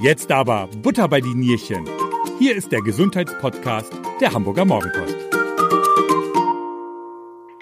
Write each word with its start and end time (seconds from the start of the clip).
Jetzt 0.00 0.30
aber 0.30 0.68
Butter 0.80 1.08
bei 1.08 1.20
die 1.20 1.34
Nierchen. 1.34 1.84
Hier 2.38 2.54
ist 2.54 2.70
der 2.70 2.82
Gesundheitspodcast 2.82 3.92
der 4.20 4.32
Hamburger 4.32 4.64
Morgenpost. 4.64 5.12
Der 5.12 5.18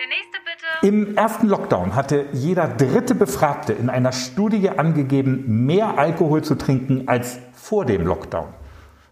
nächste 0.07 0.37
bitte. 0.45 0.67
Im 0.87 1.17
ersten 1.17 1.47
Lockdown 1.47 1.95
hatte 1.95 2.27
jeder 2.35 2.69
dritte 2.69 3.15
Befragte 3.15 3.73
in 3.73 3.89
einer 3.89 4.13
Studie 4.13 4.69
angegeben, 4.69 5.65
mehr 5.65 5.97
Alkohol 5.97 6.45
zu 6.45 6.57
trinken 6.57 7.09
als 7.09 7.39
vor 7.55 7.87
dem 7.87 8.07
Lockdown. 8.07 8.49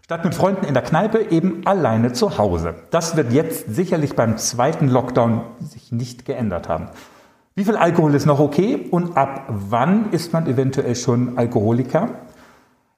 Statt 0.03 0.23
mit 0.23 0.35
Freunden 0.35 0.67
in 0.67 0.75
der 0.75 0.83
Kneipe 0.83 1.31
eben 1.31 1.65
alleine 1.65 2.13
zu 2.13 2.37
Hause. 2.37 2.75
Das 2.91 3.17
wird 3.17 3.33
jetzt 3.33 3.73
sicherlich 3.73 4.15
beim 4.15 4.37
zweiten 4.37 4.87
Lockdown 4.87 5.41
sich 5.61 5.91
nicht 5.91 6.25
geändert 6.25 6.69
haben. 6.69 6.89
Wie 7.55 7.65
viel 7.65 7.75
Alkohol 7.75 8.13
ist 8.13 8.27
noch 8.27 8.39
okay 8.39 8.85
und 8.91 9.17
ab 9.17 9.45
wann 9.47 10.11
ist 10.11 10.31
man 10.31 10.45
eventuell 10.45 10.95
schon 10.95 11.39
Alkoholiker? 11.39 12.19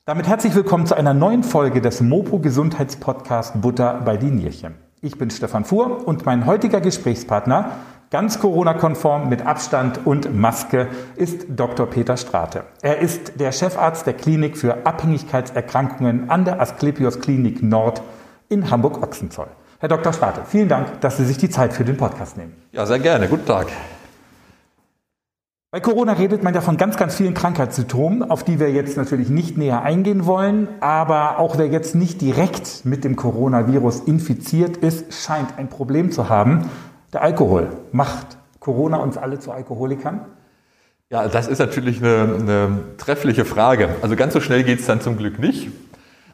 Damit 0.07 0.25
herzlich 0.25 0.55
willkommen 0.55 0.85
zu 0.85 0.95
einer 0.95 1.13
neuen 1.13 1.43
Folge 1.43 1.81
des 1.81 1.99
Mopo 1.99 2.39
Gesundheitspodcast 2.39 3.61
Butter 3.61 3.99
bei 4.05 4.15
die 4.15 4.31
Nierchen. 4.31 4.75
Ich 5.01 5.17
bin 5.17 5.29
Stefan 5.29 5.65
Fuhr 5.65 6.07
und 6.07 6.25
mein 6.25 6.45
heutiger 6.45 6.79
Gesprächspartner, 6.79 7.71
ganz 8.09 8.39
Corona-konform 8.39 9.27
mit 9.27 9.45
Abstand 9.45 9.99
und 10.05 10.33
Maske, 10.33 10.87
ist 11.17 11.47
Dr. 11.49 11.87
Peter 11.87 12.15
Strate. 12.15 12.63
Er 12.81 12.99
ist 12.99 13.37
der 13.41 13.51
Chefarzt 13.51 14.07
der 14.07 14.13
Klinik 14.13 14.57
für 14.57 14.85
Abhängigkeitserkrankungen 14.85 16.29
an 16.29 16.45
der 16.45 16.61
Asklepios 16.61 17.19
Klinik 17.19 17.61
Nord 17.61 18.01
in 18.47 18.71
Hamburg-Ochsenzoll. 18.71 19.49
Herr 19.79 19.89
Dr. 19.89 20.13
Strate, 20.13 20.43
vielen 20.45 20.69
Dank, 20.69 21.01
dass 21.01 21.17
Sie 21.17 21.25
sich 21.25 21.37
die 21.37 21.49
Zeit 21.49 21.73
für 21.73 21.83
den 21.83 21.97
Podcast 21.97 22.37
nehmen. 22.37 22.55
Ja, 22.71 22.85
sehr 22.85 22.99
gerne. 22.99 23.27
Guten 23.27 23.45
Tag. 23.45 23.67
Bei 25.69 25.81
Corona 25.81 26.13
redet 26.13 26.43
man 26.43 26.53
ja 26.53 26.61
von 26.61 26.77
ganz, 26.77 26.95
ganz 26.95 27.15
vielen 27.15 27.33
Krankheitssymptomen, 27.33 28.31
auf 28.31 28.45
die 28.45 28.57
wir 28.57 28.71
jetzt 28.71 28.95
natürlich 28.95 29.27
nicht 29.27 29.57
näher 29.57 29.81
eingehen 29.81 30.25
wollen. 30.25 30.69
Aber 30.79 31.39
auch 31.39 31.57
wer 31.57 31.67
jetzt 31.67 31.93
nicht 31.93 32.21
direkt 32.21 32.85
mit 32.85 33.03
dem 33.03 33.17
Coronavirus 33.17 33.99
infiziert 33.99 34.77
ist, 34.77 35.13
scheint 35.13 35.57
ein 35.57 35.67
Problem 35.67 36.09
zu 36.09 36.29
haben. 36.29 36.69
Der 37.11 37.21
Alkohol. 37.21 37.67
Macht 37.91 38.37
Corona 38.61 38.95
uns 38.95 39.17
alle 39.17 39.39
zu 39.39 39.51
Alkoholikern? 39.51 40.21
Ja, 41.09 41.27
das 41.27 41.49
ist 41.49 41.59
natürlich 41.59 42.01
eine, 42.01 42.35
eine 42.39 42.79
treffliche 42.97 43.43
Frage. 43.43 43.89
Also 44.01 44.15
ganz 44.15 44.31
so 44.31 44.39
schnell 44.39 44.63
geht 44.63 44.79
es 44.79 44.85
dann 44.85 45.01
zum 45.01 45.17
Glück 45.17 45.37
nicht. 45.37 45.67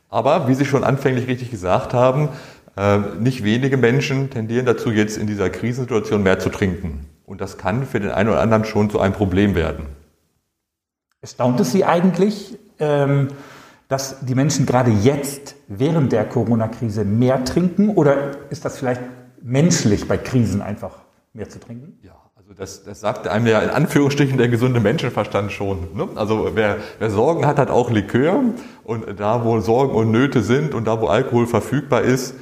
Aber 0.09 0.47
wie 0.47 0.53
Sie 0.53 0.65
schon 0.65 0.83
anfänglich 0.83 1.25
richtig 1.25 1.49
gesagt 1.49 1.95
haben, 1.95 2.29
äh, 2.77 2.99
nicht 3.19 3.43
wenige 3.43 3.77
Menschen 3.77 4.29
tendieren 4.29 4.67
dazu, 4.67 4.91
jetzt 4.91 5.17
in 5.17 5.25
dieser 5.25 5.49
Krisensituation 5.49 6.21
mehr 6.21 6.37
zu 6.37 6.49
trinken. 6.49 7.02
Und 7.33 7.41
das 7.41 7.57
kann 7.57 7.87
für 7.87 7.99
den 7.99 8.11
einen 8.11 8.29
oder 8.29 8.41
anderen 8.41 8.63
schon 8.63 8.91
zu 8.91 8.99
einem 8.99 9.15
Problem 9.15 9.55
werden. 9.55 9.87
Erstaunt 11.19 11.59
es 11.59 11.71
Sie 11.71 11.83
eigentlich, 11.83 12.59
ähm, 12.77 13.29
dass 13.87 14.23
die 14.23 14.35
Menschen 14.35 14.67
gerade 14.67 14.91
jetzt 14.91 15.55
während 15.67 16.11
der 16.11 16.25
Corona-Krise 16.25 17.05
mehr 17.05 17.43
trinken? 17.43 17.89
Oder 17.89 18.49
ist 18.51 18.65
das 18.65 18.77
vielleicht 18.77 19.01
menschlich 19.41 20.07
bei 20.07 20.17
Krisen 20.17 20.61
einfach 20.61 20.91
mehr 21.33 21.49
zu 21.49 21.59
trinken? 21.59 21.97
Ja, 22.03 22.13
also 22.35 22.53
das, 22.53 22.83
das 22.83 22.99
sagt 22.99 23.27
einem 23.27 23.47
ja 23.47 23.61
in 23.61 23.71
Anführungsstrichen 23.71 24.37
der 24.37 24.49
gesunde 24.49 24.79
Menschenverstand 24.79 25.51
schon. 25.51 25.87
Ne? 25.95 26.09
Also 26.13 26.51
wer, 26.53 26.77
wer 26.99 27.09
Sorgen 27.09 27.47
hat, 27.47 27.57
hat 27.57 27.71
auch 27.71 27.89
Likör. 27.89 28.43
Und 28.83 29.19
da, 29.19 29.43
wo 29.43 29.59
Sorgen 29.59 29.95
und 29.95 30.11
Nöte 30.11 30.43
sind 30.43 30.75
und 30.75 30.85
da, 30.85 31.01
wo 31.01 31.07
Alkohol 31.07 31.47
verfügbar 31.47 32.03
ist, 32.03 32.35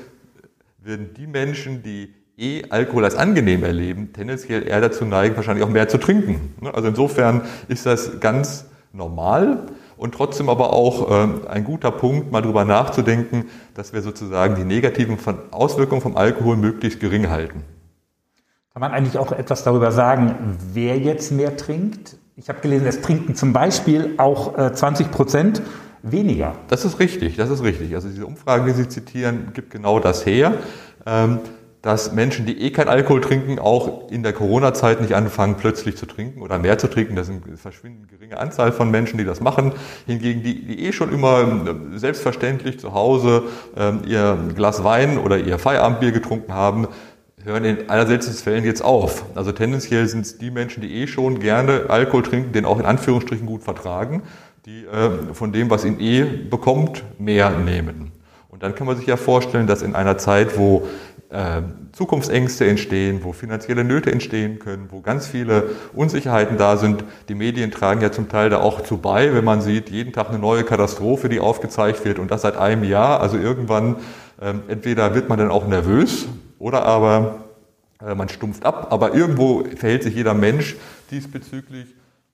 werden 0.80 1.14
die 1.16 1.28
Menschen, 1.28 1.82
die 1.82 2.14
eh 2.42 2.64
Alkohol 2.70 3.06
als 3.06 3.16
angenehm 3.16 3.64
erleben, 3.64 4.12
tendenziell 4.14 4.68
eher 4.68 4.82
dazu 4.82 5.06
neigen, 5.06 5.36
wahrscheinlich 5.36 5.64
auch 5.64 5.70
mehr 5.70 5.88
zu 5.88 5.98
trinken. 5.98 6.56
Ne? 6.62 6.74
Also 6.74 6.88
insofern 6.88 7.42
ist 7.68 7.86
das 7.86 8.20
ganz 8.20 8.66
normal 8.92 9.68
und 9.98 10.16
trotzdem 10.16 10.50
aber 10.50 10.74
auch 10.74 11.10
äh, 11.12 11.48
ein 11.48 11.64
guter 11.64 11.92
Punkt, 11.92 12.32
mal 12.32 12.42
drüber 12.42 12.66
nachzudenken, 12.66 13.46
dass 13.76 13.94
wir 13.94 14.02
sozusagen 14.02 14.56
die 14.56 14.64
negativen 14.64 15.18
Auswirkungen 15.52 16.02
vom 16.02 16.18
Alkohol 16.18 16.58
möglichst 16.58 17.00
gering 17.00 17.30
halten. 17.30 17.64
Kann 18.74 18.82
man 18.82 18.92
eigentlich 18.92 19.18
auch 19.18 19.32
etwas 19.32 19.64
darüber 19.64 19.92
sagen, 19.92 20.58
wer 20.74 20.98
jetzt 20.98 21.32
mehr 21.32 21.56
trinkt? 21.58 22.18
Ich 22.36 22.50
habe 22.50 22.62
gelesen, 22.62 22.88
es 22.88 23.02
trinken 23.02 23.36
zum 23.36 23.54
Beispiel 23.54 24.16
auch 24.18 24.56
20 24.72 25.06
äh, 25.06 25.10
Prozent 25.10 25.62
weniger. 26.02 26.56
Das 26.70 26.86
ist 26.86 27.00
richtig, 27.00 27.36
das 27.36 27.50
ist 27.50 27.64
richtig. 27.64 27.94
Also 27.94 28.10
diese 28.10 28.26
Umfragen, 28.26 28.66
die 28.66 28.72
Sie 28.72 28.88
zitieren, 28.88 29.52
gibt 29.54 29.72
genau 29.72 30.00
das 30.00 30.26
her. 30.26 30.54
Ähm, 31.06 31.40
dass 31.82 32.12
Menschen, 32.12 32.46
die 32.46 32.62
eh 32.62 32.72
kein 32.72 32.88
Alkohol 32.88 33.22
trinken, 33.22 33.58
auch 33.58 34.12
in 34.12 34.22
der 34.22 34.34
Corona-Zeit 34.34 35.02
nicht 35.02 35.16
anfangen, 35.16 35.56
plötzlich 35.58 35.98
zu 35.98 36.06
trinken 36.06 36.42
oder 36.42 36.60
mehr 36.60 36.78
zu 36.78 36.88
trinken. 36.88 37.16
Das 37.16 37.28
eine 37.28 37.42
verschwindend 37.58 38.08
geringe 38.08 38.38
Anzahl 38.38 38.72
von 38.72 38.92
Menschen, 38.92 39.18
die 39.18 39.26
das 39.26 39.42
machen. 39.42 39.74
Hingegen 40.06 40.44
die, 40.44 40.64
die 40.64 40.86
eh 40.86 40.92
schon 40.94 41.12
immer 41.12 41.42
ähm, 41.42 41.98
selbstverständlich 41.98 42.80
zu 42.80 42.94
Hause 42.94 43.44
ähm, 43.76 44.02
ihr 44.06 44.38
Glas 44.56 44.84
Wein 44.84 45.18
oder 45.18 45.40
ihr 45.40 45.58
Feierabendbier 45.58 46.12
getrunken 46.12 46.54
haben, 46.54 46.88
hören 47.44 47.66
in 47.66 47.90
aller 47.90 48.06
seltensten 48.06 48.44
Fällen 48.44 48.64
jetzt 48.64 48.84
auf. 48.84 49.26
Also 49.34 49.52
tendenziell 49.52 50.08
sind 50.08 50.22
es 50.22 50.38
die 50.38 50.52
Menschen, 50.52 50.82
die 50.82 50.94
eh 51.02 51.08
schon 51.08 51.40
gerne 51.40 51.86
Alkohol 51.88 52.22
trinken, 52.22 52.52
den 52.52 52.66
auch 52.66 52.80
in 52.80 52.86
Anführungsstrichen 52.86 53.48
gut 53.48 53.64
vertragen, 53.64 54.22
die 54.68 54.86
äh, 54.86 55.34
von 55.34 55.52
dem, 55.52 55.72
was 55.72 55.84
ihn 55.84 56.00
eh 56.00 56.24
bekommt, 56.24 57.04
mehr 57.18 57.50
nehmen. 57.50 58.12
Und 58.50 58.64
dann 58.64 58.76
kann 58.76 58.86
man 58.86 58.98
sich 58.98 59.08
ja 59.08 59.18
vorstellen, 59.18 59.66
dass 59.66 59.82
in 59.82 59.96
einer 59.96 60.20
Zeit, 60.20 60.58
wo 60.58 60.86
äh, 61.32 61.62
Zukunftsängste 61.94 62.68
entstehen, 62.68 63.22
wo 63.24 63.32
finanzielle 63.32 63.84
Nöte 63.84 64.12
entstehen 64.12 64.60
können, 64.60 64.88
wo 64.92 65.02
ganz 65.02 65.28
viele 65.28 65.70
Unsicherheiten 65.94 66.58
da 66.58 66.78
sind. 66.78 67.04
Die 67.30 67.36
Medien 67.36 67.72
tragen 67.72 68.02
ja 68.02 68.12
zum 68.12 68.30
Teil 68.30 68.50
da 68.50 68.60
auch 68.60 68.82
zu 68.82 68.98
bei, 68.98 69.34
wenn 69.34 69.46
man 69.46 69.62
sieht, 69.62 69.90
jeden 69.90 70.14
Tag 70.14 70.30
eine 70.30 70.40
neue 70.40 70.64
Katastrophe, 70.64 71.30
die 71.30 71.40
aufgezeigt 71.40 72.04
wird 72.06 72.20
und 72.20 72.32
das 72.32 72.42
seit 72.42 72.58
einem 72.58 72.84
Jahr. 72.84 73.22
Also 73.22 73.38
irgendwann, 73.38 73.98
ähm, 74.42 74.64
entweder 74.68 75.16
wird 75.16 75.30
man 75.30 75.40
dann 75.40 75.52
auch 75.52 75.68
nervös 75.68 76.28
oder 76.60 76.84
aber 76.84 77.46
äh, 78.06 78.14
man 78.14 78.30
stumpft 78.30 78.66
ab. 78.66 78.88
Aber 78.92 79.14
irgendwo 79.14 79.64
verhält 79.78 80.04
sich 80.04 80.16
jeder 80.16 80.34
Mensch 80.34 80.76
diesbezüglich 81.12 81.88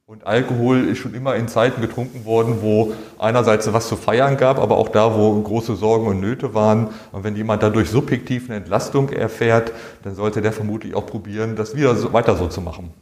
und 0.09 0.25
Alkohol 0.25 0.87
ist 0.87 0.99
schon 0.99 1.13
immer 1.13 1.35
in 1.35 1.49
Zeiten 1.49 1.81
getrunken 1.81 2.23
worden, 2.23 2.59
wo 2.61 2.93
einerseits 3.19 3.73
was 3.73 3.89
zu 3.89 3.97
feiern 3.97 4.37
gab, 4.37 4.57
aber 4.57 4.77
auch 4.77 4.87
da, 4.87 5.13
wo 5.17 5.41
große 5.41 5.75
Sorgen 5.75 6.07
und 6.07 6.21
Nöte 6.21 6.53
waren. 6.53 6.91
Und 7.11 7.25
wenn 7.25 7.35
jemand 7.35 7.61
dadurch 7.61 7.89
subjektiv 7.89 8.47
eine 8.47 8.55
Entlastung 8.55 9.09
erfährt, 9.09 9.73
dann 10.03 10.15
sollte 10.15 10.41
der 10.41 10.53
vermutlich 10.53 10.95
auch 10.95 11.05
probieren, 11.05 11.57
das 11.57 11.75
wieder 11.75 11.93
so, 11.95 12.13
weiter 12.13 12.37
so 12.37 12.47
zu 12.47 12.61
machen. 12.61 12.93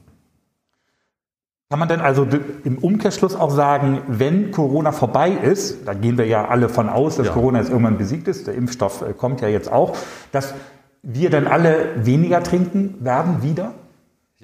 Kann 1.70 1.78
man 1.78 1.90
denn 1.90 2.02
also 2.02 2.26
im 2.64 2.80
Umkehrschluss 2.80 3.36
auch 3.36 3.52
sagen, 3.52 4.02
wenn 4.08 4.50
Corona 4.50 4.92
vorbei 4.92 5.30
ist, 5.30 5.88
da 5.88 5.94
gehen 5.94 6.18
wir 6.18 6.26
ja 6.26 6.48
alle 6.48 6.70
von 6.70 6.90
aus, 6.90 7.18
dass 7.18 7.28
ja. 7.28 7.34
Corona 7.34 7.60
jetzt 7.60 7.70
irgendwann 7.70 8.00
besiegt 8.00 8.28
ist, 8.28 8.48
der 8.48 8.56
Impfstoff 8.56 9.04
äh, 9.04 9.14
kommt 9.14 9.42
ja 9.42 9.48
jetzt 9.48 9.72
auch, 9.72 9.96
dass 10.32 10.56
wir 11.04 11.30
dann 11.30 11.46
alle 11.46 12.04
weniger 12.04 12.42
trinken 12.42 12.96
werden 13.02 13.44
wieder? 13.44 13.76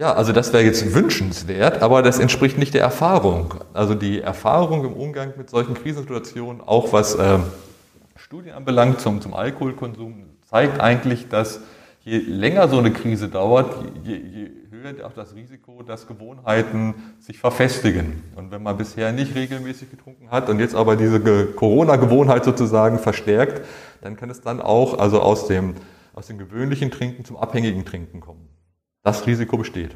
Ja, 0.01 0.13
also 0.13 0.34
das 0.34 0.51
wäre 0.51 0.63
jetzt 0.63 0.95
wünschenswert, 0.95 1.84
aber 1.84 2.01
das 2.01 2.17
entspricht 2.17 2.57
nicht 2.57 2.73
der 2.73 2.81
Erfahrung. 2.81 3.53
Also 3.72 3.94
die 3.94 4.19
Erfahrung 4.19 4.84
im 4.84 4.94
Umgang 4.94 5.34
mit 5.38 5.51
solchen 5.51 5.75
Krisensituationen, 5.75 6.59
auch 6.59 6.91
was 6.91 7.13
äh, 7.13 7.38
Studien 8.16 8.56
anbelangt 8.56 9.00
zum, 9.00 9.22
zum 9.22 9.35
Alkoholkonsum, 9.35 10.23
zeigt 10.50 10.81
eigentlich, 10.81 11.29
dass 11.29 11.59
je 12.03 12.17
länger 12.17 12.67
so 12.67 12.79
eine 12.79 12.90
Krise 12.90 13.28
dauert, 13.28 13.75
je, 14.03 14.16
je 14.16 14.50
höher 14.72 15.06
auch 15.06 15.13
das 15.13 15.35
Risiko, 15.35 15.84
dass 15.84 16.07
Gewohnheiten 16.07 16.95
sich 17.19 17.38
verfestigen. 17.38 18.23
Und 18.35 18.50
wenn 18.50 18.63
man 18.63 18.78
bisher 18.78 19.11
nicht 19.11 19.35
regelmäßig 19.35 19.91
getrunken 19.91 20.31
hat 20.31 20.50
und 20.50 20.59
jetzt 20.59 20.73
aber 20.73 20.95
diese 20.95 21.19
Corona-Gewohnheit 21.53 22.44
sozusagen 22.44 22.97
verstärkt, 22.97 23.63
dann 24.01 24.16
kann 24.17 24.31
es 24.31 24.41
dann 24.41 24.61
auch 24.61 24.97
also 24.97 25.22
aus 25.22 25.45
dem, 25.45 25.75
aus 26.16 26.25
dem 26.25 26.40
gewöhnlichen 26.40 26.90
Trinken 26.90 27.23
zum 27.23 27.38
abhängigen 27.38 27.85
Trinken 27.85 28.19
kommen. 28.19 28.50
Das 29.03 29.25
Risiko 29.25 29.57
besteht. 29.57 29.95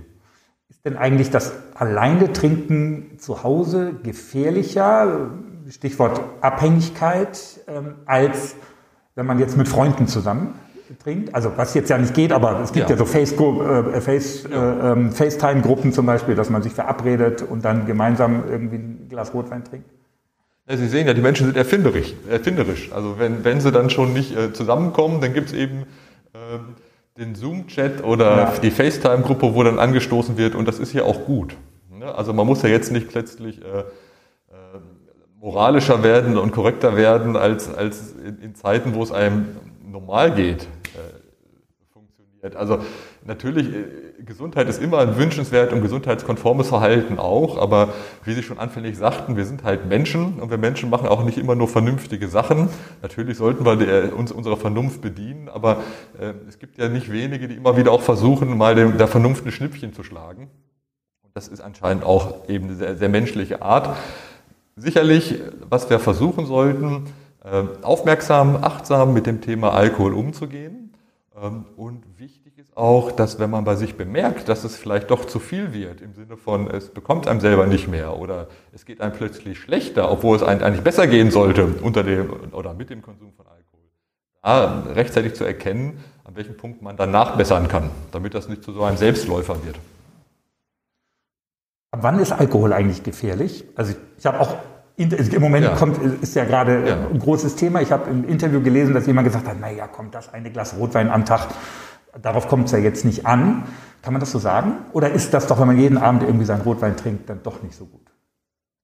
Ist 0.69 0.83
denn 0.83 0.97
eigentlich 0.97 1.29
das 1.29 1.53
alleine 1.75 2.33
Trinken 2.33 3.19
zu 3.19 3.43
Hause 3.43 3.93
gefährlicher, 4.01 5.29
Stichwort 5.69 6.21
Abhängigkeit, 6.41 7.39
ähm, 7.67 7.95
als 8.05 8.55
wenn 9.15 9.25
man 9.25 9.39
jetzt 9.39 9.57
mit 9.57 9.67
Freunden 9.67 10.07
zusammen 10.07 10.55
trinkt? 11.03 11.33
Also 11.33 11.51
was 11.55 11.73
jetzt 11.73 11.89
ja 11.89 11.97
nicht 11.97 12.13
geht, 12.13 12.31
aber 12.31 12.61
es 12.61 12.71
gibt 12.71 12.89
ja, 12.89 12.95
ja 12.95 12.97
so 12.97 13.05
Face, 13.05 13.33
äh, 13.33 14.01
Face, 14.01 14.43
ja. 14.49 14.91
Äh, 14.91 14.91
ähm, 14.91 15.11
FaceTime-Gruppen 15.11 15.91
zum 15.93 16.05
Beispiel, 16.05 16.35
dass 16.35 16.49
man 16.49 16.61
sich 16.61 16.73
verabredet 16.73 17.43
und 17.43 17.63
dann 17.63 17.85
gemeinsam 17.85 18.43
irgendwie 18.49 18.75
ein 18.77 19.07
Glas 19.09 19.33
Rotwein 19.33 19.63
trinkt. 19.63 19.89
Ja, 20.67 20.77
Sie 20.77 20.87
sehen 20.87 21.05
ja, 21.05 21.13
die 21.13 21.21
Menschen 21.21 21.45
sind 21.45 21.57
erfinderisch. 21.57 22.15
erfinderisch. 22.29 22.91
Also 22.91 23.19
wenn, 23.19 23.43
wenn 23.43 23.61
sie 23.61 23.71
dann 23.71 23.91
schon 23.91 24.13
nicht 24.13 24.35
äh, 24.35 24.51
zusammenkommen, 24.51 25.21
dann 25.21 25.33
gibt 25.33 25.49
es 25.49 25.53
eben 25.53 25.85
ähm, 26.33 26.75
den 27.17 27.35
Zoom-Chat 27.35 28.03
oder 28.03 28.37
ja. 28.37 28.53
die 28.61 28.71
FaceTime-Gruppe, 28.71 29.53
wo 29.53 29.63
dann 29.63 29.79
angestoßen 29.79 30.37
wird 30.37 30.55
und 30.55 30.67
das 30.67 30.79
ist 30.79 30.93
ja 30.93 31.03
auch 31.03 31.25
gut. 31.25 31.55
Also 32.01 32.33
man 32.33 32.45
muss 32.45 32.61
ja 32.61 32.69
jetzt 32.69 32.91
nicht 32.91 33.07
plötzlich 33.07 33.63
äh, 33.63 33.79
äh, 33.79 33.83
moralischer 35.39 36.03
werden 36.03 36.37
und 36.37 36.51
korrekter 36.51 36.97
werden, 36.97 37.35
als, 37.35 37.73
als 37.73 38.13
in, 38.13 38.39
in 38.39 38.55
Zeiten, 38.55 38.93
wo 38.93 39.01
es 39.01 39.11
einem 39.11 39.47
normal 39.81 40.33
geht, 40.33 40.63
äh, 40.63 40.97
funktioniert. 41.93 42.55
Also 42.55 42.79
natürlich 43.23 43.73
äh, 43.73 44.04
Gesundheit 44.25 44.67
ist 44.67 44.81
immer 44.81 44.99
ein 44.99 45.17
wünschenswert 45.17 45.73
und 45.73 45.81
gesundheitskonformes 45.81 46.69
Verhalten 46.69 47.19
auch, 47.19 47.57
aber 47.57 47.93
wie 48.23 48.33
Sie 48.33 48.43
schon 48.43 48.59
anfänglich 48.59 48.97
sagten, 48.97 49.37
wir 49.37 49.45
sind 49.45 49.63
halt 49.63 49.85
Menschen 49.85 50.39
und 50.39 50.49
wir 50.49 50.57
Menschen 50.57 50.89
machen 50.89 51.07
auch 51.07 51.23
nicht 51.23 51.37
immer 51.37 51.55
nur 51.55 51.67
vernünftige 51.67 52.27
Sachen. 52.27 52.69
Natürlich 53.01 53.37
sollten 53.37 53.65
wir 53.65 53.75
der, 53.75 54.15
uns 54.15 54.31
unserer 54.31 54.57
Vernunft 54.57 55.01
bedienen, 55.01 55.49
aber 55.49 55.83
äh, 56.19 56.33
es 56.47 56.59
gibt 56.59 56.77
ja 56.77 56.89
nicht 56.89 57.11
wenige, 57.11 57.47
die 57.47 57.55
immer 57.55 57.77
wieder 57.77 57.91
auch 57.91 58.01
versuchen, 58.01 58.57
mal 58.57 58.75
der 58.75 59.07
Vernunft 59.07 59.45
ein 59.45 59.51
Schnippchen 59.51 59.93
zu 59.93 60.03
schlagen. 60.03 60.49
Das 61.33 61.47
ist 61.47 61.59
anscheinend 61.59 62.03
auch 62.03 62.47
eben 62.47 62.65
eine 62.65 62.75
sehr, 62.75 62.95
sehr 62.95 63.09
menschliche 63.09 63.61
Art. 63.61 63.97
Sicherlich, 64.75 65.41
was 65.69 65.89
wir 65.89 65.99
versuchen 65.99 66.45
sollten, 66.45 67.07
äh, 67.43 67.63
aufmerksam, 67.81 68.55
achtsam 68.55 69.13
mit 69.13 69.25
dem 69.25 69.41
Thema 69.41 69.73
Alkohol 69.73 70.13
umzugehen 70.13 70.93
ähm, 71.41 71.65
und 71.75 72.03
wichtig 72.17 72.44
auch, 72.75 73.13
dass 73.13 73.39
wenn 73.39 73.49
man 73.49 73.63
bei 73.63 73.75
sich 73.75 73.95
bemerkt, 73.95 74.49
dass 74.49 74.65
es 74.65 74.75
vielleicht 74.75 75.09
doch 75.09 75.25
zu 75.25 75.39
viel 75.39 75.73
wird, 75.73 76.01
im 76.01 76.13
Sinne 76.13 76.35
von, 76.35 76.69
es 76.69 76.89
bekommt 76.89 77.27
einem 77.27 77.39
selber 77.39 77.65
nicht 77.67 77.87
mehr 77.87 78.17
oder 78.19 78.47
es 78.73 78.85
geht 78.85 78.99
einem 78.99 79.13
plötzlich 79.13 79.57
schlechter, 79.57 80.11
obwohl 80.11 80.35
es 80.35 80.43
eigentlich 80.43 80.81
besser 80.81 81.07
gehen 81.07 81.31
sollte 81.31 81.65
unter 81.81 82.03
dem 82.03 82.29
oder 82.51 82.73
mit 82.73 82.89
dem 82.89 83.01
Konsum 83.01 83.31
von 83.31 83.45
Alkohol, 83.47 83.89
da 84.43 84.83
rechtzeitig 84.93 85.35
zu 85.35 85.45
erkennen, 85.45 86.03
an 86.25 86.35
welchem 86.35 86.57
Punkt 86.57 86.81
man 86.81 86.97
dann 86.97 87.11
nachbessern 87.11 87.69
kann, 87.69 87.89
damit 88.11 88.33
das 88.33 88.49
nicht 88.49 88.61
zu 88.63 88.73
so 88.73 88.83
einem 88.83 88.97
Selbstläufer 88.97 89.63
wird. 89.65 89.79
Wann 91.91 92.19
ist 92.19 92.33
Alkohol 92.33 92.73
eigentlich 92.73 93.03
gefährlich? 93.03 93.63
Also 93.75 93.93
ich, 93.93 93.97
ich 94.17 94.25
habe 94.25 94.41
auch 94.41 94.53
im 94.97 95.41
Moment 95.41 95.65
ja. 95.65 95.75
kommt, 95.75 95.97
ist 96.21 96.35
ja 96.35 96.45
gerade 96.45 96.87
ja. 96.87 96.97
ein 97.11 97.19
großes 97.19 97.55
Thema. 97.55 97.81
Ich 97.81 97.91
habe 97.91 98.09
im 98.09 98.27
Interview 98.27 98.61
gelesen, 98.61 98.93
dass 98.93 99.07
jemand 99.07 99.27
gesagt 99.27 99.47
hat, 99.47 99.59
naja, 99.59 99.87
kommt 99.87 100.15
das 100.15 100.33
eine 100.33 100.51
Glas 100.51 100.77
Rotwein 100.77 101.09
am 101.09 101.25
Tag, 101.25 101.47
darauf 102.21 102.47
kommt 102.47 102.65
es 102.65 102.71
ja 102.71 102.77
jetzt 102.77 103.05
nicht 103.05 103.25
an. 103.25 103.63
Kann 104.01 104.13
man 104.13 104.19
das 104.19 104.31
so 104.31 104.39
sagen? 104.39 104.73
Oder 104.93 105.11
ist 105.11 105.33
das 105.33 105.47
doch, 105.47 105.59
wenn 105.59 105.67
man 105.67 105.79
jeden 105.79 105.97
Abend 105.97 106.23
irgendwie 106.23 106.45
seinen 106.45 106.61
Rotwein 106.61 106.95
trinkt, 106.95 107.29
dann 107.29 107.41
doch 107.43 107.63
nicht 107.63 107.75
so 107.75 107.85
gut? 107.85 108.01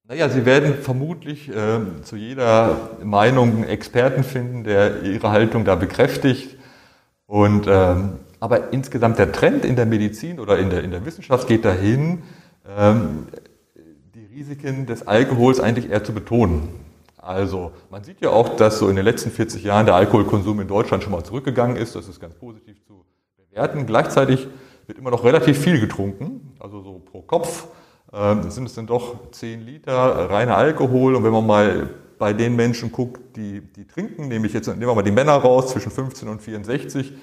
Naja, 0.07 0.29
Sie 0.29 0.45
werden 0.45 0.75
vermutlich 0.81 1.49
äh, 1.49 1.79
zu 2.03 2.15
jeder 2.15 2.89
Meinung 3.03 3.51
einen 3.51 3.63
Experten 3.63 4.23
finden, 4.23 4.63
der 4.63 5.03
Ihre 5.03 5.31
Haltung 5.31 5.63
da 5.63 5.75
bekräftigt. 5.75 6.57
Und, 7.27 7.65
ähm, 7.67 8.19
aber 8.39 8.73
insgesamt 8.73 9.19
der 9.19 9.31
Trend 9.31 9.63
in 9.63 9.75
der 9.75 9.85
Medizin 9.85 10.39
oder 10.39 10.57
in 10.57 10.69
der, 10.69 10.83
in 10.83 10.91
der 10.91 11.05
Wissenschaft 11.05 11.47
geht 11.47 11.63
dahin, 11.63 12.23
ähm, 12.77 13.27
Risiken 14.33 14.85
des 14.85 15.07
Alkohols 15.07 15.59
eigentlich 15.59 15.89
eher 15.89 16.03
zu 16.03 16.13
betonen. 16.13 16.69
Also 17.17 17.71
man 17.91 18.03
sieht 18.03 18.21
ja 18.21 18.31
auch, 18.31 18.55
dass 18.55 18.79
so 18.79 18.89
in 18.89 18.95
den 18.95 19.05
letzten 19.05 19.29
40 19.29 19.63
Jahren 19.63 19.85
der 19.85 19.95
Alkoholkonsum 19.95 20.59
in 20.61 20.67
Deutschland 20.67 21.03
schon 21.03 21.11
mal 21.11 21.23
zurückgegangen 21.23 21.75
ist. 21.77 21.95
Das 21.95 22.07
ist 22.07 22.19
ganz 22.19 22.33
positiv 22.33 22.83
zu 22.87 23.00
bewerten. 23.51 23.85
Gleichzeitig 23.85 24.47
wird 24.87 24.97
immer 24.97 25.11
noch 25.11 25.23
relativ 25.23 25.59
viel 25.59 25.79
getrunken. 25.79 26.53
Also 26.59 26.81
so 26.81 26.99
pro 26.99 27.21
Kopf 27.21 27.67
äh, 28.11 28.35
sind 28.49 28.65
es 28.65 28.75
dann 28.75 28.87
doch 28.87 29.31
10 29.31 29.61
Liter 29.61 30.29
reiner 30.29 30.57
Alkohol. 30.57 31.15
Und 31.15 31.23
wenn 31.23 31.31
man 31.31 31.45
mal 31.45 31.89
bei 32.17 32.33
den 32.33 32.55
Menschen 32.55 32.91
guckt, 32.91 33.35
die, 33.35 33.61
die 33.61 33.85
trinken, 33.85 34.27
nämlich 34.27 34.53
jetzt 34.53 34.67
nehmen 34.67 34.81
wir 34.81 34.95
mal 34.95 35.01
die 35.01 35.11
Männer 35.11 35.33
raus 35.33 35.71
zwischen 35.71 35.91
15 35.91 36.27
und 36.27 36.41
64, 36.41 37.13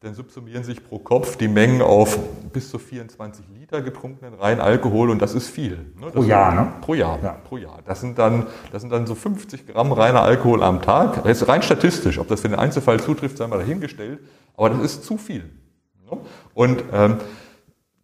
dann 0.00 0.12
subsumieren 0.12 0.64
sich 0.64 0.86
pro 0.86 0.98
Kopf 0.98 1.36
die 1.36 1.48
Mengen 1.48 1.80
auf 1.80 2.18
bis 2.52 2.68
zu 2.68 2.78
24 2.78 3.46
Liter 3.58 3.80
getrunkenen 3.80 4.34
rein 4.34 4.60
Alkohol 4.60 5.08
und 5.08 5.22
das 5.22 5.34
ist 5.34 5.48
viel. 5.48 5.86
Ne? 5.98 6.10
Pro 6.10 6.22
Jahr, 6.22 6.54
ne? 6.54 6.72
Pro 6.82 6.92
Jahr, 6.92 7.18
ja. 7.22 7.32
pro 7.42 7.56
Jahr. 7.56 7.78
Das 7.86 8.02
sind, 8.02 8.18
dann, 8.18 8.46
das 8.70 8.82
sind 8.82 8.92
dann 8.92 9.06
so 9.06 9.14
50 9.14 9.66
Gramm 9.66 9.92
reiner 9.92 10.20
Alkohol 10.20 10.62
am 10.62 10.82
Tag. 10.82 11.24
Das 11.24 11.40
ist 11.40 11.48
rein 11.48 11.62
statistisch, 11.62 12.18
ob 12.18 12.28
das 12.28 12.42
für 12.42 12.50
den 12.50 12.58
Einzelfall 12.58 13.00
zutrifft, 13.00 13.38
sei 13.38 13.46
mal 13.46 13.58
dahingestellt, 13.58 14.18
aber 14.58 14.68
das 14.68 14.82
ist 14.82 15.04
zu 15.04 15.16
viel. 15.16 15.50
Ne? 16.10 16.18
Und 16.54 16.84
ähm, 16.92 17.16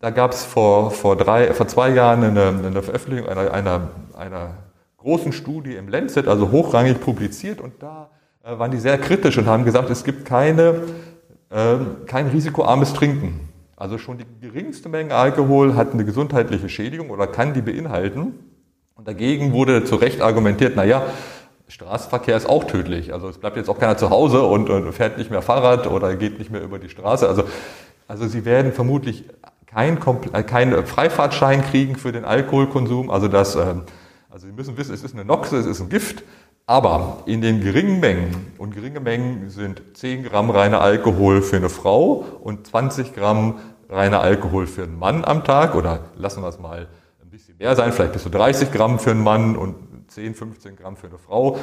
da 0.00 0.10
gab 0.10 0.32
es 0.32 0.44
vor, 0.44 0.90
vor, 0.90 1.16
vor 1.18 1.68
zwei 1.68 1.90
Jahren 1.90 2.24
eine, 2.24 2.48
eine 2.48 2.82
Veröffentlichung 2.82 3.28
einer, 3.28 3.52
einer, 3.52 3.88
einer 4.16 4.54
großen 4.96 5.32
Studie 5.32 5.74
im 5.76 5.88
Lancet, 5.88 6.26
also 6.26 6.50
hochrangig 6.50 7.00
publiziert 7.00 7.60
und 7.60 7.82
da 7.82 8.10
äh, 8.42 8.58
waren 8.58 8.70
die 8.70 8.78
sehr 8.78 8.98
kritisch 8.98 9.38
und 9.38 9.46
haben 9.46 9.64
gesagt, 9.64 9.90
es 9.90 10.04
gibt 10.04 10.24
keine 10.24 10.82
ähm, 11.52 12.06
kein 12.06 12.28
risikoarmes 12.28 12.92
Trinken. 12.92 13.48
Also 13.76 13.98
schon 13.98 14.18
die 14.18 14.26
geringste 14.40 14.88
Menge 14.88 15.14
Alkohol 15.14 15.74
hat 15.74 15.92
eine 15.92 16.04
gesundheitliche 16.04 16.68
Schädigung 16.68 17.10
oder 17.10 17.26
kann 17.26 17.54
die 17.54 17.62
beinhalten. 17.62 18.34
Und 18.94 19.08
dagegen 19.08 19.52
wurde 19.52 19.84
zu 19.84 19.96
Recht 19.96 20.20
argumentiert, 20.20 20.76
naja, 20.76 21.02
Straßenverkehr 21.66 22.36
ist 22.36 22.48
auch 22.48 22.64
tödlich. 22.64 23.12
Also 23.12 23.28
es 23.28 23.38
bleibt 23.38 23.56
jetzt 23.56 23.68
auch 23.68 23.78
keiner 23.78 23.96
zu 23.96 24.10
Hause 24.10 24.42
und, 24.42 24.70
und, 24.70 24.92
fährt 24.92 25.18
nicht 25.18 25.30
mehr 25.30 25.42
Fahrrad 25.42 25.86
oder 25.88 26.14
geht 26.14 26.38
nicht 26.38 26.52
mehr 26.52 26.62
über 26.62 26.78
die 26.78 26.88
Straße. 26.88 27.28
Also, 27.28 27.44
also 28.10 28.26
Sie 28.26 28.44
werden 28.44 28.72
vermutlich 28.72 29.24
keinen 29.66 29.98
äh, 30.32 30.42
kein 30.42 30.84
Freifahrtschein 30.84 31.62
kriegen 31.62 31.94
für 31.94 32.10
den 32.10 32.24
Alkoholkonsum. 32.24 33.08
Also, 33.08 33.28
das, 33.28 33.54
ähm, 33.54 33.82
also 34.28 34.48
Sie 34.48 34.52
müssen 34.52 34.76
wissen, 34.76 34.92
es 34.92 35.04
ist 35.04 35.14
eine 35.14 35.24
Noxe, 35.24 35.56
es 35.56 35.66
ist 35.66 35.80
ein 35.80 35.88
Gift. 35.88 36.24
Aber 36.66 37.22
in 37.26 37.40
den 37.40 37.60
geringen 37.60 38.00
Mengen, 38.00 38.52
und 38.58 38.74
geringe 38.74 38.98
Mengen 38.98 39.48
sind 39.48 39.82
10 39.94 40.24
Gramm 40.24 40.50
reiner 40.50 40.80
Alkohol 40.80 41.40
für 41.40 41.56
eine 41.56 41.68
Frau 41.68 42.24
und 42.42 42.66
20 42.66 43.14
Gramm 43.14 43.58
reiner 43.88 44.20
Alkohol 44.20 44.66
für 44.66 44.82
einen 44.82 44.98
Mann 44.98 45.24
am 45.24 45.44
Tag, 45.44 45.76
oder 45.76 46.00
lassen 46.16 46.42
wir 46.42 46.48
es 46.48 46.58
mal 46.58 46.88
ein 47.22 47.30
bisschen 47.30 47.56
mehr 47.58 47.76
sein, 47.76 47.92
vielleicht 47.92 48.12
bis 48.12 48.24
zu 48.24 48.30
30 48.30 48.72
Gramm 48.72 48.98
für 48.98 49.12
einen 49.12 49.22
Mann 49.22 49.56
und 49.56 49.76
10, 50.08 50.34
15 50.34 50.76
Gramm 50.76 50.96
für 50.96 51.06
eine 51.06 51.18
Frau. 51.18 51.58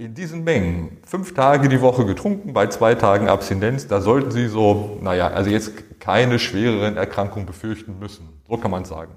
In 0.00 0.14
diesen 0.14 0.44
Mengen, 0.44 0.98
fünf 1.04 1.34
Tage 1.34 1.68
die 1.68 1.80
Woche 1.80 2.06
getrunken, 2.06 2.52
bei 2.52 2.68
zwei 2.68 2.94
Tagen 2.94 3.28
Abstinenz, 3.28 3.88
da 3.88 4.00
sollten 4.00 4.30
Sie 4.30 4.46
so, 4.46 4.96
naja, 5.02 5.26
also 5.26 5.50
jetzt 5.50 5.98
keine 5.98 6.38
schwereren 6.38 6.96
Erkrankungen 6.96 7.46
befürchten 7.46 7.98
müssen. 7.98 8.28
So 8.48 8.56
kann 8.58 8.70
man 8.70 8.84
sagen. 8.84 9.10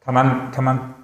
Kann 0.00 0.14
man, 0.14 0.50
kann 0.50 0.64
man 0.64 0.94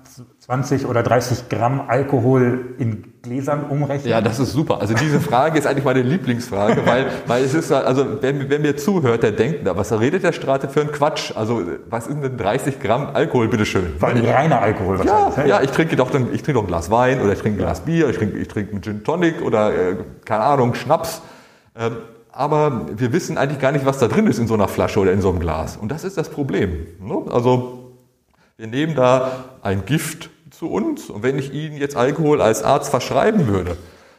20 0.40 0.86
oder 0.86 1.02
30 1.02 1.48
Gramm 1.48 1.82
Alkohol 1.88 2.74
in 2.78 3.04
Gläsern 3.22 3.64
umrechnen? 3.68 4.10
Ja, 4.10 4.20
das 4.20 4.38
ist 4.38 4.52
super. 4.52 4.80
Also 4.80 4.94
diese 4.94 5.20
Frage 5.20 5.58
ist 5.58 5.66
eigentlich 5.66 5.84
meine 5.84 6.02
Lieblingsfrage, 6.02 6.86
weil, 6.86 7.06
weil 7.26 7.44
es 7.44 7.54
ist, 7.54 7.70
also 7.70 8.06
wer, 8.20 8.48
wer 8.48 8.58
mir 8.58 8.76
zuhört, 8.76 9.22
der 9.22 9.32
denkt, 9.32 9.60
na, 9.64 9.76
was 9.76 9.92
redet 9.92 10.22
der 10.24 10.32
Strate 10.32 10.68
für 10.68 10.80
einen 10.80 10.92
Quatsch? 10.92 11.32
Also 11.34 11.62
was 11.90 12.06
sind 12.06 12.22
denn 12.22 12.36
30 12.36 12.80
Gramm 12.80 13.10
Alkohol, 13.12 13.48
bitteschön? 13.48 13.94
Vor 13.98 14.08
allem 14.08 14.24
reiner 14.24 14.60
Alkohol 14.60 14.98
wahrscheinlich. 14.98 15.36
Ja, 15.36 15.42
ne? 15.42 15.48
ja, 15.48 15.62
ich 15.62 15.70
trinke 15.70 15.96
doch, 15.96 16.10
dann, 16.10 16.32
ich 16.32 16.42
trinke 16.42 16.54
doch 16.54 16.64
ein 16.64 16.68
Glas 16.68 16.90
Wein 16.90 17.20
oder 17.20 17.32
ich 17.32 17.40
trinke 17.40 17.58
ein 17.58 17.64
Glas 17.64 17.80
Bier, 17.80 18.08
ich 18.08 18.16
trinke, 18.16 18.38
ich 18.38 18.48
trinke 18.48 18.72
einen 18.72 18.82
Gin 18.82 19.04
Tonic 19.04 19.42
oder, 19.42 19.72
äh, 19.72 19.96
keine 20.24 20.44
Ahnung, 20.44 20.74
Schnaps. 20.74 21.22
Ähm, 21.78 21.96
aber 22.32 22.86
wir 22.96 23.12
wissen 23.12 23.36
eigentlich 23.36 23.58
gar 23.58 23.72
nicht, 23.72 23.84
was 23.84 23.98
da 23.98 24.06
drin 24.06 24.26
ist 24.28 24.38
in 24.38 24.46
so 24.46 24.54
einer 24.54 24.68
Flasche 24.68 25.00
oder 25.00 25.12
in 25.12 25.20
so 25.20 25.28
einem 25.28 25.40
Glas. 25.40 25.76
Und 25.76 25.90
das 25.90 26.04
ist 26.04 26.16
das 26.16 26.28
Problem. 26.28 26.86
Ne? 27.00 27.24
Also 27.30 27.77
wir 28.58 28.66
nehmen 28.66 28.96
da 28.96 29.44
ein 29.62 29.86
Gift 29.86 30.30
zu 30.50 30.68
uns. 30.68 31.08
Und 31.08 31.22
wenn 31.22 31.38
ich 31.38 31.54
Ihnen 31.54 31.76
jetzt 31.76 31.96
Alkohol 31.96 32.42
als 32.42 32.64
Arzt 32.64 32.90
verschreiben 32.90 33.46
würde, 33.46 33.76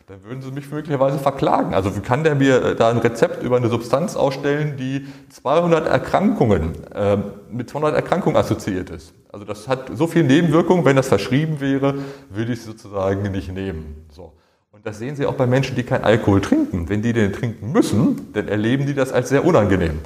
dann 0.08 0.24
würden 0.24 0.42
Sie 0.42 0.52
mich 0.52 0.72
möglicherweise 0.72 1.20
verklagen. 1.20 1.74
Also 1.76 1.96
wie 1.96 2.00
kann 2.00 2.24
der 2.24 2.36
mir 2.36 2.64
äh, 2.64 2.76
da 2.76 2.90
ein 2.90 2.98
Rezept 2.98 3.44
über 3.44 3.58
eine 3.58 3.68
Substanz 3.68 4.16
ausstellen, 4.16 4.78
die 4.78 5.06
200 5.30 5.88
Erkrankungen, 5.88 6.74
äh, 6.94 7.18
mit 7.52 7.70
200 7.70 7.96
Erkrankungen 7.96 8.38
assoziiert 8.38 8.90
ist? 8.90 9.14
Also 9.32 9.46
das 9.46 9.68
hat 9.68 9.92
so 9.94 10.08
viel 10.08 10.24
Nebenwirkungen, 10.24 10.86
wenn 10.86 10.96
das 10.96 11.10
verschrieben 11.10 11.60
wäre, 11.60 11.96
würde 12.30 12.54
ich 12.54 12.60
es 12.60 12.66
sozusagen 12.66 13.30
nicht 13.32 13.52
nehmen. 13.52 14.08
So. 14.10 14.34
Und 14.72 14.86
das 14.86 14.98
sehen 14.98 15.18
Sie 15.18 15.26
auch 15.26 15.36
bei 15.36 15.46
Menschen, 15.46 15.76
die 15.76 15.84
kein 15.84 16.04
Alkohol 16.04 16.40
trinken. 16.40 16.88
Wenn 16.88 17.02
die 17.02 17.12
den 17.12 17.34
trinken 17.34 17.74
müssen, 17.74 18.32
dann 18.34 18.48
erleben 18.48 18.88
die 18.88 18.96
das 18.96 19.12
als 19.12 19.30
sehr 19.30 19.46
unangenehm. 19.46 20.00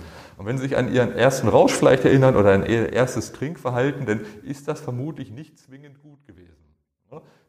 Und 0.43 0.49
wenn 0.49 0.57
Sie 0.57 0.63
sich 0.63 0.75
an 0.75 0.93
Ihren 0.93 1.15
ersten 1.15 1.47
Rausch 1.47 1.71
vielleicht 1.71 2.03
erinnern 2.03 2.35
oder 2.35 2.51
an 2.51 2.65
Ihr 2.65 2.91
erstes 2.91 3.31
Trinkverhalten, 3.31 4.05
dann 4.05 4.25
ist 4.43 4.67
das 4.67 4.81
vermutlich 4.81 5.31
nicht 5.31 5.57
zwingend 5.57 6.01
gut 6.01 6.27
gewesen. 6.27 6.57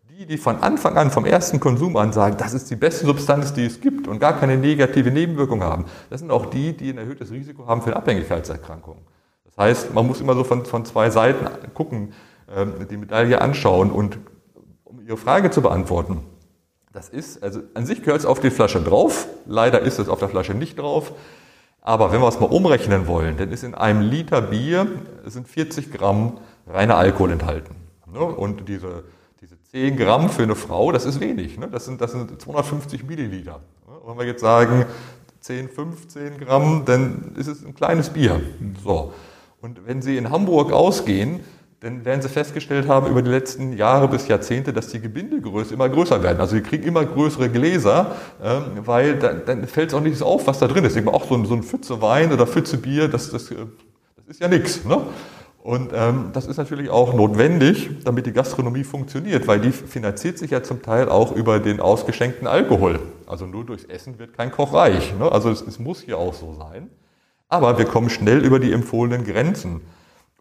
Die, 0.09 0.27
die 0.27 0.39
von 0.39 0.61
Anfang 0.61 0.97
an, 0.97 1.11
vom 1.11 1.25
ersten 1.25 1.59
Konsum 1.59 1.97
an 1.97 2.13
sagen, 2.13 2.37
das 2.39 2.55
ist 2.55 2.71
die 2.71 2.77
beste 2.77 3.05
Substanz, 3.05 3.53
die 3.53 3.65
es 3.65 3.81
gibt 3.81 4.07
und 4.07 4.21
gar 4.21 4.39
keine 4.39 4.57
negative 4.57 5.11
Nebenwirkung 5.11 5.65
haben, 5.65 5.87
das 6.09 6.21
sind 6.21 6.31
auch 6.31 6.47
die, 6.47 6.73
die 6.73 6.91
ein 6.91 6.99
erhöhtes 6.99 7.33
Risiko 7.33 7.67
haben 7.67 7.83
für 7.83 7.89
eine 7.89 7.97
Abhängigkeitserkrankung. 7.97 8.99
Das 9.45 9.59
heißt, 9.59 9.93
man 9.93 10.07
muss 10.07 10.21
immer 10.21 10.37
so 10.37 10.45
von, 10.45 10.65
von 10.65 10.85
zwei 10.85 11.11
Seiten 11.11 11.49
gucken, 11.75 12.13
ähm, 12.57 12.87
die 12.89 12.97
Medaille 12.97 13.41
anschauen 13.41 13.91
und 13.91 14.19
um 14.85 15.01
Ihre 15.05 15.17
Frage 15.17 15.51
zu 15.51 15.63
beantworten, 15.63 16.21
das 16.93 17.09
ist, 17.09 17.43
also 17.43 17.59
an 17.75 17.87
sich 17.87 18.05
gehört 18.05 18.21
es 18.21 18.27
auf 18.27 18.39
die 18.39 18.51
Flasche 18.51 18.81
drauf, 18.81 19.27
leider 19.47 19.81
ist 19.81 19.99
es 19.99 20.09
auf 20.09 20.21
der 20.21 20.29
Flasche 20.29 20.55
nicht 20.55 20.79
drauf. 20.79 21.13
Aber 21.87 22.11
wenn 22.13 22.23
wir 22.23 22.29
es 22.29 22.41
mal 22.41 22.47
umrechnen 22.47 23.07
wollen, 23.07 23.37
dann 23.37 23.53
ist 23.53 23.63
in 23.63 23.75
einem 23.75 24.01
Liter 24.01 24.41
Bier 24.41 24.87
sind 25.27 25.47
40 25.47 25.93
Gramm 25.93 26.39
reiner 26.67 26.97
Alkohol 26.97 27.31
enthalten. 27.31 27.77
Ne? 28.11 28.21
Und 28.21 28.67
diese, 28.69 29.05
diese 29.43 29.63
10 29.71 29.99
Gramm 29.99 30.31
für 30.31 30.45
eine 30.45 30.55
Frau, 30.55 30.93
das 30.93 31.05
ist 31.05 31.21
wenig. 31.21 31.59
Ne? 31.59 31.69
Das, 31.69 31.85
sind, 31.85 32.01
das 32.01 32.13
sind 32.13 32.41
250 32.41 33.05
Milliliter. 33.05 33.61
Und 33.87 34.13
wenn 34.13 34.19
wir 34.19 34.27
jetzt 34.27 34.41
sagen 34.41 34.87
10, 35.41 35.69
15 35.69 36.39
Gramm, 36.39 36.85
dann 36.87 37.35
ist 37.37 37.49
es 37.49 37.63
ein 37.63 37.75
kleines 37.75 38.09
Bier. 38.09 38.41
So. 38.83 39.13
Und 39.61 39.87
wenn 39.87 40.01
Sie 40.01 40.17
in 40.17 40.31
Hamburg 40.31 40.73
ausgehen, 40.73 41.41
dann 41.85 42.03
werden 42.07 42.23
Sie 42.23 42.31
festgestellt 42.31 42.89
haben 42.89 43.09
über 43.09 43.21
die 43.21 43.31
letzten 43.31 43.75
Jahre 43.75 44.09
bis 44.09 44.27
Jahrzehnte, 44.27 44.73
dass 44.73 44.89
die 44.89 45.01
Gebindegröße 45.01 45.75
immer 45.75 45.87
größer 45.91 46.23
werden. 46.23 46.41
Also 46.41 46.57
Sie 46.57 46.63
kriegen 46.63 46.85
immer 46.85 47.05
größere 47.05 47.51
Gläser, 47.51 48.17
ähm, 48.43 48.63
weil 48.87 49.19
dann, 49.19 49.43
dann 49.45 49.67
fällt 49.67 49.91
es 49.91 49.95
auch 49.95 50.01
nicht 50.01 50.23
auf, 50.23 50.47
was 50.47 50.59
da 50.59 50.67
drin 50.67 50.87
ist. 50.87 50.97
Eben 50.97 51.11
auch 51.11 51.27
so 51.29 51.35
ein, 51.35 51.45
so 51.45 51.53
ein 51.53 51.63
Pfütze 51.63 52.01
Wein 52.01 52.33
oder 52.33 52.47
Pfütze 52.47 52.79
Bier, 52.79 53.09
das, 53.09 53.31
das, 53.31 53.49
das 53.49 53.57
Das 54.17 54.27
ist 54.29 54.41
ja 54.41 54.49
nichts. 54.49 54.83
Ne? 54.87 55.03
Und 55.63 55.93
ähm, 55.95 56.31
das 56.33 56.47
ist 56.47 56.57
natürlich 56.57 56.89
auch 56.89 57.13
notwendig, 57.13 57.91
damit 58.05 58.25
die 58.25 58.33
Gastronomie 58.33 58.85
funktioniert, 58.85 59.47
weil 59.47 59.61
die 59.61 59.71
finanziert 59.71 60.39
sich 60.39 60.53
ja 60.53 60.63
zum 60.63 60.81
Teil 60.81 61.11
auch 61.11 61.33
über 61.33 61.59
den 61.59 61.81
ausgeschenkten 61.81 62.47
Alkohol. 62.47 62.99
Also 63.27 63.45
nur 63.45 63.65
durchs 63.65 63.85
Essen 63.85 64.19
wird 64.19 64.33
kein 64.33 64.51
Koch 64.51 64.73
reich. 64.73 65.13
Ne? 65.19 65.31
Also 65.31 65.51
es, 65.51 65.61
es 65.61 65.79
muss 65.79 66.01
hier 66.01 66.17
auch 66.17 66.33
so 66.33 66.55
sein. 66.55 66.89
Aber 67.51 67.77
wir 67.77 67.85
kommen 67.85 68.09
schnell 68.09 68.43
über 68.43 68.59
die 68.59 68.73
empfohlenen 68.73 69.27
Grenzen. 69.27 69.83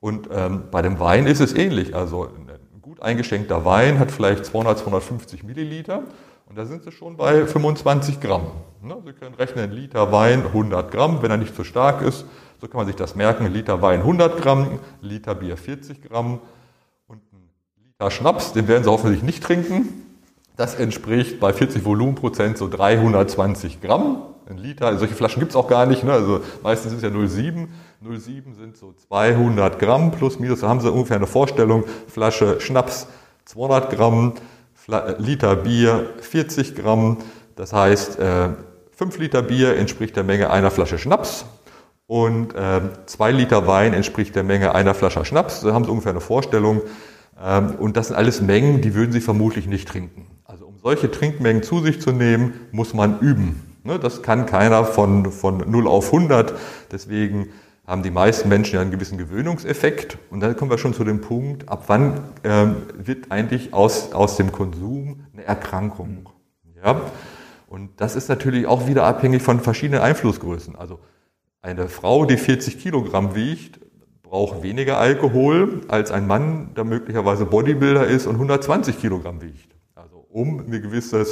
Und 0.03 0.27
ähm, 0.33 0.63
bei 0.69 0.81
dem 0.81 0.99
Wein 0.99 1.27
ist 1.27 1.39
es 1.39 1.53
ähnlich. 1.55 1.95
Also 1.95 2.23
ein 2.25 2.81
gut 2.81 3.01
eingeschenkter 3.01 3.63
Wein 3.63 3.99
hat 3.99 4.11
vielleicht 4.11 4.45
200, 4.45 4.79
250 4.79 5.45
Milliliter. 5.45 6.03
Und 6.45 6.57
da 6.57 6.65
sind 6.65 6.83
Sie 6.83 6.91
schon 6.91 7.15
bei 7.15 7.47
25 7.47 8.19
Gramm. 8.19 8.47
Ne? 8.81 8.97
Sie 9.05 9.13
können 9.13 9.33
rechnen, 9.35 9.71
Liter 9.71 10.11
Wein 10.11 10.45
100 10.45 10.91
Gramm, 10.91 11.19
wenn 11.21 11.31
er 11.31 11.37
nicht 11.37 11.55
zu 11.55 11.63
stark 11.63 12.01
ist. 12.01 12.25
So 12.59 12.67
kann 12.67 12.79
man 12.79 12.87
sich 12.87 12.97
das 12.97 13.15
merken. 13.15 13.47
Liter 13.47 13.81
Wein 13.81 14.01
100 14.01 14.41
Gramm, 14.41 14.79
Liter 14.99 15.35
Bier 15.35 15.55
40 15.55 16.01
Gramm 16.01 16.41
und 17.07 17.21
ein 17.31 17.49
Liter 17.85 18.11
Schnaps, 18.11 18.51
den 18.51 18.67
werden 18.67 18.83
Sie 18.83 18.91
hoffentlich 18.91 19.23
nicht 19.23 19.41
trinken. 19.41 19.87
Das 20.57 20.75
entspricht 20.75 21.39
bei 21.39 21.53
40 21.53 21.85
Volumenprozent 21.85 22.57
so 22.57 22.67
320 22.67 23.79
Gramm. 23.79 24.17
Ein 24.49 24.57
Liter, 24.57 24.97
solche 24.97 25.15
Flaschen 25.15 25.39
gibt 25.39 25.53
es 25.53 25.55
auch 25.55 25.69
gar 25.69 25.85
nicht. 25.85 26.03
Ne? 26.03 26.11
Also 26.11 26.41
meistens 26.61 26.91
ist 26.91 26.97
es 26.97 27.03
ja 27.03 27.09
0,7. 27.09 27.69
0,7 28.03 28.53
sind 28.55 28.75
so 28.75 28.93
200 29.07 29.79
Gramm 29.79 30.11
plus 30.11 30.37
minus. 30.37 30.59
Da 30.59 30.67
haben 30.67 30.81
Sie 30.81 30.91
ungefähr 30.91 31.15
eine 31.15 31.27
Vorstellung. 31.27 31.85
Flasche 32.07 32.59
Schnaps 32.59 33.07
200 33.45 33.91
Gramm, 33.91 34.33
äh, 34.89 35.15
Liter 35.19 35.55
Bier 35.55 36.09
40 36.19 36.75
Gramm. 36.75 37.19
Das 37.55 37.71
heißt, 37.71 38.17
5 38.17 38.19
äh, 38.19 39.19
Liter 39.19 39.41
Bier 39.41 39.77
entspricht 39.77 40.17
der 40.17 40.23
Menge 40.23 40.49
einer 40.49 40.69
Flasche 40.69 40.97
Schnaps 40.97 41.45
und 42.05 42.53
äh, 42.55 42.81
zwei 43.05 43.31
Liter 43.31 43.67
Wein 43.67 43.93
entspricht 43.93 44.35
der 44.35 44.43
Menge 44.43 44.75
einer 44.75 44.93
Flasche 44.93 45.23
Schnaps. 45.23 45.61
Da 45.61 45.73
haben 45.73 45.85
Sie 45.85 45.91
ungefähr 45.91 46.11
eine 46.11 46.19
Vorstellung. 46.19 46.81
Ähm, 47.41 47.75
und 47.79 47.95
das 47.95 48.07
sind 48.07 48.17
alles 48.17 48.41
Mengen, 48.41 48.81
die 48.81 48.95
würden 48.95 49.13
Sie 49.13 49.21
vermutlich 49.21 49.65
nicht 49.65 49.87
trinken. 49.87 50.27
Also 50.43 50.65
um 50.65 50.77
solche 50.77 51.09
Trinkmengen 51.09 51.63
zu 51.63 51.79
sich 51.79 52.01
zu 52.01 52.11
nehmen, 52.11 52.53
muss 52.73 52.93
man 52.93 53.19
üben. 53.19 53.61
Ne, 53.85 53.99
das 53.99 54.21
kann 54.21 54.45
keiner 54.45 54.85
von, 54.85 55.31
von 55.31 55.69
0 55.69 55.87
auf 55.87 56.07
100. 56.13 56.53
Deswegen 56.91 57.49
haben 57.85 58.03
die 58.03 58.11
meisten 58.11 58.47
Menschen 58.47 58.75
ja 58.75 58.81
einen 58.81 58.91
gewissen 58.91 59.17
Gewöhnungseffekt. 59.17 60.17
Und 60.29 60.39
dann 60.39 60.55
kommen 60.55 60.71
wir 60.71 60.77
schon 60.77 60.93
zu 60.93 61.03
dem 61.03 61.21
Punkt, 61.21 61.67
ab 61.67 61.83
wann 61.87 62.19
ähm, 62.43 62.77
wird 62.97 63.31
eigentlich 63.31 63.73
aus, 63.73 64.13
aus 64.13 64.37
dem 64.37 64.51
Konsum 64.51 65.25
eine 65.33 65.43
Erkrankung. 65.43 66.29
Ja? 66.83 67.01
Und 67.67 67.89
das 67.97 68.15
ist 68.15 68.29
natürlich 68.29 68.67
auch 68.67 68.87
wieder 68.87 69.03
abhängig 69.03 69.41
von 69.41 69.59
verschiedenen 69.59 70.01
Einflussgrößen. 70.01 70.75
Also 70.75 70.99
eine 71.61 71.89
Frau, 71.89 72.25
die 72.25 72.37
40 72.37 72.79
Kilogramm 72.79 73.35
wiegt, 73.35 73.79
braucht 74.21 74.63
weniger 74.63 74.97
Alkohol 74.97 75.81
als 75.89 76.11
ein 76.11 76.25
Mann, 76.25 76.73
der 76.75 76.85
möglicherweise 76.85 77.45
Bodybuilder 77.45 78.07
ist 78.07 78.27
und 78.27 78.35
120 78.35 78.99
Kilogramm 78.99 79.41
wiegt. 79.41 79.75
Also 79.95 80.25
um 80.29 80.59
eine 80.59 80.81
gewisse 80.81 81.25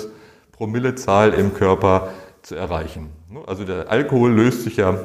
Promillezahl 0.52 1.34
im 1.34 1.54
Körper 1.54 2.10
zu 2.42 2.56
erreichen. 2.56 3.10
Also 3.48 3.64
der 3.64 3.90
Alkohol 3.90 4.32
löst 4.32 4.64
sich 4.64 4.78
ja 4.78 5.00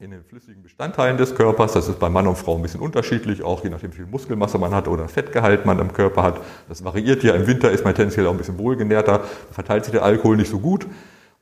in 0.00 0.12
den 0.12 0.22
flüssigen 0.22 0.62
Bestandteilen 0.62 1.16
des 1.16 1.34
Körpers. 1.34 1.72
Das 1.72 1.88
ist 1.88 1.98
bei 1.98 2.08
Mann 2.08 2.28
und 2.28 2.38
Frau 2.38 2.54
ein 2.54 2.62
bisschen 2.62 2.80
unterschiedlich, 2.80 3.42
auch 3.42 3.64
je 3.64 3.70
nachdem, 3.70 3.90
wie 3.90 3.96
viel 3.96 4.06
Muskelmasse 4.06 4.56
man 4.56 4.72
hat 4.72 4.86
oder 4.86 5.08
Fettgehalt 5.08 5.66
man 5.66 5.80
im 5.80 5.92
Körper 5.92 6.22
hat. 6.22 6.40
Das 6.68 6.84
variiert 6.84 7.24
ja. 7.24 7.34
Im 7.34 7.48
Winter 7.48 7.72
ist 7.72 7.84
man 7.84 7.96
tendenziell 7.96 8.28
auch 8.28 8.30
ein 8.30 8.36
bisschen 8.36 8.58
wohlgenährter, 8.58 9.24
verteilt 9.50 9.84
sich 9.84 9.92
der 9.92 10.04
Alkohol 10.04 10.36
nicht 10.36 10.50
so 10.50 10.60
gut. 10.60 10.86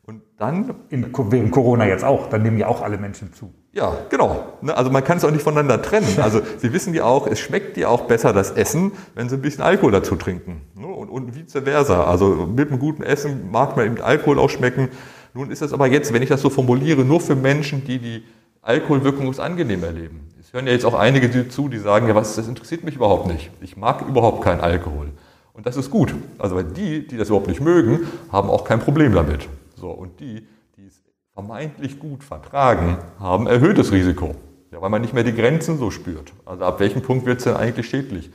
Und 0.06 0.22
dann. 0.38 0.74
In, 0.88 1.12
wegen 1.30 1.50
Corona 1.50 1.86
jetzt 1.86 2.02
auch, 2.02 2.30
dann 2.30 2.44
nehmen 2.44 2.56
ja 2.56 2.68
auch 2.68 2.80
alle 2.80 2.96
Menschen 2.96 3.34
zu. 3.34 3.52
Ja, 3.72 3.94
genau. 4.08 4.54
Ne, 4.62 4.74
also 4.74 4.90
man 4.90 5.04
kann 5.04 5.18
es 5.18 5.24
auch 5.26 5.30
nicht 5.30 5.42
voneinander 5.42 5.82
trennen. 5.82 6.06
Also 6.22 6.40
Sie 6.56 6.72
wissen 6.72 6.94
ja 6.94 7.04
auch, 7.04 7.26
es 7.26 7.38
schmeckt 7.38 7.76
ja 7.76 7.88
auch 7.88 8.06
besser 8.06 8.32
das 8.32 8.52
Essen, 8.52 8.92
wenn 9.14 9.28
Sie 9.28 9.34
ein 9.34 9.42
bisschen 9.42 9.64
Alkohol 9.64 9.92
dazu 9.92 10.16
trinken. 10.16 10.62
Ne, 10.74 10.86
und, 10.86 11.10
und 11.10 11.34
vice 11.34 11.62
versa. 11.62 12.04
Also 12.04 12.46
mit 12.46 12.70
einem 12.70 12.78
guten 12.78 13.02
Essen 13.02 13.50
mag 13.50 13.76
man 13.76 13.84
eben 13.84 14.00
Alkohol 14.00 14.38
auch 14.38 14.48
schmecken. 14.48 14.88
Nun 15.34 15.50
ist 15.50 15.60
es 15.60 15.74
aber 15.74 15.88
jetzt, 15.88 16.14
wenn 16.14 16.22
ich 16.22 16.30
das 16.30 16.40
so 16.40 16.48
formuliere, 16.48 17.04
nur 17.04 17.20
für 17.20 17.36
Menschen, 17.36 17.84
die 17.84 17.98
die 17.98 18.22
Alkoholwirkung 18.66 19.38
angenehm 19.38 19.84
erleben. 19.84 20.28
Es 20.40 20.52
hören 20.52 20.66
ja 20.66 20.72
jetzt 20.72 20.84
auch 20.84 20.94
einige 20.94 21.48
zu, 21.48 21.68
die 21.68 21.78
sagen, 21.78 22.08
ja 22.08 22.14
was, 22.14 22.34
das 22.34 22.48
interessiert 22.48 22.82
mich 22.82 22.96
überhaupt 22.96 23.26
nicht. 23.28 23.50
Ich 23.60 23.76
mag 23.76 24.02
überhaupt 24.08 24.42
keinen 24.42 24.60
Alkohol. 24.60 25.12
Und 25.52 25.66
das 25.66 25.76
ist 25.76 25.90
gut. 25.90 26.14
Also 26.38 26.60
die, 26.62 27.06
die 27.06 27.16
das 27.16 27.28
überhaupt 27.28 27.46
nicht 27.46 27.60
mögen, 27.60 28.06
haben 28.32 28.50
auch 28.50 28.64
kein 28.64 28.80
Problem 28.80 29.14
damit. 29.14 29.48
So, 29.76 29.90
und 29.90 30.18
die, 30.18 30.46
die 30.76 30.86
es 30.86 31.00
vermeintlich 31.32 32.00
gut 32.00 32.24
vertragen, 32.24 32.98
haben 33.20 33.46
erhöhtes 33.46 33.92
Risiko. 33.92 34.34
Ja, 34.72 34.82
weil 34.82 34.90
man 34.90 35.00
nicht 35.00 35.14
mehr 35.14 35.24
die 35.24 35.34
Grenzen 35.34 35.78
so 35.78 35.92
spürt. 35.92 36.32
Also 36.44 36.64
ab 36.64 36.80
welchem 36.80 37.02
Punkt 37.02 37.24
wird 37.24 37.38
es 37.38 37.44
denn 37.44 37.54
eigentlich 37.54 37.88
schädlich? 37.88 38.30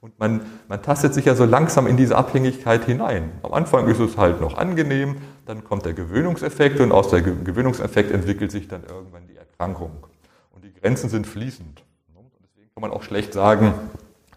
Und 0.00 0.18
man, 0.18 0.42
man 0.68 0.82
tastet 0.82 1.14
sich 1.14 1.24
ja 1.24 1.34
so 1.34 1.44
langsam 1.44 1.86
in 1.86 1.96
diese 1.96 2.16
Abhängigkeit 2.16 2.84
hinein. 2.84 3.30
Am 3.42 3.52
Anfang 3.52 3.86
ist 3.86 4.00
es 4.00 4.16
halt 4.16 4.40
noch 4.40 4.56
angenehm, 4.56 5.16
dann 5.46 5.64
kommt 5.64 5.86
der 5.86 5.94
Gewöhnungseffekt 5.94 6.80
und 6.80 6.92
aus 6.92 7.08
der 7.08 7.22
Gewöhnungseffekt 7.22 8.10
entwickelt 8.10 8.50
sich 8.50 8.68
dann 8.68 8.82
irgendwann 8.84 9.26
die 9.28 9.35
Erkrankung. 9.58 10.06
Und 10.52 10.64
die 10.64 10.72
Grenzen 10.72 11.08
sind 11.08 11.26
fließend. 11.26 11.82
Und 12.14 12.30
deswegen 12.42 12.70
kann 12.74 12.82
man 12.82 12.90
auch 12.90 13.02
schlecht 13.02 13.32
sagen, 13.32 13.72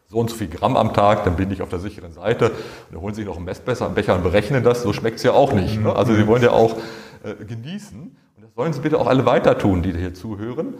so 0.08 0.18
und 0.18 0.30
so 0.30 0.36
viel 0.36 0.48
Gramm 0.48 0.76
am 0.76 0.94
Tag, 0.94 1.26
dann 1.26 1.36
bin 1.36 1.52
ich 1.52 1.62
auf 1.62 1.70
der 1.70 1.80
sicheren 1.80 2.14
Seite. 2.14 2.52
Und 2.52 2.58
dann 2.92 3.02
holen 3.02 3.14
Sie 3.14 3.22
sich 3.22 3.28
noch 3.28 3.36
einen 3.36 3.46
Messbecher 3.46 4.16
und 4.16 4.24
berechnen 4.24 4.64
das. 4.64 4.82
So 4.82 4.94
schmeckt 4.94 5.18
es 5.18 5.24
ja 5.24 5.34
auch 5.34 5.54
nicht. 5.54 5.80
Ne? 5.80 5.94
Also 5.94 6.16
Sie 6.16 6.26
wollen 6.26 6.42
ja 6.42 6.52
auch 6.52 6.78
äh, 7.24 7.36
genießen. 7.46 8.02
Und 8.02 8.44
das 8.44 8.54
sollen 8.56 8.74
Sie 8.74 8.80
bitte 8.80 8.98
auch 8.98 9.08
alle 9.08 9.26
weiter 9.26 9.58
tun, 9.58 9.84
die 9.84 9.94
hier 9.94 10.14
zuhören. 10.14 10.76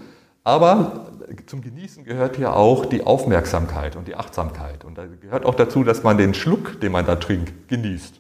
Aber 0.46 1.08
zum 1.46 1.62
Genießen 1.62 2.06
gehört 2.06 2.40
ja 2.40 2.54
auch 2.54 2.86
die 2.86 3.04
Aufmerksamkeit 3.04 3.98
und 3.98 4.08
die 4.08 4.16
Achtsamkeit. 4.16 4.86
Und 4.86 4.98
da 4.98 5.06
gehört 5.06 5.46
auch 5.46 5.54
dazu, 5.54 5.84
dass 5.84 6.02
man 6.02 6.18
den 6.18 6.34
Schluck, 6.34 6.80
den 6.80 6.94
man 6.94 7.06
da 7.06 7.18
trinkt, 7.18 7.68
genießt. 7.68 8.19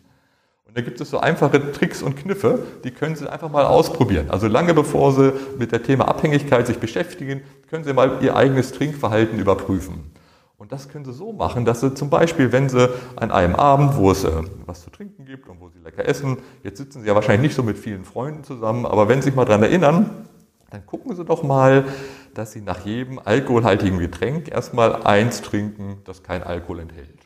Da 0.79 0.85
gibt 0.85 1.01
es 1.01 1.09
so 1.09 1.19
einfache 1.19 1.73
Tricks 1.73 2.01
und 2.01 2.15
Kniffe, 2.15 2.59
die 2.85 2.91
können 2.91 3.13
Sie 3.13 3.29
einfach 3.29 3.51
mal 3.51 3.65
ausprobieren. 3.65 4.29
Also 4.29 4.47
lange 4.47 4.73
bevor 4.73 5.11
Sie 5.11 5.33
mit 5.57 5.73
dem 5.73 5.83
Thema 5.83 6.07
Abhängigkeit 6.07 6.65
sich 6.67 6.77
beschäftigen, 6.77 7.41
können 7.69 7.83
Sie 7.83 7.91
mal 7.91 8.19
Ihr 8.21 8.37
eigenes 8.37 8.71
Trinkverhalten 8.71 9.39
überprüfen. 9.39 10.09
Und 10.57 10.71
das 10.71 10.87
können 10.87 11.03
Sie 11.03 11.11
so 11.11 11.33
machen, 11.33 11.65
dass 11.65 11.81
Sie 11.81 11.93
zum 11.95 12.09
Beispiel, 12.09 12.53
wenn 12.53 12.69
Sie 12.69 12.89
an 13.17 13.29
einem 13.31 13.55
Abend, 13.55 13.97
wo 13.97 14.09
es 14.09 14.23
äh, 14.23 14.31
was 14.65 14.83
zu 14.83 14.89
trinken 14.89 15.25
gibt 15.25 15.49
und 15.49 15.59
wo 15.59 15.67
Sie 15.67 15.79
lecker 15.79 16.07
essen, 16.07 16.37
jetzt 16.63 16.77
sitzen 16.77 17.01
Sie 17.01 17.09
ja 17.09 17.13
wahrscheinlich 17.13 17.49
nicht 17.49 17.55
so 17.55 17.63
mit 17.63 17.77
vielen 17.77 18.05
Freunden 18.05 18.45
zusammen, 18.45 18.85
aber 18.85 19.09
wenn 19.09 19.21
Sie 19.21 19.25
sich 19.25 19.35
mal 19.35 19.43
daran 19.43 19.63
erinnern, 19.63 20.27
dann 20.69 20.85
gucken 20.85 21.13
Sie 21.13 21.25
doch 21.25 21.43
mal, 21.43 21.89
dass 22.35 22.53
Sie 22.53 22.61
nach 22.61 22.85
jedem 22.85 23.19
alkoholhaltigen 23.19 23.99
Getränk 23.99 24.49
erstmal 24.49 25.03
eins 25.03 25.41
trinken, 25.41 25.97
das 26.05 26.23
kein 26.23 26.41
Alkohol 26.41 26.79
enthält. 26.79 27.18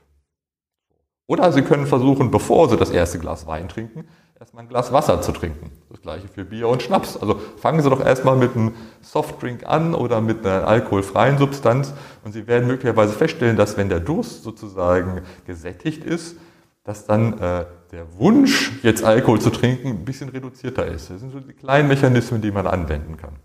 Oder 1.28 1.52
Sie 1.52 1.62
können 1.62 1.88
versuchen, 1.88 2.32
bevor 2.32 2.70
Sie 2.70 2.78
das 2.78 2.90
erste 2.90 3.20
Glas 3.20 3.48
Wein 3.48 3.70
trinken, 3.70 4.06
erstmal 4.40 4.64
ein 4.64 4.70
Glas 4.70 4.92
Wasser 4.92 5.22
zu 5.22 5.32
trinken. 5.32 5.72
Das 5.90 6.02
gleiche 6.02 6.28
für 6.28 6.44
Bier 6.44 6.68
und 6.68 6.84
Schnaps. 6.84 7.16
Also 7.16 7.40
fangen 7.58 7.82
Sie 7.82 7.90
doch 7.90 8.04
erstmal 8.04 8.36
mit 8.36 8.56
einem 8.56 8.74
Softdrink 9.02 9.66
an 9.66 9.96
oder 9.96 10.20
mit 10.20 10.46
einer 10.46 10.68
alkoholfreien 10.68 11.38
Substanz 11.38 11.94
und 12.26 12.34
Sie 12.34 12.46
werden 12.48 12.68
möglicherweise 12.68 13.14
feststellen, 13.14 13.56
dass 13.56 13.78
wenn 13.78 13.88
der 13.88 14.02
Durst 14.02 14.44
sozusagen 14.44 15.22
gesättigt 15.48 16.04
ist, 16.04 16.36
dass 16.84 17.06
dann 17.06 17.40
äh, 17.40 17.66
der 17.94 18.18
Wunsch, 18.18 18.74
jetzt 18.84 19.06
Alkohol 19.06 19.40
zu 19.40 19.50
trinken, 19.50 19.90
ein 19.90 20.06
bisschen 20.06 20.28
reduzierter 20.28 20.86
ist. 20.86 21.10
Das 21.10 21.22
sind 21.22 21.32
so 21.32 21.40
die 21.40 21.54
kleinen 21.54 21.88
Mechanismen, 21.88 22.42
die 22.42 22.52
man 22.52 22.68
anwenden 22.68 23.16
kann. 23.16 23.38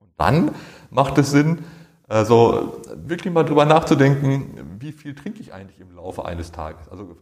Und 0.00 0.08
dann 0.16 0.52
macht 0.90 1.18
es 1.18 1.30
Sinn, 1.30 1.64
also 2.08 2.80
wirklich 2.94 3.32
mal 3.32 3.44
drüber 3.44 3.64
nachzudenken, 3.64 4.53
wie 4.84 4.92
viel 4.92 5.14
trinke 5.14 5.40
ich 5.40 5.54
eigentlich 5.54 5.80
im 5.80 5.96
Laufe 5.96 6.26
eines 6.26 6.52
Tages. 6.52 6.88
Also 6.90 7.16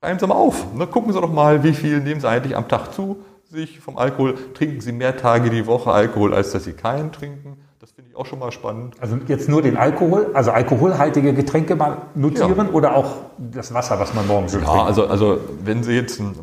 Schreiben 0.00 0.18
Sie 0.18 0.26
mal 0.26 0.34
auf. 0.34 0.74
Ne? 0.74 0.86
Gucken 0.86 1.14
Sie 1.14 1.20
doch 1.20 1.32
mal, 1.32 1.64
wie 1.64 1.72
viel 1.72 2.00
nehmen 2.00 2.20
Sie 2.20 2.28
eigentlich 2.28 2.54
am 2.56 2.68
Tag 2.68 2.92
zu 2.92 3.24
sich 3.50 3.80
vom 3.80 3.96
Alkohol. 3.96 4.34
Trinken 4.52 4.82
Sie 4.82 4.92
mehr 4.92 5.16
Tage 5.16 5.48
die 5.48 5.66
Woche 5.66 5.90
Alkohol, 5.90 6.34
als 6.34 6.52
dass 6.52 6.64
Sie 6.64 6.74
keinen 6.74 7.10
trinken. 7.10 7.56
Das 7.80 7.92
finde 7.92 8.10
ich 8.10 8.16
auch 8.16 8.26
schon 8.26 8.38
mal 8.38 8.52
spannend. 8.52 8.96
Also 9.00 9.16
jetzt 9.28 9.48
nur 9.48 9.62
den 9.62 9.78
Alkohol, 9.78 10.30
also 10.34 10.50
alkoholhaltige 10.50 11.32
Getränke 11.32 11.74
mal 11.74 12.02
notieren 12.14 12.66
ja. 12.66 12.72
oder 12.72 12.96
auch 12.96 13.16
das 13.38 13.72
Wasser, 13.72 13.98
was 13.98 14.12
man 14.12 14.26
morgens 14.26 14.52
ja, 14.52 14.58
trinkt? 14.58 14.74
Ja, 14.74 14.84
also, 14.84 15.06
also 15.06 15.38
wenn 15.64 15.82
Sie 15.82 15.92
jetzt 15.92 16.20
einen 16.20 16.34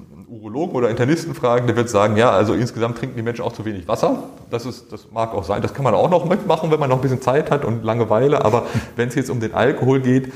Urologen 0.52 0.76
oder 0.76 0.90
Internisten 0.90 1.34
fragen, 1.34 1.66
der 1.68 1.76
wird 1.76 1.90
sagen, 1.90 2.18
ja, 2.18 2.30
also 2.30 2.54
insgesamt 2.54 2.98
trinken 2.98 3.16
die 3.16 3.22
Menschen 3.22 3.44
auch 3.44 3.54
zu 3.54 3.64
wenig 3.64 3.88
Wasser. 3.88 4.24
Das, 4.50 4.66
ist, 4.66 4.92
das 4.92 5.10
mag 5.12 5.34
auch 5.34 5.44
sein. 5.44 5.62
Das 5.62 5.74
kann 5.74 5.84
man 5.84 5.94
auch 5.94 6.10
noch 6.10 6.26
mitmachen, 6.26 6.72
wenn 6.72 6.80
man 6.80 6.90
noch 6.90 6.98
ein 6.98 7.02
bisschen 7.02 7.22
Zeit 7.22 7.50
hat 7.52 7.64
und 7.64 7.84
Langeweile. 7.84 8.44
Aber 8.44 8.66
wenn 8.96 9.08
es 9.08 9.16
jetzt 9.16 9.30
um 9.30 9.40
den 9.40 9.54
Alkohol 9.54 10.02
geht, 10.02 10.34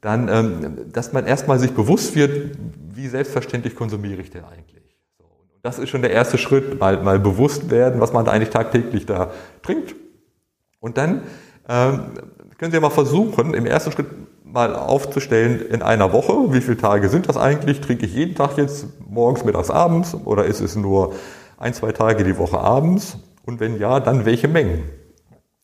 dann, 0.00 0.28
ähm, 0.28 0.92
dass 0.92 1.12
man 1.12 1.26
erstmal 1.26 1.58
sich 1.58 1.72
bewusst 1.72 2.14
wird, 2.14 2.56
wie 2.94 3.08
selbstverständlich 3.08 3.74
konsumiere 3.74 4.20
ich 4.20 4.30
denn 4.30 4.44
eigentlich. 4.44 4.82
Das 5.62 5.78
ist 5.78 5.88
schon 5.88 6.02
der 6.02 6.10
erste 6.10 6.36
Schritt, 6.36 6.78
mal, 6.78 7.02
mal 7.02 7.18
bewusst 7.18 7.70
werden, 7.70 8.00
was 8.00 8.12
man 8.12 8.26
da 8.26 8.32
eigentlich 8.32 8.50
tagtäglich 8.50 9.06
da 9.06 9.30
trinkt. 9.62 9.94
Und 10.78 10.98
dann 10.98 11.22
ähm, 11.66 12.10
können 12.58 12.70
Sie 12.70 12.76
ja 12.76 12.82
mal 12.82 12.90
versuchen, 12.90 13.54
im 13.54 13.64
ersten 13.64 13.90
Schritt 13.92 14.08
mal 14.54 14.76
aufzustellen 14.76 15.60
in 15.60 15.82
einer 15.82 16.12
Woche, 16.12 16.32
wie 16.52 16.60
viele 16.60 16.76
Tage 16.76 17.08
sind 17.08 17.28
das 17.28 17.36
eigentlich? 17.36 17.80
Trinke 17.80 18.06
ich 18.06 18.14
jeden 18.14 18.36
Tag 18.36 18.56
jetzt 18.56 18.86
morgens, 19.04 19.44
mittags, 19.44 19.68
abends 19.68 20.16
oder 20.24 20.44
ist 20.44 20.60
es 20.60 20.76
nur 20.76 21.12
ein, 21.58 21.74
zwei 21.74 21.90
Tage 21.90 22.22
die 22.22 22.38
Woche 22.38 22.58
abends? 22.58 23.18
Und 23.44 23.58
wenn 23.58 23.78
ja, 23.78 23.98
dann 23.98 24.24
welche 24.24 24.46
Mengen? 24.46 24.84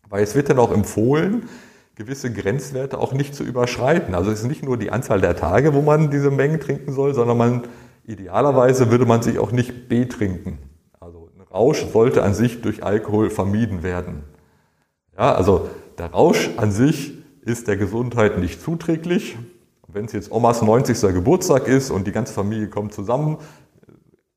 Weil 0.08 0.24
es 0.24 0.34
wird 0.34 0.50
dann 0.50 0.58
auch 0.58 0.72
empfohlen, 0.72 1.48
gewisse 1.94 2.32
Grenzwerte 2.32 2.98
auch 2.98 3.12
nicht 3.12 3.32
zu 3.32 3.44
überschreiten. 3.44 4.16
Also 4.16 4.32
es 4.32 4.40
ist 4.40 4.48
nicht 4.48 4.64
nur 4.64 4.76
die 4.76 4.90
Anzahl 4.90 5.20
der 5.20 5.36
Tage, 5.36 5.72
wo 5.72 5.82
man 5.82 6.10
diese 6.10 6.32
Mengen 6.32 6.58
trinken 6.58 6.92
soll, 6.92 7.14
sondern 7.14 7.38
man 7.38 7.62
idealerweise 8.06 8.90
würde 8.90 9.06
man 9.06 9.22
sich 9.22 9.38
auch 9.38 9.52
nicht 9.52 9.88
betrinken. 9.88 10.58
Also 10.98 11.30
ein 11.38 11.42
Rausch 11.42 11.86
sollte 11.92 12.24
an 12.24 12.34
sich 12.34 12.60
durch 12.60 12.82
Alkohol 12.82 13.30
vermieden 13.30 13.84
werden. 13.84 14.24
Ja, 15.16 15.32
also 15.32 15.68
der 15.96 16.06
Rausch 16.06 16.50
an 16.56 16.72
sich 16.72 17.19
ist 17.42 17.68
der 17.68 17.76
Gesundheit 17.76 18.38
nicht 18.38 18.60
zuträglich. 18.60 19.36
Wenn 19.88 20.04
es 20.04 20.12
jetzt 20.12 20.30
Omas 20.30 20.62
90. 20.62 21.00
Geburtstag 21.14 21.66
ist 21.66 21.90
und 21.90 22.06
die 22.06 22.12
ganze 22.12 22.32
Familie 22.32 22.68
kommt 22.68 22.92
zusammen, 22.92 23.38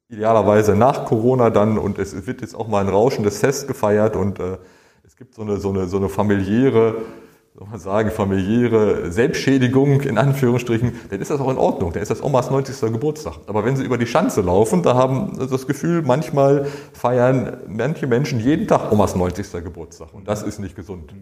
idealerweise 0.10 0.76
nach 0.76 1.06
Corona 1.06 1.50
dann 1.50 1.78
und 1.78 2.00
es 2.00 2.28
wird 2.28 2.42
jetzt 2.42 2.56
auch 2.56 2.68
mal 2.68 2.82
ein 2.82 2.90
rauschendes 2.90 3.40
Fest 3.40 3.68
gefeiert 3.68 4.16
und 4.16 4.40
äh, 4.40 4.58
es 5.06 5.16
gibt 5.16 5.36
so 5.36 5.42
eine, 5.42 5.58
so 5.58 5.70
eine, 5.70 5.88
so 5.88 5.98
eine 5.98 6.10
familiäre 6.10 6.96
soll 7.56 7.68
man 7.68 7.80
sagen, 7.80 8.10
familiäre 8.10 9.12
Selbstschädigung 9.12 10.02
in 10.02 10.18
Anführungsstrichen, 10.18 10.94
dann 11.12 11.22
ist 11.22 11.30
das 11.30 11.40
auch 11.40 11.52
in 11.52 11.58
Ordnung. 11.58 11.94
Dann 11.94 12.02
ist 12.02 12.10
das 12.10 12.24
Omas 12.24 12.50
90. 12.50 12.92
Geburtstag. 12.92 13.36
Aber 13.46 13.64
wenn 13.64 13.76
sie 13.76 13.84
über 13.84 14.00
die 14.00 14.08
Schanze 14.08 14.42
laufen, 14.42 14.82
da 14.82 14.96
haben 14.96 15.36
sie 15.40 15.48
das 15.48 15.68
Gefühl, 15.68 16.02
manchmal 16.02 16.66
feiern 16.94 17.58
manche 17.68 18.08
Menschen 18.08 18.40
jeden 18.40 18.68
Tag 18.68 18.92
Omas 18.92 19.16
90. 19.16 19.64
Geburtstag. 19.64 20.14
Und 20.14 20.28
das 20.28 20.42
ist 20.42 20.60
nicht 20.60 20.76
gesund. 20.76 21.14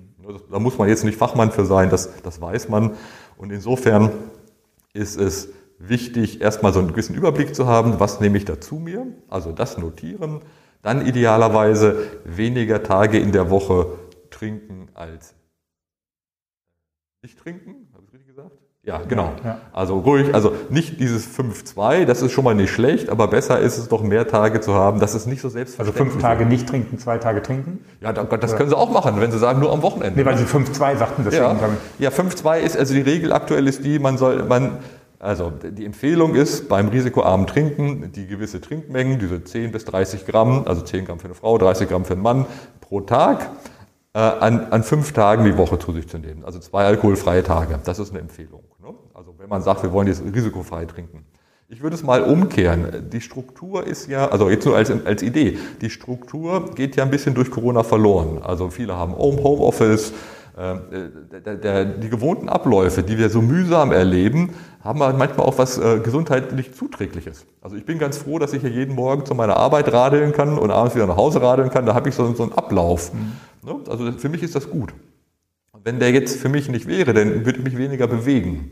Da 0.49 0.59
muss 0.59 0.77
man 0.77 0.87
jetzt 0.87 1.03
nicht 1.03 1.17
Fachmann 1.17 1.51
für 1.51 1.65
sein, 1.65 1.89
das, 1.89 2.09
das 2.23 2.39
weiß 2.39 2.69
man. 2.69 2.91
Und 3.37 3.51
insofern 3.51 4.11
ist 4.93 5.19
es 5.19 5.49
wichtig, 5.79 6.39
erstmal 6.39 6.71
so 6.71 6.79
einen 6.79 6.89
gewissen 6.89 7.15
Überblick 7.15 7.55
zu 7.55 7.67
haben, 7.67 7.99
was 7.99 8.21
nehme 8.21 8.37
ich 8.37 8.45
da 8.45 8.61
zu 8.61 8.75
mir, 8.75 9.07
also 9.27 9.51
das 9.51 9.77
notieren, 9.77 10.41
dann 10.81 11.05
idealerweise 11.05 12.07
weniger 12.23 12.83
Tage 12.83 13.19
in 13.19 13.33
der 13.33 13.49
Woche 13.49 13.87
trinken 14.29 14.87
als 14.93 15.35
nicht 17.23 17.37
trinken, 17.37 17.87
habe 17.93 18.03
ich 18.07 18.13
richtig 18.13 18.35
gesagt? 18.35 18.51
Ja, 18.83 18.99
genau. 19.07 19.33
Ja. 19.43 19.59
Also 19.73 19.99
ruhig, 19.99 20.33
also 20.33 20.53
nicht 20.71 20.99
dieses 20.99 21.27
5-2, 21.27 22.05
das 22.05 22.23
ist 22.23 22.31
schon 22.31 22.43
mal 22.43 22.55
nicht 22.55 22.71
schlecht, 22.71 23.11
aber 23.11 23.27
besser 23.27 23.59
ist 23.59 23.77
es 23.77 23.87
doch 23.89 24.01
mehr 24.01 24.27
Tage 24.27 24.59
zu 24.59 24.73
haben, 24.73 24.99
dass 24.99 25.13
es 25.13 25.27
nicht 25.27 25.39
so 25.39 25.49
selbstverständlich 25.49 26.01
Also 26.01 26.11
fünf 26.13 26.21
Tage 26.23 26.47
nicht 26.47 26.67
trinken, 26.67 26.97
zwei 26.97 27.19
Tage 27.19 27.43
trinken? 27.43 27.85
Ja, 27.99 28.11
das 28.11 28.55
können 28.55 28.69
Sie 28.69 28.75
auch 28.77 28.89
machen, 28.89 29.21
wenn 29.21 29.31
Sie 29.31 29.37
sagen, 29.37 29.59
nur 29.59 29.71
am 29.71 29.83
Wochenende. 29.83 30.19
Nee, 30.19 30.25
weil 30.25 30.35
Sie 30.35 30.45
5-2 30.45 30.97
sagten, 30.97 31.23
deswegen. 31.23 31.43
Ja, 31.43 31.69
ja 31.99 32.09
5-2 32.09 32.59
ist, 32.61 32.75
also 32.75 32.95
die 32.95 33.01
Regel 33.01 33.33
aktuell 33.33 33.67
ist 33.67 33.85
die, 33.85 33.99
man 33.99 34.17
soll, 34.17 34.41
man, 34.45 34.79
also 35.19 35.51
die 35.51 35.85
Empfehlung 35.85 36.33
ist 36.33 36.67
beim 36.69 36.87
risikoarmen 36.87 37.45
Trinken 37.45 38.11
die 38.13 38.25
gewisse 38.25 38.61
Trinkmengen, 38.61 39.19
diese 39.19 39.43
10 39.43 39.71
bis 39.71 39.85
30 39.85 40.25
Gramm, 40.25 40.63
also 40.65 40.81
10 40.81 41.05
Gramm 41.05 41.19
für 41.19 41.25
eine 41.25 41.35
Frau, 41.35 41.59
30 41.59 41.87
Gramm 41.87 42.03
für 42.03 42.13
einen 42.13 42.23
Mann 42.23 42.47
pro 42.79 43.01
Tag 43.01 43.47
äh, 44.13 44.19
an, 44.19 44.67
an 44.71 44.83
fünf 44.83 45.13
Tagen 45.13 45.45
die 45.45 45.57
Woche 45.57 45.79
zu 45.79 45.93
sich 45.93 46.07
zu 46.07 46.17
nehmen. 46.17 46.43
Also 46.43 46.59
zwei 46.59 46.85
alkoholfreie 46.85 47.43
Tage. 47.43 47.79
Das 47.83 47.99
ist 47.99 48.11
eine 48.11 48.19
Empfehlung. 48.19 48.63
Ne? 48.81 48.93
Also 49.13 49.35
wenn 49.37 49.49
man 49.49 49.61
sagt, 49.61 49.83
wir 49.83 49.91
wollen 49.91 50.07
jetzt 50.07 50.23
risikofrei 50.23 50.85
trinken. 50.85 51.25
Ich 51.69 51.81
würde 51.81 51.95
es 51.95 52.03
mal 52.03 52.21
umkehren. 52.23 53.09
Die 53.09 53.21
Struktur 53.21 53.87
ist 53.87 54.09
ja, 54.09 54.27
also 54.27 54.49
jetzt 54.49 54.65
nur 54.65 54.75
als, 54.75 54.91
als 55.05 55.23
Idee, 55.23 55.57
die 55.79 55.89
Struktur 55.89 56.75
geht 56.75 56.97
ja 56.97 57.03
ein 57.03 57.09
bisschen 57.09 57.33
durch 57.33 57.49
Corona 57.49 57.83
verloren. 57.83 58.39
Also 58.43 58.69
viele 58.69 58.97
haben 58.97 59.15
Homeoffice, 59.15 60.11
die 60.57 62.09
gewohnten 62.09 62.49
Abläufe, 62.49 63.03
die 63.03 63.17
wir 63.17 63.29
so 63.29 63.41
mühsam 63.41 63.91
erleben, 63.91 64.53
haben 64.83 64.99
manchmal 64.99 65.45
auch 65.45 65.57
was 65.57 65.77
äh, 65.77 65.99
gesundheitlich 65.99 66.73
Zuträgliches. 66.73 67.45
Also 67.61 67.75
ich 67.75 67.85
bin 67.85 67.99
ganz 67.99 68.17
froh, 68.17 68.39
dass 68.39 68.53
ich 68.53 68.61
hier 68.61 68.71
jeden 68.71 68.95
Morgen 68.95 69.25
zu 69.25 69.35
meiner 69.35 69.57
Arbeit 69.57 69.91
radeln 69.93 70.31
kann 70.31 70.57
und 70.57 70.71
abends 70.71 70.95
wieder 70.95 71.07
nach 71.07 71.17
Hause 71.17 71.41
radeln 71.41 71.69
kann. 71.69 71.85
Da 71.85 71.93
habe 71.93 72.09
ich 72.09 72.15
so, 72.15 72.25
einen 72.25 72.53
Ablauf. 72.53 73.13
Mhm. 73.13 73.33
Ne? 73.63 73.75
Also 73.87 74.11
für 74.13 74.29
mich 74.29 74.43
ist 74.43 74.55
das 74.55 74.69
gut. 74.69 74.93
Wenn 75.83 75.99
der 75.99 76.11
jetzt 76.11 76.37
für 76.37 76.49
mich 76.49 76.69
nicht 76.69 76.87
wäre, 76.87 77.13
dann 77.13 77.45
würde 77.45 77.59
ich 77.59 77.63
mich 77.63 77.77
weniger 77.77 78.07
bewegen. 78.07 78.71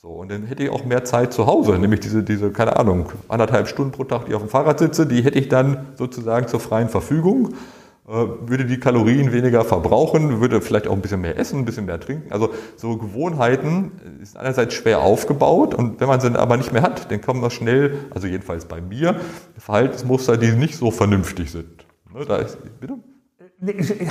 So, 0.00 0.08
und 0.08 0.30
dann 0.30 0.44
hätte 0.44 0.62
ich 0.62 0.70
auch 0.70 0.84
mehr 0.84 1.04
Zeit 1.04 1.32
zu 1.32 1.46
Hause, 1.46 1.72
nämlich 1.78 2.00
diese, 2.00 2.22
diese, 2.22 2.52
keine 2.52 2.76
Ahnung, 2.76 3.10
anderthalb 3.28 3.66
Stunden 3.66 3.90
pro 3.90 4.04
Tag, 4.04 4.26
die 4.26 4.30
ich 4.30 4.36
auf 4.36 4.42
dem 4.42 4.48
Fahrrad 4.48 4.78
sitze, 4.78 5.06
die 5.06 5.22
hätte 5.22 5.38
ich 5.38 5.48
dann 5.48 5.86
sozusagen 5.96 6.46
zur 6.46 6.60
freien 6.60 6.88
Verfügung, 6.88 7.48
äh, 7.48 7.77
würde 8.08 8.64
die 8.64 8.80
Kalorien 8.80 9.32
weniger 9.32 9.64
verbrauchen, 9.64 10.40
würde 10.40 10.62
vielleicht 10.62 10.88
auch 10.88 10.92
ein 10.92 11.02
bisschen 11.02 11.20
mehr 11.20 11.38
essen, 11.38 11.58
ein 11.58 11.64
bisschen 11.66 11.84
mehr 11.84 12.00
trinken. 12.00 12.32
Also 12.32 12.50
so 12.76 12.96
Gewohnheiten 12.96 13.92
ist 14.22 14.36
einerseits 14.36 14.74
schwer 14.74 15.00
aufgebaut 15.00 15.74
und 15.74 16.00
wenn 16.00 16.08
man 16.08 16.18
sie 16.20 16.34
aber 16.34 16.56
nicht 16.56 16.72
mehr 16.72 16.80
hat, 16.82 17.10
dann 17.10 17.20
kommen 17.20 17.42
wir 17.42 17.50
schnell, 17.50 17.98
also 18.10 18.26
jedenfalls 18.26 18.64
bei 18.64 18.80
mir, 18.80 19.16
Verhaltensmuster, 19.58 20.38
die 20.38 20.52
nicht 20.52 20.76
so 20.76 20.90
vernünftig 20.90 21.50
sind. 21.50 21.86
Ne, 22.14 22.24
da 22.24 22.36
ist, 22.36 22.58
bitte? 22.80 22.94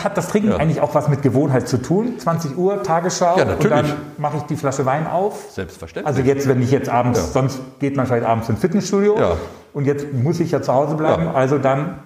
Hat 0.04 0.16
das 0.16 0.28
Trinken 0.28 0.50
ja. 0.50 0.58
eigentlich 0.58 0.82
auch 0.82 0.94
was 0.94 1.08
mit 1.08 1.24
Gewohnheit 1.24 1.68
zu 1.68 1.82
tun? 1.82 2.20
20 2.20 2.56
Uhr, 2.58 2.84
Tagesschau 2.84 3.38
ja, 3.38 3.54
und 3.54 3.64
dann 3.64 3.94
mache 4.18 4.38
ich 4.38 4.44
die 4.44 4.58
Flasche 4.58 4.86
Wein 4.86 5.08
auf? 5.08 5.50
Selbstverständlich. 5.52 6.06
Also 6.06 6.22
jetzt, 6.22 6.48
wenn 6.48 6.62
ich 6.62 6.70
jetzt 6.70 6.90
abends, 6.90 7.20
ja. 7.20 7.26
sonst 7.26 7.62
geht 7.80 7.96
man 7.96 8.06
vielleicht 8.06 8.26
abends 8.26 8.48
ins 8.50 8.60
Fitnessstudio 8.60 9.18
ja. 9.18 9.38
und 9.74 9.86
jetzt 9.86 10.14
muss 10.14 10.40
ich 10.40 10.52
ja 10.52 10.62
zu 10.62 10.72
Hause 10.72 10.96
bleiben, 10.96 11.30
also 11.30 11.58
dann... 11.58 12.00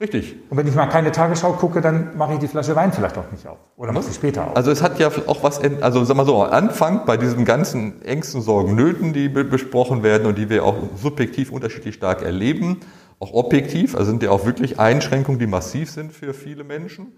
Richtig. 0.00 0.34
Und 0.50 0.56
wenn 0.56 0.66
ich 0.66 0.74
mal 0.74 0.86
keine 0.86 1.12
Tagesschau 1.12 1.52
gucke, 1.52 1.80
dann 1.80 2.16
mache 2.16 2.34
ich 2.34 2.38
die 2.40 2.48
Flasche 2.48 2.74
Wein 2.74 2.92
vielleicht 2.92 3.16
auch 3.16 3.30
nicht 3.30 3.46
auf. 3.46 3.58
Oder 3.76 3.92
mache 3.92 4.04
sie 4.04 4.12
später 4.12 4.48
auf. 4.48 4.56
Also 4.56 4.72
es 4.72 4.82
hat 4.82 4.98
ja 4.98 5.08
auch 5.26 5.44
was, 5.44 5.60
also 5.80 6.04
sag 6.04 6.16
mal 6.16 6.26
so, 6.26 6.42
am 6.42 6.50
Anfang 6.50 7.06
bei 7.06 7.16
diesen 7.16 7.44
ganzen 7.44 8.02
Ängsten, 8.02 8.42
Sorgen, 8.42 8.74
Nöten, 8.74 9.12
die 9.12 9.28
besprochen 9.28 10.02
werden 10.02 10.26
und 10.26 10.36
die 10.36 10.50
wir 10.50 10.64
auch 10.64 10.74
subjektiv 11.00 11.52
unterschiedlich 11.52 11.94
stark 11.94 12.22
erleben, 12.22 12.80
auch 13.20 13.32
objektiv, 13.32 13.94
also 13.94 14.10
sind 14.10 14.22
ja 14.24 14.30
auch 14.30 14.44
wirklich 14.44 14.80
Einschränkungen, 14.80 15.38
die 15.38 15.46
massiv 15.46 15.90
sind 15.90 16.12
für 16.12 16.34
viele 16.34 16.64
Menschen. 16.64 17.12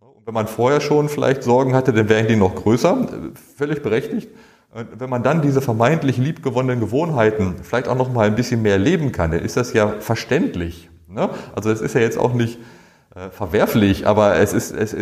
Und 0.00 0.26
wenn 0.26 0.32
man 0.34 0.46
vorher 0.46 0.80
schon 0.80 1.10
vielleicht 1.10 1.42
Sorgen 1.42 1.74
hatte, 1.74 1.92
dann 1.92 2.08
wären 2.08 2.28
die 2.28 2.36
noch 2.36 2.54
größer, 2.54 3.08
völlig 3.56 3.82
berechtigt. 3.82 4.30
Wenn 4.72 5.10
man 5.10 5.22
dann 5.22 5.42
diese 5.42 5.60
vermeintlich 5.60 6.16
liebgewonnenen 6.16 6.80
Gewohnheiten 6.80 7.56
vielleicht 7.62 7.88
auch 7.88 7.96
noch 7.96 8.10
mal 8.10 8.26
ein 8.26 8.36
bisschen 8.36 8.62
mehr 8.62 8.78
leben 8.78 9.12
kann, 9.12 9.32
dann 9.32 9.40
ist 9.40 9.58
das 9.58 9.74
ja 9.74 9.96
verständlich. 10.00 10.88
Ne? 11.12 11.30
Also 11.54 11.70
es 11.70 11.80
ist 11.80 11.94
ja 11.94 12.00
jetzt 12.00 12.18
auch 12.18 12.34
nicht 12.34 12.58
äh, 13.14 13.30
verwerflich, 13.30 14.06
aber 14.06 14.36
es 14.36 14.52
ist, 14.52 14.72
es 14.72 14.94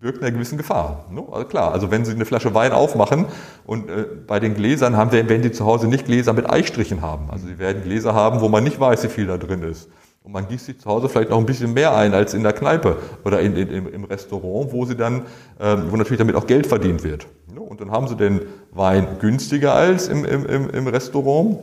birgt 0.00 0.22
eine 0.22 0.32
gewisse 0.32 0.56
Gefahr. 0.56 1.06
Ne? 1.10 1.24
Also 1.30 1.46
klar, 1.46 1.72
also 1.72 1.90
wenn 1.90 2.04
Sie 2.04 2.12
eine 2.12 2.24
Flasche 2.24 2.54
Wein 2.54 2.72
aufmachen 2.72 3.26
und 3.66 3.88
äh, 3.90 4.04
bei 4.26 4.38
den 4.38 4.54
Gläsern 4.54 4.96
haben 4.96 5.12
wir, 5.12 5.28
wenn 5.28 5.42
Sie 5.42 5.52
zu 5.52 5.64
Hause 5.64 5.88
nicht 5.88 6.06
Gläser 6.06 6.32
mit 6.32 6.48
Eichstrichen 6.48 7.02
haben, 7.02 7.30
also 7.30 7.46
Sie 7.46 7.58
werden 7.58 7.82
Gläser 7.82 8.14
haben, 8.14 8.40
wo 8.40 8.48
man 8.48 8.62
nicht 8.62 8.78
weiß, 8.78 9.02
wie 9.04 9.08
viel 9.08 9.26
da 9.26 9.38
drin 9.38 9.62
ist. 9.62 9.88
Und 10.22 10.32
man 10.32 10.46
gießt 10.46 10.66
sich 10.66 10.78
zu 10.78 10.90
Hause 10.90 11.08
vielleicht 11.08 11.30
noch 11.30 11.38
ein 11.38 11.46
bisschen 11.46 11.72
mehr 11.72 11.96
ein 11.96 12.12
als 12.12 12.34
in 12.34 12.42
der 12.42 12.52
Kneipe 12.52 12.98
oder 13.24 13.40
in, 13.40 13.56
in, 13.56 13.86
im 13.86 14.04
Restaurant, 14.04 14.72
wo 14.72 14.84
sie 14.84 14.94
dann, 14.94 15.22
ähm, 15.58 15.84
wo 15.88 15.96
natürlich 15.96 16.18
damit 16.18 16.34
auch 16.34 16.46
Geld 16.46 16.66
verdient 16.66 17.02
wird. 17.02 17.26
Ne? 17.52 17.60
Und 17.60 17.80
dann 17.80 17.90
haben 17.90 18.08
sie 18.08 18.14
den 18.14 18.42
Wein 18.70 19.06
günstiger 19.20 19.74
als 19.74 20.08
im, 20.08 20.24
im, 20.24 20.68
im 20.68 20.86
Restaurant. 20.86 21.60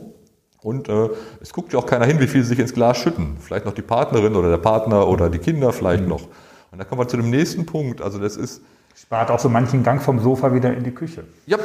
Und 0.62 0.88
äh, 0.88 1.10
es 1.40 1.52
guckt 1.52 1.72
ja 1.72 1.78
auch 1.78 1.86
keiner 1.86 2.06
hin, 2.06 2.18
wie 2.20 2.26
viel 2.26 2.42
sie 2.42 2.48
sich 2.48 2.58
ins 2.58 2.74
Glas 2.74 2.98
schütten. 2.98 3.36
Vielleicht 3.40 3.66
noch 3.66 3.74
die 3.74 3.82
Partnerin 3.82 4.34
oder 4.34 4.50
der 4.50 4.58
Partner 4.58 5.06
oder 5.06 5.30
die 5.30 5.38
Kinder 5.38 5.72
vielleicht 5.72 6.02
mhm. 6.02 6.08
noch. 6.08 6.22
Und 6.72 6.78
da 6.78 6.84
kommen 6.84 7.00
wir 7.00 7.08
zu 7.08 7.16
dem 7.16 7.30
nächsten 7.30 7.66
Punkt. 7.66 8.02
Also 8.02 8.18
das 8.18 8.36
ist 8.36 8.62
Spart 8.98 9.30
auch 9.30 9.38
so 9.38 9.50
manchen 9.50 9.82
Gang 9.82 10.00
vom 10.00 10.18
Sofa 10.20 10.54
wieder 10.54 10.74
in 10.74 10.82
die 10.82 10.90
Küche. 10.90 11.24
Ja, 11.44 11.58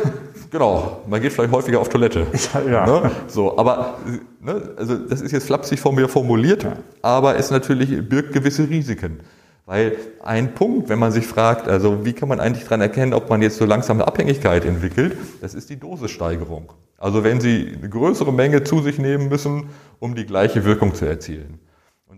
genau. 0.49 1.01
Man 1.07 1.21
geht 1.21 1.31
vielleicht 1.31 1.53
häufiger 1.53 1.79
auf 1.79 1.87
Toilette. 1.87 2.27
Ja. 2.69 2.85
Ne? 2.85 3.11
So, 3.27 3.57
aber 3.57 3.97
ne, 4.41 4.73
also 4.75 4.97
das 4.97 5.21
ist 5.21 5.31
jetzt 5.31 5.45
flapsig 5.45 5.79
von 5.79 5.95
mir 5.95 6.09
formuliert, 6.09 6.63
ja. 6.63 6.73
aber 7.01 7.37
es 7.37 7.49
natürlich 7.49 8.07
birgt 8.07 8.33
gewisse 8.33 8.69
Risiken. 8.69 9.21
Weil 9.65 9.95
ein 10.21 10.53
Punkt, 10.53 10.89
wenn 10.89 10.99
man 10.99 11.13
sich 11.13 11.25
fragt, 11.25 11.69
also 11.69 12.03
wie 12.03 12.11
kann 12.11 12.27
man 12.27 12.41
eigentlich 12.41 12.65
daran 12.65 12.81
erkennen, 12.81 13.13
ob 13.13 13.29
man 13.29 13.41
jetzt 13.41 13.57
so 13.57 13.65
langsam 13.65 13.97
eine 13.97 14.07
Abhängigkeit 14.07 14.65
entwickelt, 14.65 15.15
das 15.39 15.53
ist 15.53 15.69
die 15.69 15.77
Dosissteigerung. 15.77 16.73
Also 17.01 17.23
wenn 17.23 17.41
Sie 17.41 17.73
eine 17.75 17.89
größere 17.89 18.31
Menge 18.31 18.63
zu 18.63 18.81
sich 18.81 18.99
nehmen 18.99 19.27
müssen, 19.27 19.71
um 19.99 20.13
die 20.13 20.25
gleiche 20.25 20.65
Wirkung 20.65 20.93
zu 20.93 21.05
erzielen. 21.05 21.59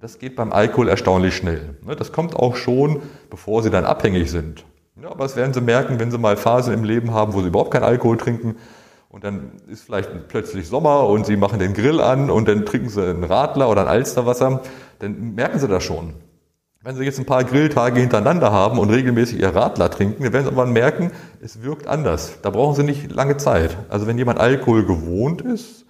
Das 0.02 0.20
geht 0.20 0.36
beim 0.36 0.52
Alkohol 0.52 0.90
erstaunlich 0.90 1.34
schnell. 1.34 1.78
Ne, 1.86 1.96
das 1.96 2.12
kommt 2.12 2.36
auch 2.36 2.58
schon, 2.58 3.02
bevor 3.30 3.64
Sie 3.64 3.70
dann 3.70 3.86
abhängig 3.86 4.30
sind. 4.30 4.66
Ja, 5.02 5.12
aber 5.12 5.24
das 5.24 5.38
werden 5.38 5.54
Sie 5.54 5.62
merken, 5.62 5.98
wenn 5.98 6.12
Sie 6.12 6.18
mal 6.18 6.36
Phasen 6.36 6.74
im 6.74 6.84
Leben 6.84 7.14
haben, 7.14 7.34
wo 7.34 7.42
Sie 7.42 7.48
überhaupt 7.48 7.72
keinen 7.72 7.86
Alkohol 7.86 8.18
trinken 8.18 8.58
und 9.08 9.24
dann 9.24 9.54
ist 9.70 9.84
vielleicht 9.84 10.28
plötzlich 10.28 10.68
Sommer 10.68 11.08
und 11.08 11.26
Sie 11.26 11.38
machen 11.38 11.60
den 11.60 11.74
Grill 11.74 12.02
an 12.02 12.30
und 12.30 12.50
dann 12.50 12.66
trinken 12.66 12.90
Sie 12.90 13.02
einen 13.02 13.24
Radler 13.24 13.70
oder 13.70 13.84
ein 13.84 13.88
Alsterwasser, 13.88 14.62
dann 15.00 15.36
merken 15.36 15.60
Sie 15.60 15.70
das 15.70 15.86
schon. 15.86 16.16
Wenn 16.86 16.98
Sie 16.98 17.06
jetzt 17.06 17.18
ein 17.18 17.26
paar 17.26 17.46
Grilltage 17.46 18.02
hintereinander 18.02 18.52
haben 18.52 18.78
und 18.78 18.90
regelmäßig 18.90 19.40
Ihr 19.40 19.56
Radler 19.56 19.90
trinken, 19.90 20.24
dann 20.24 20.34
werden 20.34 20.44
Sie 20.44 20.52
aber 20.52 20.66
merken, 20.66 21.12
es 21.42 21.64
wirkt 21.64 21.88
anders. 21.88 22.40
Da 22.42 22.50
brauchen 22.50 22.76
Sie 22.76 22.84
nicht 22.84 23.10
lange 23.10 23.38
Zeit. 23.38 23.78
Also 23.88 24.06
wenn 24.06 24.18
jemand 24.18 24.38
Alkohol 24.38 24.86
gewohnt 24.86 25.42
ist, 25.42 25.86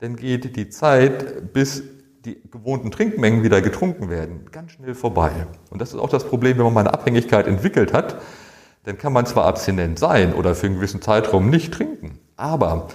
dann 0.00 0.16
geht 0.16 0.56
die 0.56 0.68
Zeit, 0.68 1.52
bis 1.52 1.84
die 2.24 2.42
gewohnten 2.50 2.90
Trinkmengen 2.90 3.44
wieder 3.44 3.62
getrunken 3.62 4.10
werden, 4.10 4.46
ganz 4.50 4.72
schnell 4.72 4.96
vorbei. 4.96 5.30
Und 5.70 5.80
das 5.80 5.90
ist 5.90 6.00
auch 6.00 6.08
das 6.08 6.24
Problem, 6.24 6.58
wenn 6.58 6.64
man 6.64 6.74
mal 6.74 6.80
eine 6.80 6.94
Abhängigkeit 6.94 7.46
entwickelt 7.46 7.92
hat, 7.92 8.20
dann 8.82 8.98
kann 8.98 9.12
man 9.12 9.26
zwar 9.26 9.44
abstinent 9.46 10.00
sein 10.00 10.34
oder 10.34 10.56
für 10.56 10.66
einen 10.66 10.74
gewissen 10.74 11.02
Zeitraum 11.02 11.50
nicht 11.50 11.72
trinken, 11.72 12.18
aber 12.36 12.88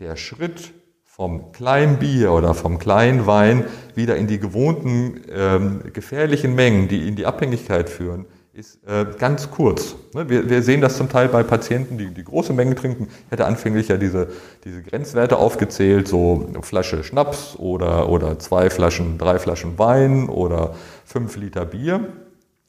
der 0.00 0.16
Schritt 0.16 0.72
vom 1.16 1.52
kleinen 1.52 2.00
Bier 2.00 2.32
oder 2.32 2.54
vom 2.54 2.80
kleinen 2.80 3.24
Wein 3.24 3.66
wieder 3.94 4.16
in 4.16 4.26
die 4.26 4.40
gewohnten 4.40 5.20
ähm, 5.32 5.80
gefährlichen 5.92 6.56
Mengen, 6.56 6.88
die 6.88 7.06
in 7.06 7.14
die 7.14 7.24
Abhängigkeit 7.24 7.88
führen, 7.88 8.24
ist 8.52 8.80
äh, 8.84 9.06
ganz 9.16 9.48
kurz. 9.48 9.94
Ne? 10.12 10.28
Wir, 10.28 10.50
wir, 10.50 10.60
sehen 10.64 10.80
das 10.80 10.96
zum 10.96 11.08
Teil 11.08 11.28
bei 11.28 11.44
Patienten, 11.44 11.98
die, 11.98 12.08
die 12.08 12.24
große 12.24 12.52
Mengen 12.52 12.74
trinken. 12.74 13.06
Ich 13.26 13.30
hatte 13.30 13.44
anfänglich 13.44 13.86
ja 13.86 13.96
diese, 13.96 14.26
diese 14.64 14.82
Grenzwerte 14.82 15.36
aufgezählt, 15.36 16.08
so 16.08 16.46
eine 16.48 16.64
Flasche 16.64 17.04
Schnaps 17.04 17.54
oder, 17.60 18.08
oder 18.08 18.40
zwei 18.40 18.68
Flaschen, 18.68 19.16
drei 19.16 19.38
Flaschen 19.38 19.78
Wein 19.78 20.28
oder 20.28 20.74
fünf 21.04 21.36
Liter 21.36 21.64
Bier. 21.64 22.08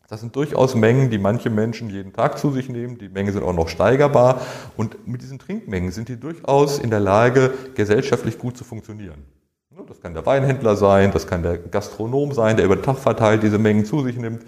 Das 0.07 0.21
sind 0.21 0.35
durchaus 0.35 0.75
Mengen, 0.75 1.09
die 1.09 1.17
manche 1.17 1.49
Menschen 1.49 1.89
jeden 1.89 2.13
Tag 2.13 2.37
zu 2.37 2.51
sich 2.51 2.69
nehmen. 2.69 2.97
Die 2.99 3.09
Mengen 3.09 3.33
sind 3.33 3.43
auch 3.43 3.55
noch 3.55 3.69
steigerbar. 3.69 4.41
Und 4.77 5.07
mit 5.07 5.21
diesen 5.21 5.39
Trinkmengen 5.39 5.91
sind 5.91 6.09
die 6.09 6.19
durchaus 6.19 6.77
in 6.77 6.91
der 6.91 6.99
Lage, 6.99 7.53
gesellschaftlich 7.73 8.37
gut 8.37 8.55
zu 8.55 8.63
funktionieren. 8.63 9.23
Das 9.87 10.01
kann 10.01 10.13
der 10.13 10.25
Weinhändler 10.25 10.75
sein, 10.75 11.11
das 11.11 11.27
kann 11.27 11.43
der 11.43 11.57
Gastronom 11.57 12.33
sein, 12.33 12.55
der 12.55 12.65
über 12.65 12.75
den 12.75 12.83
Tag 12.83 12.97
verteilt 12.97 13.43
diese 13.43 13.59
Mengen 13.59 13.85
zu 13.85 14.03
sich 14.03 14.17
nimmt. 14.17 14.43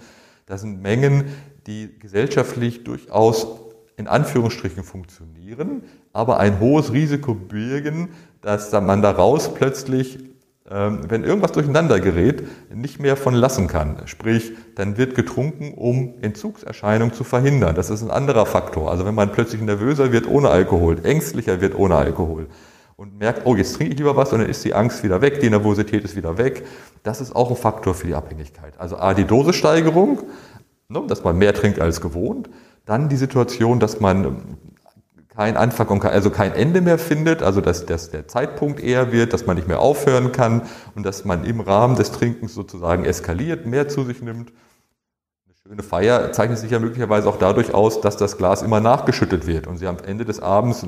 Das 0.46 0.62
sind 0.62 0.82
Mengen, 0.82 1.26
die 1.66 1.96
gesellschaftlich 1.98 2.82
durchaus 2.82 3.46
in 3.96 4.06
Anführungsstrichen 4.06 4.84
funktionieren, 4.84 5.82
aber 6.12 6.38
ein 6.38 6.60
hohes 6.60 6.92
Risiko 6.92 7.34
birgen, 7.34 8.10
dass 8.40 8.72
man 8.72 9.02
daraus 9.02 9.52
plötzlich, 9.52 10.18
wenn 10.70 11.24
irgendwas 11.24 11.52
durcheinander 11.52 11.98
gerät, 11.98 12.44
nicht 12.74 13.00
mehr 13.00 13.16
von 13.16 13.32
lassen 13.34 13.68
kann. 13.68 14.02
Sprich, 14.04 14.52
dann 14.74 14.98
wird 14.98 15.14
getrunken, 15.14 15.72
um 15.74 16.14
Entzugserscheinungen 16.20 17.14
zu 17.14 17.24
verhindern. 17.24 17.74
Das 17.74 17.88
ist 17.88 18.02
ein 18.02 18.10
anderer 18.10 18.44
Faktor. 18.44 18.90
Also 18.90 19.06
wenn 19.06 19.14
man 19.14 19.32
plötzlich 19.32 19.62
nervöser 19.62 20.12
wird 20.12 20.28
ohne 20.28 20.50
Alkohol, 20.50 20.98
ängstlicher 21.04 21.62
wird 21.62 21.74
ohne 21.74 21.96
Alkohol 21.96 22.48
und 22.96 23.18
merkt, 23.18 23.46
oh, 23.46 23.56
jetzt 23.56 23.76
trinke 23.76 23.92
ich 23.92 23.98
lieber 23.98 24.16
was 24.16 24.32
und 24.32 24.40
dann 24.40 24.48
ist 24.48 24.64
die 24.64 24.74
Angst 24.74 25.02
wieder 25.02 25.22
weg, 25.22 25.40
die 25.40 25.48
Nervosität 25.48 26.04
ist 26.04 26.16
wieder 26.16 26.36
weg. 26.36 26.66
Das 27.02 27.20
ist 27.20 27.34
auch 27.34 27.48
ein 27.48 27.56
Faktor 27.56 27.94
für 27.94 28.08
die 28.08 28.14
Abhängigkeit. 28.14 28.78
Also 28.78 28.98
A, 28.98 29.14
die 29.14 29.24
Dosissteigerung, 29.24 30.24
ne, 30.88 31.02
dass 31.06 31.24
man 31.24 31.38
mehr 31.38 31.54
trinkt 31.54 31.80
als 31.80 32.00
gewohnt. 32.00 32.50
Dann 32.84 33.08
die 33.08 33.16
Situation, 33.16 33.80
dass 33.80 34.00
man 34.00 34.58
kein 35.38 35.56
Anfang 35.56 35.86
und 35.86 36.00
kein, 36.00 36.10
also 36.10 36.30
kein 36.30 36.52
Ende 36.52 36.80
mehr 36.80 36.98
findet, 36.98 37.44
also 37.44 37.60
dass, 37.60 37.86
dass 37.86 38.10
der 38.10 38.26
Zeitpunkt 38.26 38.80
eher 38.80 39.12
wird, 39.12 39.32
dass 39.32 39.46
man 39.46 39.54
nicht 39.54 39.68
mehr 39.68 39.78
aufhören 39.78 40.32
kann 40.32 40.62
und 40.96 41.06
dass 41.06 41.24
man 41.24 41.44
im 41.44 41.60
Rahmen 41.60 41.94
des 41.94 42.10
Trinkens 42.10 42.54
sozusagen 42.54 43.04
eskaliert, 43.04 43.64
mehr 43.64 43.86
zu 43.86 44.02
sich 44.02 44.20
nimmt. 44.20 44.50
Eine 45.46 45.54
schöne 45.62 45.82
Feier 45.84 46.32
zeichnet 46.32 46.58
sich 46.58 46.72
ja 46.72 46.80
möglicherweise 46.80 47.28
auch 47.28 47.38
dadurch 47.38 47.72
aus, 47.72 48.00
dass 48.00 48.16
das 48.16 48.36
Glas 48.36 48.62
immer 48.62 48.80
nachgeschüttet 48.80 49.46
wird 49.46 49.68
und 49.68 49.76
sie 49.76 49.86
am 49.86 49.98
Ende 50.04 50.24
des 50.24 50.40
Abends 50.40 50.84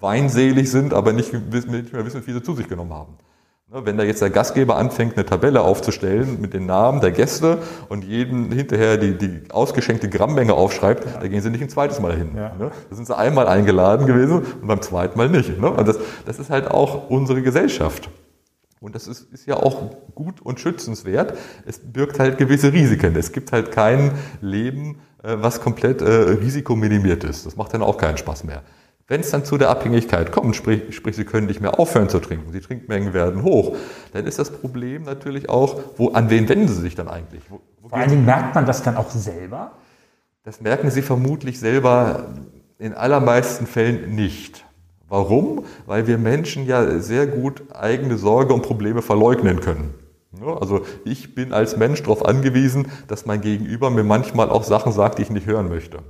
weinselig 0.00 0.72
sind, 0.72 0.92
aber 0.92 1.12
nicht, 1.12 1.32
nicht 1.32 1.92
mehr 1.92 2.04
wissen, 2.04 2.26
wie 2.26 2.32
sie 2.32 2.42
zu 2.42 2.56
sich 2.56 2.66
genommen 2.66 2.92
haben. 2.92 3.16
Ne, 3.70 3.84
wenn 3.84 3.98
da 3.98 4.04
jetzt 4.04 4.22
der 4.22 4.30
Gastgeber 4.30 4.76
anfängt, 4.76 5.18
eine 5.18 5.26
Tabelle 5.26 5.60
aufzustellen 5.60 6.40
mit 6.40 6.54
den 6.54 6.64
Namen 6.64 7.02
der 7.02 7.10
Gäste 7.10 7.58
und 7.90 8.02
jeden 8.02 8.50
hinterher 8.50 8.96
die, 8.96 9.18
die 9.18 9.50
ausgeschenkte 9.50 10.08
Grammmenge 10.08 10.54
aufschreibt, 10.54 11.04
ja. 11.04 11.20
da 11.20 11.28
gehen 11.28 11.42
sie 11.42 11.50
nicht 11.50 11.60
ein 11.60 11.68
zweites 11.68 12.00
Mal 12.00 12.16
hin. 12.16 12.30
Ja. 12.34 12.54
Ne? 12.54 12.70
Da 12.88 12.96
sind 12.96 13.06
sie 13.06 13.14
einmal 13.14 13.46
eingeladen 13.46 14.06
gewesen 14.06 14.38
und 14.38 14.66
beim 14.66 14.80
zweiten 14.80 15.18
Mal 15.18 15.28
nicht. 15.28 15.60
Ne? 15.60 15.70
Und 15.70 15.86
das, 15.86 15.98
das 16.24 16.38
ist 16.38 16.48
halt 16.48 16.70
auch 16.70 17.10
unsere 17.10 17.42
Gesellschaft. 17.42 18.08
Und 18.80 18.94
das 18.94 19.06
ist, 19.06 19.30
ist 19.34 19.46
ja 19.46 19.56
auch 19.56 19.90
gut 20.14 20.40
und 20.40 20.60
schützenswert. 20.60 21.36
Es 21.66 21.78
birgt 21.78 22.18
halt 22.18 22.38
gewisse 22.38 22.72
Risiken. 22.72 23.16
Es 23.16 23.32
gibt 23.32 23.52
halt 23.52 23.70
kein 23.70 24.12
Leben, 24.40 25.00
äh, 25.22 25.36
was 25.40 25.60
komplett 25.60 26.00
äh, 26.00 26.06
risikominimiert 26.06 27.22
ist. 27.22 27.44
Das 27.44 27.56
macht 27.56 27.74
dann 27.74 27.82
auch 27.82 27.98
keinen 27.98 28.16
Spaß 28.16 28.44
mehr. 28.44 28.62
Wenn 29.08 29.22
es 29.22 29.30
dann 29.30 29.44
zu 29.44 29.56
der 29.56 29.70
Abhängigkeit 29.70 30.32
kommt, 30.32 30.54
sprich, 30.54 30.94
sprich, 30.94 31.16
Sie 31.16 31.24
können 31.24 31.46
nicht 31.46 31.62
mehr 31.62 31.80
aufhören 31.80 32.10
zu 32.10 32.20
trinken, 32.20 32.52
die 32.52 32.60
Trinkmengen 32.60 33.14
werden 33.14 33.42
hoch, 33.42 33.74
dann 34.12 34.26
ist 34.26 34.38
das 34.38 34.50
Problem 34.50 35.04
natürlich 35.04 35.48
auch, 35.48 35.80
wo, 35.96 36.10
an 36.10 36.28
wen 36.28 36.46
wenden 36.46 36.68
Sie 36.68 36.82
sich 36.82 36.94
dann 36.94 37.08
eigentlich? 37.08 37.42
Wo, 37.48 37.60
wo 37.80 37.88
Vor 37.88 37.98
allen 37.98 38.10
Dingen 38.10 38.26
merkt 38.26 38.54
man 38.54 38.66
das 38.66 38.82
dann 38.82 38.98
auch 38.98 39.08
selber? 39.08 39.72
Das 40.44 40.60
merken 40.60 40.90
Sie 40.90 41.00
vermutlich 41.00 41.58
selber 41.58 42.26
in 42.78 42.92
allermeisten 42.92 43.66
Fällen 43.66 44.14
nicht. 44.14 44.66
Warum? 45.08 45.64
Weil 45.86 46.06
wir 46.06 46.18
Menschen 46.18 46.66
ja 46.66 47.00
sehr 47.00 47.26
gut 47.26 47.62
eigene 47.74 48.18
Sorge 48.18 48.52
und 48.52 48.60
Probleme 48.60 49.00
verleugnen 49.00 49.60
können. 49.60 49.94
Also 50.60 50.84
ich 51.04 51.34
bin 51.34 51.54
als 51.54 51.78
Mensch 51.78 52.02
darauf 52.02 52.26
angewiesen, 52.26 52.92
dass 53.08 53.24
mein 53.24 53.40
Gegenüber 53.40 53.88
mir 53.88 54.04
manchmal 54.04 54.50
auch 54.50 54.64
Sachen 54.64 54.92
sagt, 54.92 55.18
die 55.18 55.22
ich 55.22 55.30
nicht 55.30 55.46
hören 55.46 55.70
möchte. 55.70 56.00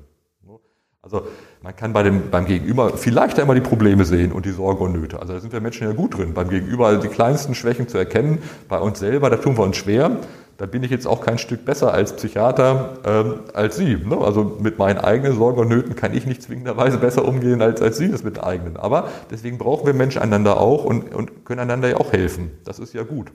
Also 1.01 1.29
man 1.63 1.75
kann 1.75 1.93
bei 1.93 2.03
dem, 2.03 2.31
beim 2.31 2.47
Gegenüber 2.47 2.91
vielleicht 2.97 3.39
einmal 3.41 3.57
die 3.57 3.63
Probleme 3.63 4.05
sehen 4.05 4.33
und 4.33 4.47
die 4.47 4.53
Sorgen 4.53 4.85
und 4.85 4.93
Nöte. 4.93 5.21
Also 5.21 5.33
da 5.33 5.41
sind 5.41 5.53
wir 5.53 5.61
Menschen 5.61 5.89
ja 5.89 5.93
gut 5.93 6.17
drin, 6.17 6.33
beim 6.35 6.49
Gegenüber 6.49 6.97
die 6.97 7.09
kleinsten 7.09 7.55
Schwächen 7.55 7.89
zu 7.89 7.99
erkennen. 7.99 8.39
Bei 8.69 8.79
uns 8.79 8.99
selber, 8.99 9.29
da 9.29 9.37
tun 9.37 9.57
wir 9.59 9.65
uns 9.65 9.77
schwer. 9.77 10.19
Da 10.57 10.67
bin 10.67 10.83
ich 10.83 10.91
jetzt 10.91 11.07
auch 11.07 11.21
kein 11.21 11.39
Stück 11.39 11.65
besser 11.65 11.93
als 11.93 12.15
Psychiater 12.15 12.99
ähm, 13.05 13.35
als 13.55 13.77
Sie. 13.77 13.97
Ne? 13.97 14.19
Also 14.19 14.57
mit 14.61 14.79
meinen 14.79 14.99
eigenen 14.99 15.37
Sorgen 15.37 15.61
und 15.61 15.69
Nöten 15.69 15.95
kann 15.95 16.15
ich 16.15 16.27
nicht 16.27 16.43
zwingenderweise 16.43 16.99
besser 16.99 17.25
umgehen 17.25 17.63
als, 17.63 17.81
als 17.81 17.97
Sie 17.97 18.11
das 18.11 18.25
mit 18.25 18.43
eigenen. 18.43 18.77
Aber 18.77 19.09
deswegen 19.31 19.59
brauchen 19.59 19.87
wir 19.87 19.95
Menschen 19.95 20.21
einander 20.21 20.61
auch 20.61 20.85
und, 20.85 21.15
und 21.15 21.45
können 21.45 21.61
einander 21.61 21.89
ja 21.89 21.97
auch 21.99 22.13
helfen. 22.13 22.51
Das 22.65 22.81
ist 22.81 22.93
ja 22.93 23.05
gut. 23.05 23.31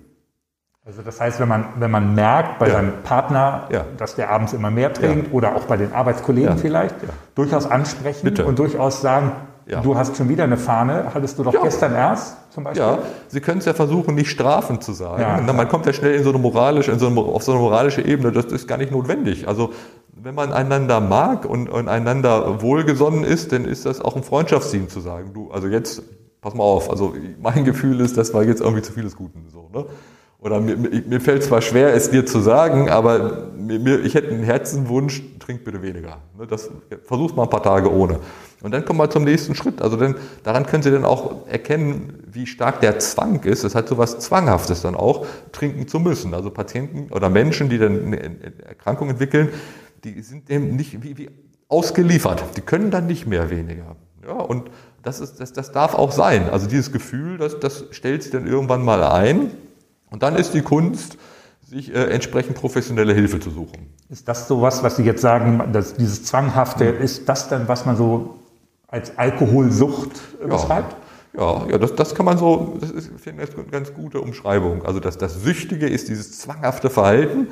Also 0.85 1.01
das 1.01 1.21
heißt, 1.21 1.39
wenn 1.39 1.47
man, 1.47 1.65
wenn 1.79 1.91
man 1.91 2.13
merkt 2.13 2.59
bei 2.59 2.67
ja. 2.67 2.73
seinem 2.73 2.91
Partner, 3.03 3.67
ja. 3.71 3.85
dass 3.97 4.15
der 4.15 4.29
abends 4.29 4.51
immer 4.51 4.69
mehr 4.69 4.91
trinkt 4.91 5.27
ja. 5.27 5.33
oder 5.33 5.55
auch 5.55 5.63
bei 5.63 5.77
den 5.77 5.93
Arbeitskollegen 5.93 6.57
vielleicht, 6.57 6.95
durchaus 7.35 7.65
ansprechen 7.65 8.25
Bitte. 8.25 8.45
und 8.45 8.59
durchaus 8.59 8.99
sagen, 8.99 9.31
du 9.65 9.95
hast 9.95 10.17
schon 10.17 10.27
wieder 10.27 10.43
eine 10.43 10.57
Fahne, 10.57 11.11
hattest 11.13 11.39
du 11.39 11.43
doch 11.43 11.63
gestern 11.63 11.93
erst 11.93 12.35
zum 12.51 12.65
Beispiel? 12.65 12.83
Ja, 12.83 12.99
Sie 13.29 13.39
können 13.39 13.59
es 13.59 13.65
ja 13.65 13.73
versuchen, 13.73 14.13
nicht 14.15 14.29
strafend 14.29 14.83
zu 14.83 14.91
sagen. 14.91 15.45
man 15.45 15.69
kommt 15.69 15.85
ja 15.85 15.93
schnell 15.93 16.15
in 16.15 16.23
so 16.23 16.31
eine 16.31 16.39
moralische, 16.39 16.91
in 16.91 16.99
so 16.99 17.07
eine, 17.07 17.19
auf 17.19 17.43
so 17.43 17.53
eine 17.53 17.61
moralische 17.61 18.01
Ebene, 18.01 18.33
das 18.33 18.47
ist 18.47 18.67
gar 18.67 18.77
nicht 18.77 18.91
notwendig. 18.91 19.47
Also 19.47 19.71
wenn 20.13 20.35
man 20.35 20.51
einander 20.51 20.99
mag 20.99 21.45
und, 21.45 21.69
und 21.69 21.87
einander 21.87 22.61
wohlgesonnen 22.61 23.23
ist, 23.23 23.53
dann 23.53 23.63
ist 23.63 23.85
das 23.85 24.01
auch 24.01 24.17
ein 24.17 24.23
Freundschaftsdienst 24.23 24.91
zu 24.91 24.99
sagen, 24.99 25.31
du, 25.33 25.49
also 25.49 25.67
jetzt, 25.67 26.03
pass 26.41 26.53
mal 26.53 26.63
auf, 26.63 26.89
also 26.89 27.13
mein 27.41 27.63
Gefühl 27.63 28.01
ist, 28.01 28.17
das 28.17 28.33
war 28.33 28.43
jetzt 28.43 28.61
irgendwie 28.61 28.81
zu 28.81 28.91
vieles 28.91 29.15
Guten. 29.15 29.47
So, 29.49 29.69
ne? 29.73 29.85
Oder 30.43 30.59
mir, 30.59 30.75
mir 30.75 31.21
fällt 31.21 31.43
zwar 31.43 31.61
schwer, 31.61 31.93
es 31.93 32.11
dir 32.11 32.25
zu 32.25 32.39
sagen, 32.39 32.89
aber 32.89 33.47
mir, 33.57 34.03
ich 34.03 34.13
hätte 34.13 34.29
einen 34.29 34.43
Herzenwunsch, 34.43 35.23
trink 35.39 35.63
bitte 35.63 35.81
weniger. 35.81 36.17
Ne, 36.37 36.45
das, 36.47 36.69
versuch's 37.03 37.33
mal 37.35 37.43
ein 37.43 37.49
paar 37.49 37.63
Tage 37.63 37.91
ohne. 37.91 38.19
Und 38.61 38.71
dann 38.71 38.83
kommen 38.83 38.99
wir 38.99 39.09
zum 39.09 39.23
nächsten 39.23 39.55
Schritt. 39.55 39.81
Also 39.81 39.95
denn, 39.95 40.15
daran 40.43 40.65
können 40.65 40.83
Sie 40.83 40.91
dann 40.91 41.05
auch 41.05 41.47
erkennen, 41.47 42.23
wie 42.31 42.45
stark 42.45 42.81
der 42.81 42.99
Zwang 42.99 43.43
ist. 43.43 43.63
Es 43.63 43.73
hat 43.73 43.87
so 43.87 43.97
was 43.97 44.19
Zwanghaftes 44.19 44.81
dann 44.81 44.95
auch, 44.95 45.25
trinken 45.51 45.87
zu 45.87 45.99
müssen. 45.99 46.33
Also 46.33 46.49
Patienten 46.49 47.11
oder 47.11 47.29
Menschen, 47.29 47.69
die 47.69 47.77
dann 47.77 48.05
eine 48.07 48.19
Erkrankung 48.65 49.09
entwickeln, 49.09 49.49
die 50.03 50.21
sind 50.21 50.49
dem 50.49 50.75
nicht 50.75 51.03
wie, 51.03 51.17
wie 51.17 51.29
ausgeliefert. 51.69 52.43
Die 52.57 52.61
können 52.61 52.91
dann 52.91 53.07
nicht 53.07 53.27
mehr 53.27 53.49
weniger. 53.49 53.95
Ja, 54.25 54.33
und 54.33 54.69
das, 55.03 55.19
ist, 55.19 55.39
das, 55.39 55.53
das 55.53 55.71
darf 55.71 55.95
auch 55.95 56.11
sein. 56.11 56.49
Also 56.49 56.67
dieses 56.67 56.91
Gefühl, 56.91 57.37
das, 57.37 57.59
das 57.59 57.85
stellt 57.91 58.23
sich 58.23 58.31
dann 58.31 58.47
irgendwann 58.47 58.83
mal 58.83 59.03
ein. 59.03 59.51
Und 60.13 60.21
dann 60.21 60.35
ist 60.35 60.53
die 60.53 60.61
Kunst, 60.61 61.17
sich 61.67 61.91
äh, 61.91 62.03
entsprechend 62.11 62.55
professionelle 62.55 63.15
Hilfe 63.15 63.39
zu 63.39 63.49
suchen. 63.49 63.89
Ist 64.09 64.27
das 64.27 64.47
so 64.47 64.61
was, 64.61 64.83
was 64.83 64.95
Sie 64.97 65.03
jetzt 65.03 65.21
sagen, 65.21 65.73
dass 65.73 65.95
dieses 65.95 66.23
Zwanghafte, 66.23 66.93
mhm. 66.93 67.01
ist 67.01 67.27
das 67.27 67.49
dann, 67.49 67.67
was 67.67 67.87
man 67.87 67.97
so 67.97 68.35
als 68.87 69.17
Alkoholsucht 69.17 70.11
ja. 70.39 70.55
beschreibt? 70.55 70.95
Ja, 71.35 71.65
ja 71.67 71.79
das, 71.79 71.95
das 71.95 72.13
kann 72.13 72.27
man 72.27 72.37
so, 72.37 72.77
das 72.79 72.91
ist 72.91 73.09
eine 73.27 73.37
ganz, 73.37 73.71
ganz 73.71 73.93
gute 73.95 74.21
Umschreibung. 74.21 74.85
Also 74.85 74.99
das, 74.99 75.17
das 75.17 75.41
Süchtige 75.41 75.89
ist 75.89 76.09
dieses 76.09 76.37
zwanghafte 76.37 76.91
Verhalten 76.91 77.47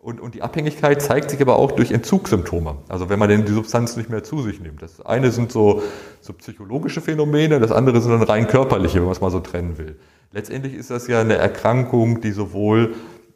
und, 0.00 0.22
und 0.22 0.34
die 0.34 0.40
Abhängigkeit 0.40 1.02
zeigt 1.02 1.30
sich 1.30 1.42
aber 1.42 1.56
auch 1.56 1.72
durch 1.72 1.92
Entzugssymptome. 1.92 2.76
Also 2.88 3.10
wenn 3.10 3.18
man 3.18 3.28
denn 3.28 3.44
die 3.44 3.52
Substanz 3.52 3.98
nicht 3.98 4.08
mehr 4.08 4.24
zu 4.24 4.40
sich 4.40 4.58
nimmt. 4.58 4.80
Das 4.80 5.04
eine 5.04 5.32
sind 5.32 5.52
so, 5.52 5.82
so 6.22 6.32
psychologische 6.32 7.02
Phänomene, 7.02 7.60
das 7.60 7.72
andere 7.72 8.00
sind 8.00 8.12
dann 8.12 8.22
rein 8.22 8.48
körperliche, 8.48 9.00
wenn 9.00 9.04
man 9.04 9.12
es 9.12 9.20
mal 9.20 9.30
so 9.30 9.40
trennen 9.40 9.76
will. 9.76 9.96
Letztendlich 10.32 10.74
ist 10.74 10.90
das 10.90 11.08
ja 11.08 11.20
eine 11.20 11.34
Erkrankung, 11.34 12.20
die 12.20 12.30
sowohl 12.30 12.94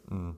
hm, 0.09 0.35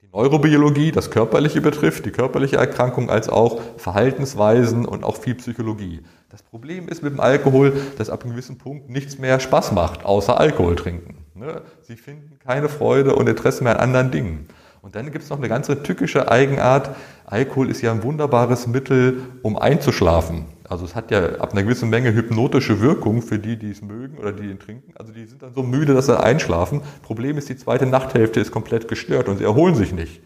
die 0.00 0.08
Neurobiologie, 0.12 0.92
das 0.92 1.10
Körperliche 1.10 1.60
betrifft, 1.60 2.06
die 2.06 2.12
körperliche 2.12 2.56
Erkrankung, 2.56 3.10
als 3.10 3.28
auch 3.28 3.60
Verhaltensweisen 3.78 4.86
und 4.86 5.02
auch 5.02 5.16
viel 5.16 5.34
Psychologie. 5.34 6.02
Das 6.30 6.42
Problem 6.42 6.88
ist 6.88 7.02
mit 7.02 7.12
dem 7.12 7.20
Alkohol, 7.20 7.72
dass 7.96 8.10
ab 8.10 8.22
einem 8.22 8.32
gewissen 8.32 8.58
Punkt 8.58 8.88
nichts 8.88 9.18
mehr 9.18 9.40
Spaß 9.40 9.72
macht, 9.72 10.04
außer 10.04 10.38
Alkohol 10.38 10.76
trinken. 10.76 11.24
Ne? 11.34 11.62
Sie 11.82 11.96
finden 11.96 12.38
keine 12.38 12.68
Freude 12.68 13.16
und 13.16 13.28
Interesse 13.28 13.64
mehr 13.64 13.74
an 13.80 13.88
anderen 13.88 14.10
Dingen. 14.10 14.48
Und 14.82 14.94
dann 14.94 15.10
gibt 15.10 15.24
es 15.24 15.30
noch 15.30 15.38
eine 15.38 15.48
ganze 15.48 15.82
tückische 15.82 16.30
Eigenart. 16.30 16.94
Alkohol 17.26 17.70
ist 17.70 17.82
ja 17.82 17.90
ein 17.90 18.04
wunderbares 18.04 18.66
Mittel, 18.68 19.22
um 19.42 19.58
einzuschlafen. 19.58 20.46
Also 20.68 20.84
es 20.84 20.94
hat 20.94 21.10
ja 21.10 21.36
ab 21.36 21.52
einer 21.52 21.62
gewissen 21.62 21.88
Menge 21.88 22.12
hypnotische 22.12 22.80
Wirkung 22.80 23.22
für 23.22 23.38
die, 23.38 23.56
die 23.56 23.70
es 23.70 23.80
mögen 23.80 24.18
oder 24.18 24.32
die 24.32 24.50
ihn 24.50 24.58
trinken. 24.58 24.92
Also 24.96 25.12
die 25.12 25.24
sind 25.24 25.42
dann 25.42 25.54
so 25.54 25.62
müde, 25.62 25.94
dass 25.94 26.06
sie 26.06 26.18
einschlafen. 26.18 26.82
Problem 27.02 27.38
ist, 27.38 27.48
die 27.48 27.56
zweite 27.56 27.86
Nachthälfte 27.86 28.40
ist 28.40 28.50
komplett 28.50 28.86
gestört 28.86 29.28
und 29.28 29.38
sie 29.38 29.44
erholen 29.44 29.74
sich 29.74 29.92
nicht. 29.92 30.20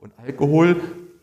Und 0.00 0.12
Alkohol 0.24 0.76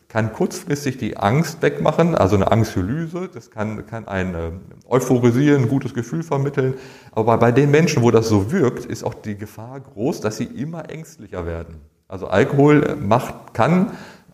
kann 0.08 0.32
kurzfristig 0.32 0.98
die 0.98 1.16
Angst 1.16 1.62
wegmachen, 1.62 2.14
also 2.14 2.36
eine 2.36 2.50
Angsthylyse, 2.50 3.30
das 3.32 3.50
kann, 3.50 3.86
kann 3.86 4.06
ein 4.08 4.34
äh, 4.34 4.50
euphorisieren, 4.86 5.62
ein 5.62 5.68
gutes 5.68 5.94
Gefühl 5.94 6.22
vermitteln. 6.22 6.74
Aber 7.12 7.38
bei 7.38 7.50
den 7.50 7.70
Menschen, 7.70 8.02
wo 8.02 8.10
das 8.10 8.28
so 8.28 8.52
wirkt, 8.52 8.84
ist 8.84 9.04
auch 9.04 9.14
die 9.14 9.36
Gefahr 9.36 9.80
groß, 9.80 10.20
dass 10.20 10.36
sie 10.36 10.44
immer 10.44 10.90
ängstlicher 10.90 11.46
werden. 11.46 11.76
Also 12.08 12.26
Alkohol 12.26 12.96
macht, 13.00 13.54
kann 13.54 13.92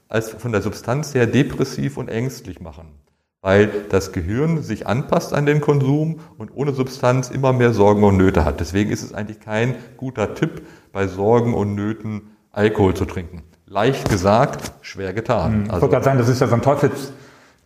als 0.09 0.31
von 0.31 0.51
der 0.51 0.63
Substanz 0.63 1.15
her 1.15 1.27
depressiv 1.27 1.97
und 1.97 2.09
ängstlich 2.09 2.61
machen, 2.61 2.89
weil 3.41 3.71
das 3.89 4.13
Gehirn 4.13 4.63
sich 4.63 4.87
anpasst 4.87 5.33
an 5.33 5.47
den 5.47 5.61
Konsum 5.61 6.21
und 6.39 6.51
ohne 6.55 6.73
Substanz 6.73 7.31
immer 7.31 7.53
mehr 7.53 7.73
Sorgen 7.73 8.03
und 8.05 8.17
Nöte 8.17 8.45
hat. 8.45 8.61
deswegen 8.61 8.91
ist 8.91 9.03
es 9.03 9.15
eigentlich 9.15 9.41
kein 9.41 9.77
guter 9.97 10.35
Tipp, 10.35 10.63
bei 10.93 11.07
Sorgen 11.07 11.55
und 11.55 11.75
Nöten 11.75 12.37
Alkohol 12.51 12.95
zu 12.95 13.05
trinken. 13.05 13.43
Leicht 13.67 14.09
gesagt, 14.09 14.73
schwer 14.81 15.13
getan. 15.13 15.65
Ich 15.65 15.71
also, 15.71 15.83
wollte 15.83 15.93
gerade 15.93 16.05
sagen, 16.05 16.19
das 16.19 16.29
ist 16.29 16.41
ja 16.41 16.47
so 16.47 16.55
ein 16.55 16.63
Teufels 16.63 17.13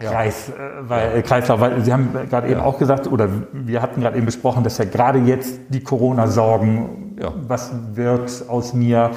Kreis, 0.03 0.49
ja. 0.49 0.55
Äh, 0.55 0.89
weil, 0.89 1.17
ja. 1.17 1.23
Kreislauf, 1.23 1.61
weil 1.61 1.81
Sie 1.85 1.93
haben 1.93 2.13
gerade 2.29 2.49
eben 2.49 2.61
auch 2.61 2.79
gesagt, 2.79 3.07
oder 3.07 3.29
wir 3.53 3.81
hatten 3.83 4.01
gerade 4.01 4.17
eben 4.17 4.27
besprochen, 4.27 4.65
dass 4.65 4.79
ja 4.79 4.85
gerade 4.85 5.21
jetzt 5.21 5.61
die 5.69 5.83
Corona-Sorgen, 5.83 7.17
ja. 7.21 7.33
was 7.47 7.73
wird 7.95 8.45
aus 8.49 8.75
mir, 8.75 9.11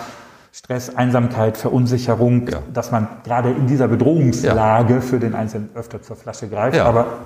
Stress, 0.57 0.95
Einsamkeit, 0.95 1.57
Verunsicherung, 1.57 2.49
dass 2.73 2.89
man 2.89 3.09
gerade 3.25 3.49
in 3.49 3.67
dieser 3.67 3.89
Bedrohungslage 3.89 5.01
für 5.01 5.19
den 5.19 5.35
Einzelnen 5.35 5.69
öfter 5.75 6.01
zur 6.01 6.15
Flasche 6.15 6.47
greift, 6.47 6.79
aber 6.79 7.25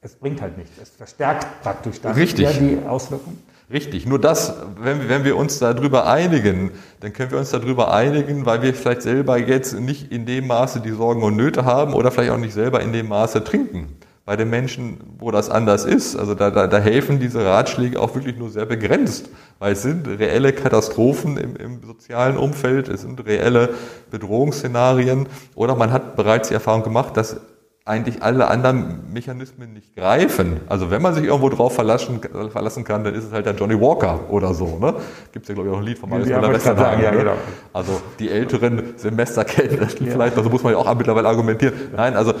es 0.00 0.14
bringt 0.14 0.40
halt 0.40 0.56
nichts. 0.56 0.78
Es 0.80 0.90
verstärkt 0.90 1.44
praktisch 1.64 2.00
dann 2.00 2.14
Richtig. 2.14 2.56
die 2.58 2.78
Auswirkungen. 2.86 3.42
Richtig, 3.68 4.06
nur 4.06 4.20
das, 4.20 4.54
wenn, 4.80 5.08
wenn 5.08 5.24
wir 5.24 5.36
uns 5.36 5.58
darüber 5.58 6.06
einigen, 6.06 6.70
dann 7.00 7.12
können 7.12 7.32
wir 7.32 7.38
uns 7.38 7.50
darüber 7.50 7.92
einigen, 7.92 8.46
weil 8.46 8.62
wir 8.62 8.72
vielleicht 8.72 9.02
selber 9.02 9.38
jetzt 9.38 9.74
nicht 9.74 10.12
in 10.12 10.24
dem 10.24 10.46
Maße 10.46 10.78
die 10.78 10.92
Sorgen 10.92 11.24
und 11.24 11.34
Nöte 11.34 11.64
haben 11.64 11.94
oder 11.94 12.12
vielleicht 12.12 12.30
auch 12.30 12.38
nicht 12.38 12.54
selber 12.54 12.80
in 12.80 12.92
dem 12.92 13.08
Maße 13.08 13.42
trinken. 13.42 13.96
Bei 14.28 14.36
den 14.36 14.50
Menschen, 14.50 14.98
wo 15.18 15.30
das 15.30 15.48
anders 15.48 15.86
ist, 15.86 16.14
also 16.14 16.34
da, 16.34 16.50
da, 16.50 16.66
da 16.66 16.76
helfen 16.76 17.18
diese 17.18 17.46
Ratschläge 17.46 17.98
auch 17.98 18.14
wirklich 18.14 18.36
nur 18.36 18.50
sehr 18.50 18.66
begrenzt, 18.66 19.30
weil 19.58 19.72
es 19.72 19.80
sind 19.80 20.06
reelle 20.06 20.52
Katastrophen 20.52 21.38
im, 21.38 21.56
im 21.56 21.82
sozialen 21.82 22.36
Umfeld, 22.36 22.90
es 22.90 23.00
sind 23.00 23.24
reelle 23.24 23.70
Bedrohungsszenarien 24.10 25.28
oder 25.54 25.76
man 25.76 25.92
hat 25.92 26.14
bereits 26.14 26.48
die 26.48 26.54
Erfahrung 26.54 26.82
gemacht, 26.82 27.16
dass 27.16 27.40
eigentlich 27.86 28.22
alle 28.22 28.48
anderen 28.48 29.10
Mechanismen 29.14 29.72
nicht 29.72 29.96
greifen. 29.96 30.60
Also 30.68 30.90
wenn 30.90 31.00
man 31.00 31.14
sich 31.14 31.24
irgendwo 31.24 31.48
drauf 31.48 31.74
verlassen, 31.74 32.20
verlassen 32.52 32.84
kann, 32.84 33.02
dann 33.04 33.14
ist 33.14 33.24
es 33.24 33.32
halt 33.32 33.46
der 33.46 33.54
Johnny 33.54 33.80
Walker 33.80 34.30
oder 34.30 34.52
so. 34.52 34.78
Ne? 34.78 34.94
Gibt 35.32 35.44
es 35.44 35.48
ja, 35.48 35.54
glaube 35.54 35.70
ich, 35.70 35.74
auch 35.74 35.78
ein 35.78 35.86
Lied 35.86 35.98
von 35.98 36.10
Marius 36.10 36.28
ja, 36.28 36.52
Westerhagen. 36.52 37.02
Ja, 37.02 37.12
ne? 37.12 37.16
genau. 37.16 37.34
Also 37.72 37.98
die 38.18 38.28
älteren 38.28 38.92
Semester 38.96 39.44
kennen 39.46 39.78
das 39.80 39.98
ja. 39.98 40.06
vielleicht, 40.06 40.36
also 40.36 40.50
muss 40.50 40.62
man 40.62 40.74
ja 40.74 40.78
auch 40.78 40.94
mittlerweile 40.94 41.28
argumentieren. 41.28 41.72
Nein, 41.96 42.14
also 42.14 42.34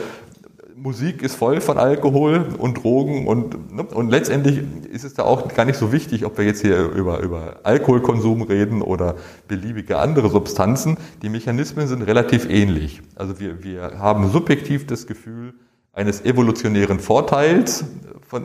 Musik 0.80 1.22
ist 1.22 1.34
voll 1.34 1.60
von 1.60 1.76
Alkohol 1.76 2.46
und 2.56 2.82
Drogen 2.82 3.26
und, 3.26 3.74
ne? 3.74 3.82
und 3.82 4.10
letztendlich 4.10 4.60
ist 4.92 5.04
es 5.04 5.14
da 5.14 5.24
auch 5.24 5.52
gar 5.52 5.64
nicht 5.64 5.78
so 5.78 5.90
wichtig, 5.90 6.24
ob 6.24 6.38
wir 6.38 6.44
jetzt 6.44 6.62
hier 6.62 6.90
über, 6.90 7.18
über 7.20 7.56
Alkoholkonsum 7.64 8.42
reden 8.42 8.80
oder 8.80 9.16
beliebige 9.48 9.98
andere 9.98 10.30
Substanzen. 10.30 10.96
Die 11.22 11.30
Mechanismen 11.30 11.88
sind 11.88 12.02
relativ 12.02 12.48
ähnlich. 12.48 13.02
Also 13.16 13.40
wir, 13.40 13.64
wir 13.64 13.98
haben 13.98 14.30
subjektiv 14.30 14.86
das 14.86 15.08
Gefühl 15.08 15.54
eines 15.92 16.24
evolutionären 16.24 17.00
Vorteils, 17.00 17.84
von, 18.28 18.44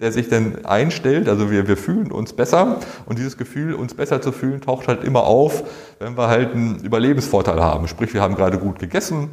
der 0.00 0.10
sich 0.10 0.28
dann 0.28 0.64
einstellt. 0.64 1.28
Also 1.28 1.48
wir, 1.50 1.68
wir 1.68 1.76
fühlen 1.76 2.10
uns 2.10 2.32
besser 2.32 2.80
und 3.06 3.18
dieses 3.18 3.36
Gefühl, 3.36 3.74
uns 3.74 3.94
besser 3.94 4.20
zu 4.20 4.32
fühlen, 4.32 4.60
taucht 4.60 4.88
halt 4.88 5.04
immer 5.04 5.22
auf, 5.22 5.62
wenn 6.00 6.16
wir 6.16 6.26
halt 6.26 6.54
einen 6.54 6.80
Überlebensvorteil 6.80 7.60
haben. 7.60 7.86
Sprich, 7.86 8.12
wir 8.14 8.22
haben 8.22 8.34
gerade 8.34 8.58
gut 8.58 8.80
gegessen, 8.80 9.30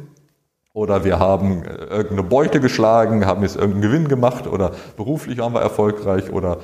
oder 0.76 1.04
wir 1.04 1.18
haben 1.18 1.62
äh, 1.64 1.86
irgendeine 1.86 2.22
Beute 2.22 2.60
geschlagen, 2.60 3.24
haben 3.24 3.40
jetzt 3.40 3.56
irgendeinen 3.56 3.80
Gewinn 3.80 4.08
gemacht 4.08 4.46
oder 4.46 4.72
beruflich 4.98 5.38
waren 5.38 5.54
wir 5.54 5.62
erfolgreich 5.62 6.30
oder 6.30 6.58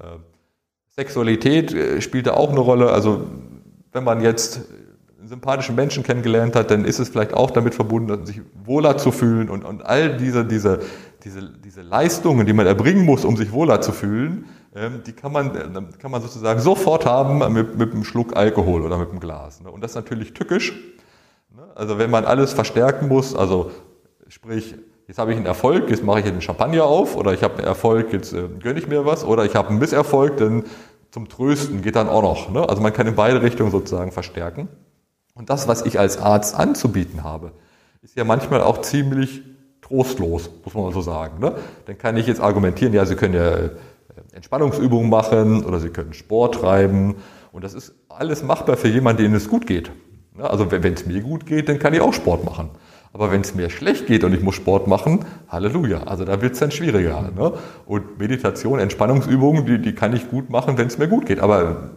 äh, 0.00 0.04
Sexualität 0.88 1.74
äh, 1.74 2.00
spielte 2.00 2.34
auch 2.34 2.48
eine 2.48 2.60
Rolle. 2.60 2.90
Also 2.90 3.26
wenn 3.92 4.04
man 4.04 4.22
jetzt 4.22 4.62
einen 5.18 5.28
sympathischen 5.28 5.74
Menschen 5.74 6.02
kennengelernt 6.02 6.56
hat, 6.56 6.70
dann 6.70 6.86
ist 6.86 6.98
es 6.98 7.10
vielleicht 7.10 7.34
auch 7.34 7.50
damit 7.50 7.74
verbunden, 7.74 8.24
sich 8.24 8.40
wohler 8.64 8.96
zu 8.96 9.12
fühlen 9.12 9.50
und, 9.50 9.66
und 9.66 9.84
all 9.84 10.16
diese, 10.16 10.46
diese, 10.46 10.80
diese, 11.22 11.52
diese 11.62 11.82
Leistungen, 11.82 12.46
die 12.46 12.54
man 12.54 12.66
erbringen 12.66 13.04
muss, 13.04 13.26
um 13.26 13.36
sich 13.36 13.52
wohler 13.52 13.82
zu 13.82 13.92
fühlen, 13.92 14.46
ähm, 14.74 15.02
die 15.06 15.12
kann 15.12 15.30
man, 15.30 15.54
äh, 15.54 15.98
kann 15.98 16.10
man 16.10 16.22
sozusagen 16.22 16.60
sofort 16.60 17.04
haben 17.04 17.52
mit, 17.52 17.76
mit 17.76 17.92
einem 17.92 18.04
Schluck 18.04 18.34
Alkohol 18.34 18.80
oder 18.80 18.96
mit 18.96 19.10
einem 19.10 19.20
Glas. 19.20 19.60
Ne? 19.60 19.70
Und 19.70 19.84
das 19.84 19.90
ist 19.90 19.96
natürlich 19.96 20.32
tückisch? 20.32 20.72
Also 21.78 21.96
wenn 21.96 22.10
man 22.10 22.24
alles 22.24 22.54
verstärken 22.54 23.06
muss, 23.06 23.36
also 23.36 23.70
sprich, 24.26 24.74
jetzt 25.06 25.18
habe 25.20 25.30
ich 25.30 25.36
einen 25.36 25.46
Erfolg, 25.46 25.88
jetzt 25.90 26.02
mache 26.02 26.18
ich 26.18 26.24
den 26.24 26.40
Champagner 26.40 26.82
auf 26.82 27.14
oder 27.14 27.32
ich 27.32 27.44
habe 27.44 27.58
einen 27.58 27.66
Erfolg, 27.68 28.12
jetzt 28.12 28.32
äh, 28.32 28.48
gönne 28.60 28.80
ich 28.80 28.88
mir 28.88 29.06
was 29.06 29.24
oder 29.24 29.44
ich 29.44 29.54
habe 29.54 29.68
einen 29.68 29.78
Misserfolg, 29.78 30.38
dann 30.38 30.64
zum 31.12 31.28
Trösten 31.28 31.80
geht 31.80 31.94
dann 31.94 32.08
auch 32.08 32.22
noch. 32.22 32.50
Ne? 32.50 32.68
Also 32.68 32.82
man 32.82 32.92
kann 32.92 33.06
in 33.06 33.14
beide 33.14 33.42
Richtungen 33.42 33.70
sozusagen 33.70 34.10
verstärken. 34.10 34.66
Und 35.34 35.50
das, 35.50 35.68
was 35.68 35.86
ich 35.86 36.00
als 36.00 36.18
Arzt 36.18 36.56
anzubieten 36.56 37.22
habe, 37.22 37.52
ist 38.02 38.16
ja 38.16 38.24
manchmal 38.24 38.60
auch 38.60 38.80
ziemlich 38.80 39.44
trostlos, 39.80 40.50
muss 40.64 40.74
man 40.74 40.82
mal 40.82 40.92
so 40.92 41.00
sagen. 41.00 41.38
Ne? 41.38 41.54
Dann 41.86 41.96
kann 41.96 42.16
ich 42.16 42.26
jetzt 42.26 42.40
argumentieren, 42.40 42.92
ja, 42.92 43.06
Sie 43.06 43.14
können 43.14 43.34
ja 43.34 43.54
äh, 43.54 43.70
Entspannungsübungen 44.32 45.08
machen 45.08 45.64
oder 45.64 45.78
Sie 45.78 45.90
können 45.90 46.12
Sport 46.12 46.56
treiben 46.56 47.14
und 47.52 47.62
das 47.62 47.74
ist 47.74 47.94
alles 48.08 48.42
machbar 48.42 48.76
für 48.76 48.88
jemanden, 48.88 49.22
denen 49.22 49.36
es 49.36 49.48
gut 49.48 49.64
geht. 49.64 49.92
Ne? 50.38 50.48
Also 50.48 50.70
wenn 50.70 50.94
es 50.94 51.06
mir 51.06 51.20
gut 51.20 51.46
geht, 51.46 51.68
dann 51.68 51.78
kann 51.78 51.92
ich 51.92 52.00
auch 52.00 52.14
Sport 52.14 52.44
machen. 52.44 52.70
Aber 53.12 53.30
wenn 53.32 53.40
es 53.40 53.54
mir 53.54 53.70
schlecht 53.70 54.06
geht 54.06 54.22
und 54.24 54.34
ich 54.34 54.42
muss 54.42 54.54
Sport 54.54 54.86
machen, 54.86 55.24
Halleluja. 55.48 56.04
Also 56.04 56.24
da 56.24 56.40
wird 56.40 56.54
es 56.54 56.60
dann 56.60 56.70
schwieriger. 56.70 57.30
Ne? 57.34 57.52
Und 57.86 58.18
Meditation, 58.18 58.78
Entspannungsübungen, 58.78 59.66
die, 59.66 59.80
die 59.80 59.94
kann 59.94 60.14
ich 60.14 60.30
gut 60.30 60.50
machen, 60.50 60.78
wenn 60.78 60.86
es 60.86 60.98
mir 60.98 61.08
gut 61.08 61.26
geht. 61.26 61.40
Aber 61.40 61.90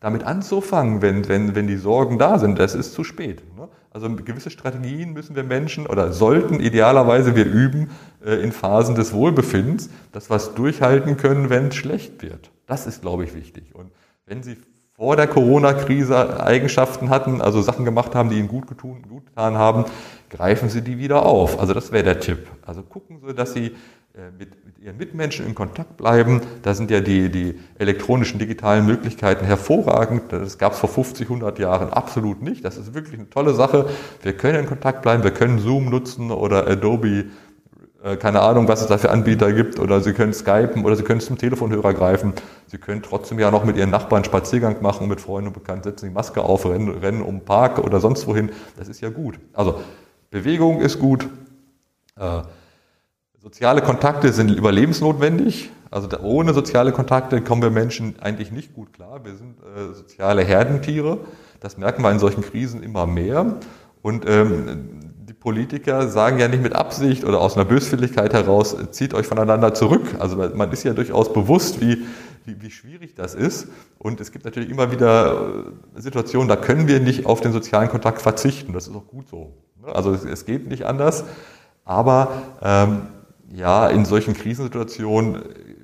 damit 0.00 0.24
anzufangen, 0.24 1.02
wenn, 1.02 1.28
wenn, 1.28 1.54
wenn 1.54 1.66
die 1.66 1.76
Sorgen 1.76 2.18
da 2.18 2.38
sind, 2.38 2.58
das 2.58 2.74
ist 2.74 2.92
zu 2.92 3.04
spät. 3.04 3.42
Ne? 3.56 3.68
Also 3.90 4.08
gewisse 4.16 4.50
Strategien 4.50 5.12
müssen 5.12 5.36
wir 5.36 5.44
Menschen 5.44 5.86
oder 5.86 6.12
sollten 6.12 6.60
idealerweise 6.60 7.36
wir 7.36 7.44
üben 7.44 7.90
äh, 8.24 8.34
in 8.42 8.52
Phasen 8.52 8.94
des 8.94 9.12
Wohlbefindens, 9.12 9.90
dass 10.12 10.30
wir 10.30 10.36
es 10.36 10.54
durchhalten 10.54 11.18
können, 11.18 11.50
wenn 11.50 11.68
es 11.68 11.74
schlecht 11.74 12.22
wird. 12.22 12.50
Das 12.66 12.86
ist, 12.86 13.02
glaube 13.02 13.24
ich, 13.24 13.34
wichtig. 13.34 13.74
Und 13.74 13.90
wenn 14.26 14.42
Sie 14.42 14.56
vor 14.94 15.16
der 15.16 15.26
Corona-Krise 15.26 16.42
Eigenschaften 16.44 17.08
hatten, 17.10 17.40
also 17.40 17.62
Sachen 17.62 17.84
gemacht 17.84 18.14
haben, 18.14 18.30
die 18.30 18.38
ihnen 18.38 18.48
gut, 18.48 18.66
getun, 18.66 19.02
gut 19.08 19.26
getan 19.26 19.56
haben, 19.56 19.84
greifen 20.30 20.68
Sie 20.68 20.82
die 20.82 20.98
wieder 20.98 21.24
auf. 21.24 21.58
Also 21.58 21.74
das 21.74 21.92
wäre 21.92 22.04
der 22.04 22.20
Tipp. 22.20 22.48
Also 22.64 22.82
gucken 22.82 23.20
Sie, 23.26 23.34
dass 23.34 23.54
Sie 23.54 23.66
äh, 24.14 24.30
mit, 24.38 24.50
mit, 24.66 24.78
Ihren 24.78 24.98
Mitmenschen 24.98 25.46
in 25.46 25.54
Kontakt 25.54 25.96
bleiben. 25.96 26.42
Da 26.62 26.74
sind 26.74 26.90
ja 26.90 27.00
die, 27.00 27.30
die 27.30 27.58
elektronischen, 27.78 28.38
digitalen 28.38 28.84
Möglichkeiten 28.84 29.44
hervorragend. 29.44 30.24
Das 30.30 30.58
gab 30.58 30.72
es 30.72 30.78
vor 30.78 30.90
50, 30.90 31.26
100 31.26 31.58
Jahren 31.58 31.90
absolut 31.90 32.42
nicht. 32.42 32.64
Das 32.64 32.76
ist 32.76 32.92
wirklich 32.92 33.18
eine 33.18 33.30
tolle 33.30 33.54
Sache. 33.54 33.88
Wir 34.22 34.36
können 34.36 34.60
in 34.60 34.66
Kontakt 34.66 35.02
bleiben, 35.02 35.22
wir 35.22 35.30
können 35.30 35.58
Zoom 35.58 35.88
nutzen 35.88 36.30
oder 36.30 36.66
Adobe 36.66 37.26
keine 38.18 38.40
Ahnung, 38.40 38.66
was 38.66 38.80
es 38.80 38.88
da 38.88 38.98
für 38.98 39.10
Anbieter 39.10 39.52
gibt, 39.52 39.78
oder 39.78 40.00
Sie 40.00 40.12
können 40.12 40.32
Skypen 40.32 40.84
oder 40.84 40.96
Sie 40.96 41.04
können 41.04 41.20
zum 41.20 41.38
Telefonhörer 41.38 41.94
greifen. 41.94 42.32
Sie 42.66 42.78
können 42.78 43.02
trotzdem 43.02 43.38
ja 43.38 43.50
noch 43.50 43.64
mit 43.64 43.76
Ihren 43.76 43.90
Nachbarn 43.90 44.24
Spaziergang 44.24 44.82
machen, 44.82 45.06
mit 45.08 45.20
Freunden 45.20 45.48
und 45.48 45.54
Bekannten, 45.54 45.84
setzen 45.84 46.06
die 46.06 46.12
Maske 46.12 46.42
auf, 46.42 46.66
rennen, 46.66 46.88
rennen 46.88 47.22
um 47.22 47.38
den 47.38 47.44
Park 47.44 47.78
oder 47.78 48.00
sonst 48.00 48.26
wohin. 48.26 48.50
Das 48.76 48.88
ist 48.88 49.00
ja 49.00 49.10
gut. 49.10 49.38
Also 49.52 49.80
Bewegung 50.30 50.80
ist 50.80 50.98
gut. 50.98 51.28
Äh, 52.16 52.42
soziale 53.40 53.82
Kontakte 53.82 54.32
sind 54.32 54.50
überlebensnotwendig. 54.50 55.70
Also 55.90 56.08
da, 56.08 56.20
ohne 56.20 56.54
soziale 56.54 56.90
Kontakte 56.90 57.42
kommen 57.42 57.62
wir 57.62 57.70
Menschen 57.70 58.16
eigentlich 58.20 58.50
nicht 58.50 58.74
gut 58.74 58.94
klar. 58.94 59.24
Wir 59.24 59.36
sind 59.36 59.58
äh, 59.60 59.94
soziale 59.94 60.42
Herdentiere. 60.42 61.18
Das 61.60 61.76
merken 61.76 62.02
wir 62.02 62.10
in 62.10 62.18
solchen 62.18 62.42
Krisen 62.42 62.82
immer 62.82 63.06
mehr. 63.06 63.58
Und 64.00 64.24
ähm, 64.26 65.11
Politiker 65.42 66.06
sagen 66.06 66.38
ja 66.38 66.46
nicht 66.46 66.62
mit 66.62 66.72
Absicht 66.72 67.24
oder 67.24 67.40
aus 67.40 67.56
einer 67.56 67.64
Böswilligkeit 67.64 68.32
heraus, 68.32 68.76
zieht 68.92 69.12
euch 69.12 69.26
voneinander 69.26 69.74
zurück. 69.74 70.14
Also 70.20 70.36
man 70.36 70.70
ist 70.70 70.84
ja 70.84 70.94
durchaus 70.94 71.32
bewusst, 71.32 71.80
wie, 71.80 72.04
wie, 72.44 72.62
wie 72.62 72.70
schwierig 72.70 73.16
das 73.16 73.34
ist. 73.34 73.66
Und 73.98 74.20
es 74.20 74.30
gibt 74.30 74.44
natürlich 74.44 74.70
immer 74.70 74.92
wieder 74.92 75.64
äh, 75.96 76.00
Situationen, 76.00 76.46
da 76.46 76.54
können 76.54 76.86
wir 76.86 77.00
nicht 77.00 77.26
auf 77.26 77.40
den 77.40 77.50
sozialen 77.50 77.88
Kontakt 77.88 78.22
verzichten. 78.22 78.72
Das 78.72 78.86
ist 78.86 78.94
auch 78.94 79.08
gut 79.08 79.28
so. 79.28 79.52
Also 79.92 80.12
es, 80.12 80.24
es 80.24 80.46
geht 80.46 80.68
nicht 80.68 80.86
anders. 80.86 81.24
Aber 81.84 82.30
ähm, 82.62 83.02
ja, 83.52 83.88
in 83.88 84.04
solchen 84.04 84.34
Krisensituationen 84.34 85.42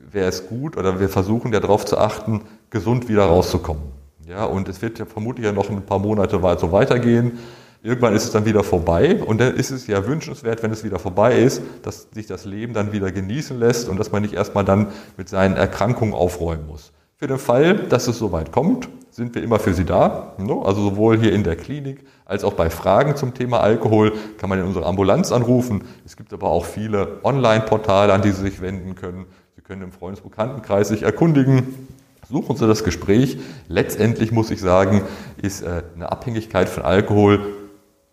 wäre 0.09 0.29
es 0.29 0.47
gut 0.47 0.77
oder 0.77 1.01
wir 1.01 1.09
versuchen 1.09 1.53
ja 1.53 1.59
darauf 1.59 1.85
zu 1.85 1.99
achten, 1.99 2.43
gesund 2.71 3.09
wieder 3.09 3.25
rauszukommen. 3.25 3.83
Ja, 4.25 4.45
und 4.45 4.69
es 4.69 4.81
wird 4.83 5.01
ja 5.01 5.05
vermutlich 5.05 5.47
ja 5.47 5.53
noch 5.53 5.69
ein 5.69 5.83
paar 5.83 5.99
Monate 5.99 6.39
so 6.61 6.71
weitergehen. 6.71 7.41
Irgendwann 7.83 8.15
ist 8.15 8.25
es 8.25 8.33
dann 8.33 8.45
wieder 8.45 8.65
vorbei 8.65 9.23
und 9.23 9.41
dann 9.41 9.55
ist 9.55 9.71
es 9.71 9.87
ja 9.87 10.05
wünschenswert, 10.05 10.63
wenn 10.63 10.73
es 10.73 10.83
wieder 10.83 10.99
vorbei 10.99 11.39
ist, 11.39 11.63
dass 11.83 12.09
sich 12.13 12.27
das 12.27 12.45
Leben 12.45 12.75
dann 12.75 12.93
wieder 12.93 13.13
genießen 13.13 13.59
lässt 13.59 13.89
und 13.89 13.99
dass 13.99 14.11
man 14.11 14.23
nicht 14.23 14.35
erstmal 14.35 14.65
dann 14.65 14.89
mit 15.17 15.29
seinen 15.29 15.57
Erkrankungen 15.57 16.13
aufräumen 16.13 16.67
muss. 16.67 16.93
Für 17.17 17.29
den 17.29 17.39
Fall, 17.39 17.75
dass 17.75 18.09
es 18.09 18.19
soweit 18.19 18.51
kommt, 18.51 18.89
sind 19.11 19.35
wir 19.35 19.43
immer 19.43 19.59
für 19.59 19.75
Sie 19.75 19.85
da. 19.85 20.35
Also 20.39 20.83
sowohl 20.83 21.19
hier 21.19 21.33
in 21.33 21.45
der 21.45 21.57
Klinik 21.57 22.05
als 22.25 22.45
auch 22.45 22.53
bei 22.55 22.69
Fragen 22.71 23.17
zum 23.17 23.35
Thema 23.35 23.61
Alkohol 23.61 24.13
kann 24.39 24.49
man 24.49 24.59
in 24.59 24.65
unsere 24.65 24.87
Ambulanz 24.87 25.33
anrufen. 25.33 25.85
Es 26.05 26.17
gibt 26.17 26.33
aber 26.33 26.51
auch 26.51 26.65
viele 26.65 27.19
Online-Portale, 27.25 28.13
an 28.13 28.23
die 28.23 28.31
Sie 28.31 28.43
sich 28.43 28.61
wenden 28.61 28.95
können. 28.95 29.27
Sie 29.57 29.63
können 29.63 29.83
im 29.83 29.93
Freundesbekanntenkreis 29.93 30.89
sich 30.89 31.03
erkundigen. 31.03 31.89
Suchen 32.29 32.57
Sie 32.57 32.67
das 32.67 32.85
Gespräch. 32.85 33.39
Letztendlich 33.69 34.31
muss 34.31 34.51
ich 34.51 34.61
sagen, 34.61 35.03
ist 35.41 35.63
äh, 35.63 35.83
eine 35.95 36.13
Abhängigkeit 36.13 36.69
von 36.69 36.85
Alkohol 36.85 37.41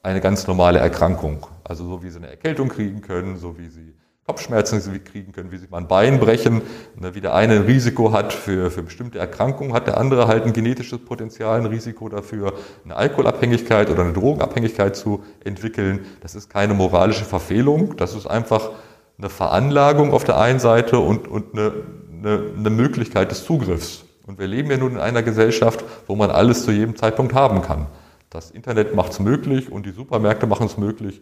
eine 0.06 0.22
ganz 0.22 0.46
normale 0.46 0.80
Erkrankung. 0.80 1.48
Also 1.63 1.84
so 1.86 2.04
wie 2.04 2.10
sie 2.12 2.18
eine 2.20 2.30
Erkältung 2.30 2.70
kriegen 2.70 3.02
können, 3.02 3.38
so 3.38 3.58
wie 3.58 3.68
sie 3.68 3.96
Kopfschmerzen 4.28 4.82
kriegen 5.04 5.32
können, 5.32 5.52
wie 5.52 5.58
sie 5.58 5.68
mal 5.68 5.80
ein 5.80 5.88
Bein 5.88 6.20
brechen. 6.20 6.62
Ne, 6.96 7.15
wie 7.15 7.22
der 7.22 7.34
eine 7.34 7.56
ein 7.56 7.62
Risiko 7.63 8.12
hat 8.12 8.32
für, 8.32 8.70
für 8.70 8.84
bestimmte 8.84 9.18
Erkrankungen, 9.18 9.74
hat 9.74 9.88
der 9.88 9.98
andere 9.98 10.28
halt 10.28 10.46
ein 10.46 10.54
genetisches 10.54 11.00
Potenzial, 11.00 11.60
ein 11.60 11.65
Risiko 11.65 12.08
dafür, 12.08 12.54
eine 12.84 12.96
Alkoholabhängigkeit 12.96 13.89
oder 13.89 14.04
eine 14.04 14.13
Drogenabhängigkeit 14.13 14.96
zu 14.96 15.24
entwickeln. 15.44 16.06
Das 16.22 16.36
ist 16.36 16.50
keine 16.50 16.76
moralische 16.76 17.26
Verfehlung, 17.26 17.98
das 17.98 18.15
ist 18.15 18.28
einfach 18.28 18.70
eine 19.18 19.30
Veranlagung 19.30 20.12
auf 20.13 20.24
der 20.24 20.39
einen 20.39 20.60
Seite 20.60 21.00
und, 21.00 21.28
und 21.28 21.54
eine, 21.54 21.74
eine, 22.12 22.44
eine 22.58 22.70
Möglichkeit 22.70 23.32
des 23.32 23.44
Zugriffs. 23.44 24.06
Und 24.28 24.39
wir 24.39 24.48
leben 24.48 24.70
ja 24.70 24.78
nun 24.78 24.94
in 24.94 25.00
einer 25.00 25.24
Gesellschaft, 25.24 25.84
wo 26.08 26.15
man 26.15 26.30
alles 26.32 26.63
zu 26.63 26.72
jedem 26.72 26.96
Zeitpunkt 26.96 27.34
haben 27.34 27.62
kann. 27.62 27.88
Das 28.36 28.52
Internet 28.52 28.93
macht 28.93 29.13
es 29.13 29.21
möglich 29.21 29.71
und 29.71 29.86
die 29.86 29.91
Supermärkte 29.91 30.45
machen 30.45 30.65
es 30.65 30.78
möglich. 30.78 31.21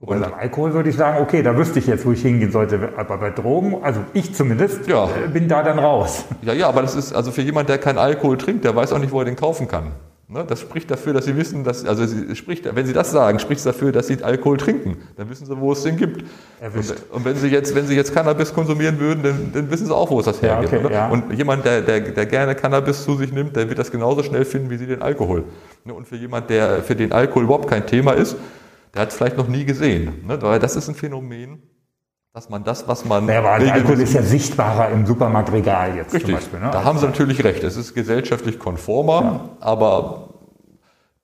Und 0.00 0.18
beim 0.18 0.32
Alkohol 0.32 0.72
würde 0.72 0.88
ich 0.88 0.96
sagen, 0.96 1.22
okay, 1.22 1.42
da 1.42 1.54
wüsste 1.58 1.78
ich 1.78 1.86
jetzt, 1.86 2.06
wo 2.06 2.12
ich 2.12 2.22
hingehen 2.22 2.50
sollte. 2.50 2.88
Aber 2.96 3.18
bei 3.18 3.30
Drogen, 3.30 3.84
also 3.84 4.00
ich 4.14 4.34
zumindest, 4.34 4.88
ja. 4.88 5.04
Äh, 5.04 5.28
bin 5.28 5.46
da 5.46 5.62
dann 5.62 5.78
raus. 5.78 6.24
Ja, 6.42 6.54
ja, 6.54 6.68
aber 6.68 6.80
das 6.80 6.96
ist 6.96 7.12
also 7.12 7.30
für 7.32 7.42
jemand, 7.42 7.68
der 7.68 7.76
keinen 7.76 7.98
Alkohol 7.98 8.38
trinkt, 8.38 8.64
der 8.64 8.74
weiß 8.74 8.94
auch 8.94 8.98
nicht, 8.98 9.12
wo 9.12 9.18
er 9.18 9.26
den 9.26 9.36
kaufen 9.36 9.68
kann. 9.68 9.92
Ne, 10.32 10.46
das 10.48 10.60
spricht 10.60 10.90
dafür, 10.90 11.12
dass 11.12 11.26
sie 11.26 11.36
wissen, 11.36 11.62
dass, 11.62 11.84
also 11.84 12.06
sie 12.06 12.34
spricht, 12.34 12.64
wenn 12.74 12.86
sie 12.86 12.94
das 12.94 13.10
sagen, 13.10 13.38
spricht 13.38 13.58
es 13.58 13.64
dafür, 13.64 13.92
dass 13.92 14.06
sie 14.06 14.24
Alkohol 14.24 14.56
trinken. 14.56 14.96
Dann 15.18 15.28
wissen 15.28 15.44
sie, 15.44 15.60
wo 15.60 15.72
es 15.72 15.82
den 15.82 15.98
gibt. 15.98 16.22
Und, 16.22 16.94
und, 17.10 17.24
wenn 17.26 17.36
sie 17.36 17.48
jetzt, 17.48 17.74
wenn 17.74 17.86
sie 17.86 17.94
jetzt 17.94 18.14
Cannabis 18.14 18.54
konsumieren 18.54 18.98
würden, 18.98 19.22
dann, 19.22 19.50
dann 19.52 19.70
wissen 19.70 19.84
sie 19.84 19.94
auch, 19.94 20.10
wo 20.10 20.20
es 20.20 20.24
das 20.24 20.40
hergeht. 20.40 20.72
Ja, 20.72 20.78
okay, 20.78 20.94
ja. 20.94 21.08
Und 21.10 21.34
jemand, 21.34 21.66
der, 21.66 21.82
der, 21.82 22.00
der 22.00 22.24
gerne 22.24 22.54
Cannabis 22.54 23.04
zu 23.04 23.16
sich 23.16 23.30
nimmt, 23.30 23.56
der 23.56 23.68
wird 23.68 23.78
das 23.78 23.90
genauso 23.90 24.22
schnell 24.22 24.46
finden, 24.46 24.70
wie 24.70 24.78
sie 24.78 24.86
den 24.86 25.02
Alkohol. 25.02 25.44
Ne, 25.84 25.94
und 25.94 26.06
für 26.06 26.16
jemand, 26.16 26.48
der 26.50 26.82
für 26.82 26.94
den 26.94 27.12
Alkohol 27.12 27.44
überhaupt 27.44 27.68
kein 27.68 27.86
Thema 27.86 28.12
ist, 28.12 28.36
der 28.94 29.02
hat 29.02 29.08
es 29.08 29.16
vielleicht 29.16 29.36
noch 29.36 29.48
nie 29.48 29.64
gesehen. 29.64 30.24
Ne? 30.26 30.40
Weil 30.40 30.58
das 30.58 30.76
ist 30.76 30.88
ein 30.88 30.94
Phänomen, 30.94 31.62
dass 32.32 32.48
man 32.48 32.62
das, 32.64 32.86
was 32.88 33.04
man. 33.04 33.28
Ja, 33.28 33.40
aber 33.40 33.52
Alkohol 33.52 34.00
ist 34.00 34.14
ja 34.14 34.22
sichtbarer 34.22 34.90
im 34.90 35.06
Supermarktregal 35.06 35.96
jetzt 35.96 36.14
Richtig. 36.14 36.30
zum 36.30 36.34
Beispiel. 36.34 36.60
Ne? 36.60 36.70
Da 36.70 36.84
haben 36.84 36.98
Sie 36.98 37.06
natürlich 37.06 37.42
recht. 37.42 37.64
Es 37.64 37.76
ist 37.76 37.94
gesellschaftlich 37.94 38.58
konformer, 38.58 39.22
ja. 39.22 39.56
aber 39.60 40.28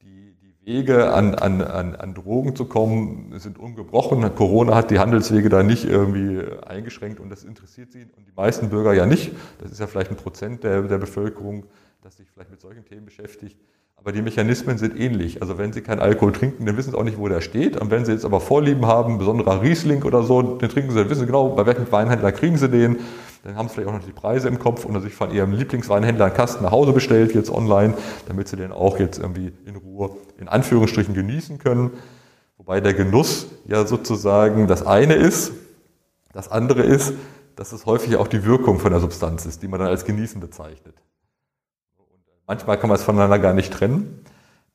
die, 0.03 0.35
die 0.43 0.67
Wege 0.67 1.13
an, 1.13 1.35
an, 1.35 1.63
an, 1.63 1.95
an 1.95 2.15
Drogen 2.15 2.57
zu 2.57 2.65
kommen 2.65 3.33
sind 3.39 3.59
ungebrochen. 3.59 4.35
Corona 4.35 4.75
hat 4.75 4.91
die 4.91 4.99
Handelswege 4.99 5.49
da 5.49 5.63
nicht 5.63 5.85
irgendwie 5.85 6.43
eingeschränkt 6.67 7.21
und 7.21 7.31
das 7.31 7.45
interessiert 7.45 7.93
Sie 7.93 8.03
und 8.03 8.27
die 8.27 8.35
meisten 8.35 8.71
Bürger 8.71 8.93
ja 8.93 9.07
nicht. 9.07 9.33
Das 9.61 9.71
ist 9.71 9.79
ja 9.79 9.87
vielleicht 9.87 10.11
ein 10.11 10.17
Prozent 10.17 10.65
der, 10.65 10.83
der 10.83 10.99
Bevölkerung, 10.99 11.67
das 12.03 12.17
sich 12.17 12.29
vielleicht 12.31 12.51
mit 12.51 12.61
solchen 12.61 12.85
Themen 12.85 13.05
beschäftigt. 13.05 13.57
Aber 14.01 14.13
die 14.13 14.23
Mechanismen 14.23 14.79
sind 14.79 14.99
ähnlich. 14.99 15.43
Also 15.43 15.59
wenn 15.59 15.73
Sie 15.73 15.81
keinen 15.81 15.99
Alkohol 15.99 16.33
trinken, 16.33 16.65
dann 16.67 16.77
wissen 16.77 16.93
Sie 16.93 16.97
auch 16.97 17.03
nicht, 17.03 17.19
wo 17.19 17.29
der 17.29 17.41
steht. 17.41 17.77
Und 17.77 17.91
wenn 17.91 18.05
Sie 18.05 18.13
jetzt 18.13 18.25
aber 18.25 18.41
Vorlieben 18.41 18.87
haben, 18.87 19.19
besonderer 19.19 19.61
Riesling 19.61 20.05
oder 20.05 20.23
so, 20.23 20.41
den 20.41 20.69
trinken 20.69 20.93
Sie, 20.93 20.99
dann 20.99 21.11
wissen 21.11 21.21
Sie 21.21 21.27
genau, 21.27 21.49
bei 21.51 21.67
welchem 21.67 21.91
Weinhändler 21.91 22.31
kriegen 22.31 22.57
Sie 22.57 22.69
den. 22.69 22.99
Dann 23.43 23.57
haben 23.57 23.69
Sie 23.69 23.75
vielleicht 23.75 23.89
auch 23.89 23.95
noch 23.95 24.05
die 24.05 24.13
Preise 24.13 24.49
im 24.49 24.59
Kopf 24.61 24.85
und 24.85 25.01
sich 25.01 25.15
von 25.15 25.33
Ihrem 25.33 25.53
Lieblingsweinhändler 25.53 26.27
einen 26.27 26.35
Kasten 26.35 26.65
nach 26.65 26.71
Hause 26.71 26.93
bestellt, 26.93 27.35
jetzt 27.35 27.51
online, 27.51 27.95
damit 28.29 28.49
Sie 28.49 28.57
den 28.57 28.73
auch 28.73 28.99
jetzt 28.99 29.19
irgendwie 29.19 29.53
in 29.67 29.77
Ruhe, 29.77 30.11
in 30.39 30.49
Anführungsstrichen, 30.49 31.13
genießen 31.13 31.59
können. 31.59 31.91
Wobei 32.57 32.81
der 32.81 32.95
Genuss 32.95 33.49
ja 33.67 33.85
sozusagen 33.85 34.69
das 34.69 34.87
eine 34.87 35.15
ist. 35.15 35.53
Das 36.33 36.49
andere 36.51 36.83
ist, 36.83 37.15
dass 37.57 37.73
es 37.73 37.85
häufig 37.85 38.17
auch 38.17 38.29
die 38.29 38.45
Wirkung 38.45 38.79
von 38.79 38.93
der 38.93 39.01
Substanz 39.01 39.45
ist, 39.45 39.63
die 39.63 39.69
man 39.69 39.81
dann 39.81 39.89
als 39.89 40.05
Genießen 40.05 40.41
bezeichnet. 40.41 40.95
Manchmal 42.49 42.79
kann 42.79 42.89
man 42.89 42.97
es 42.97 43.05
voneinander 43.05 43.39
gar 43.39 43.53
nicht 43.53 43.73
trennen. 43.73 44.25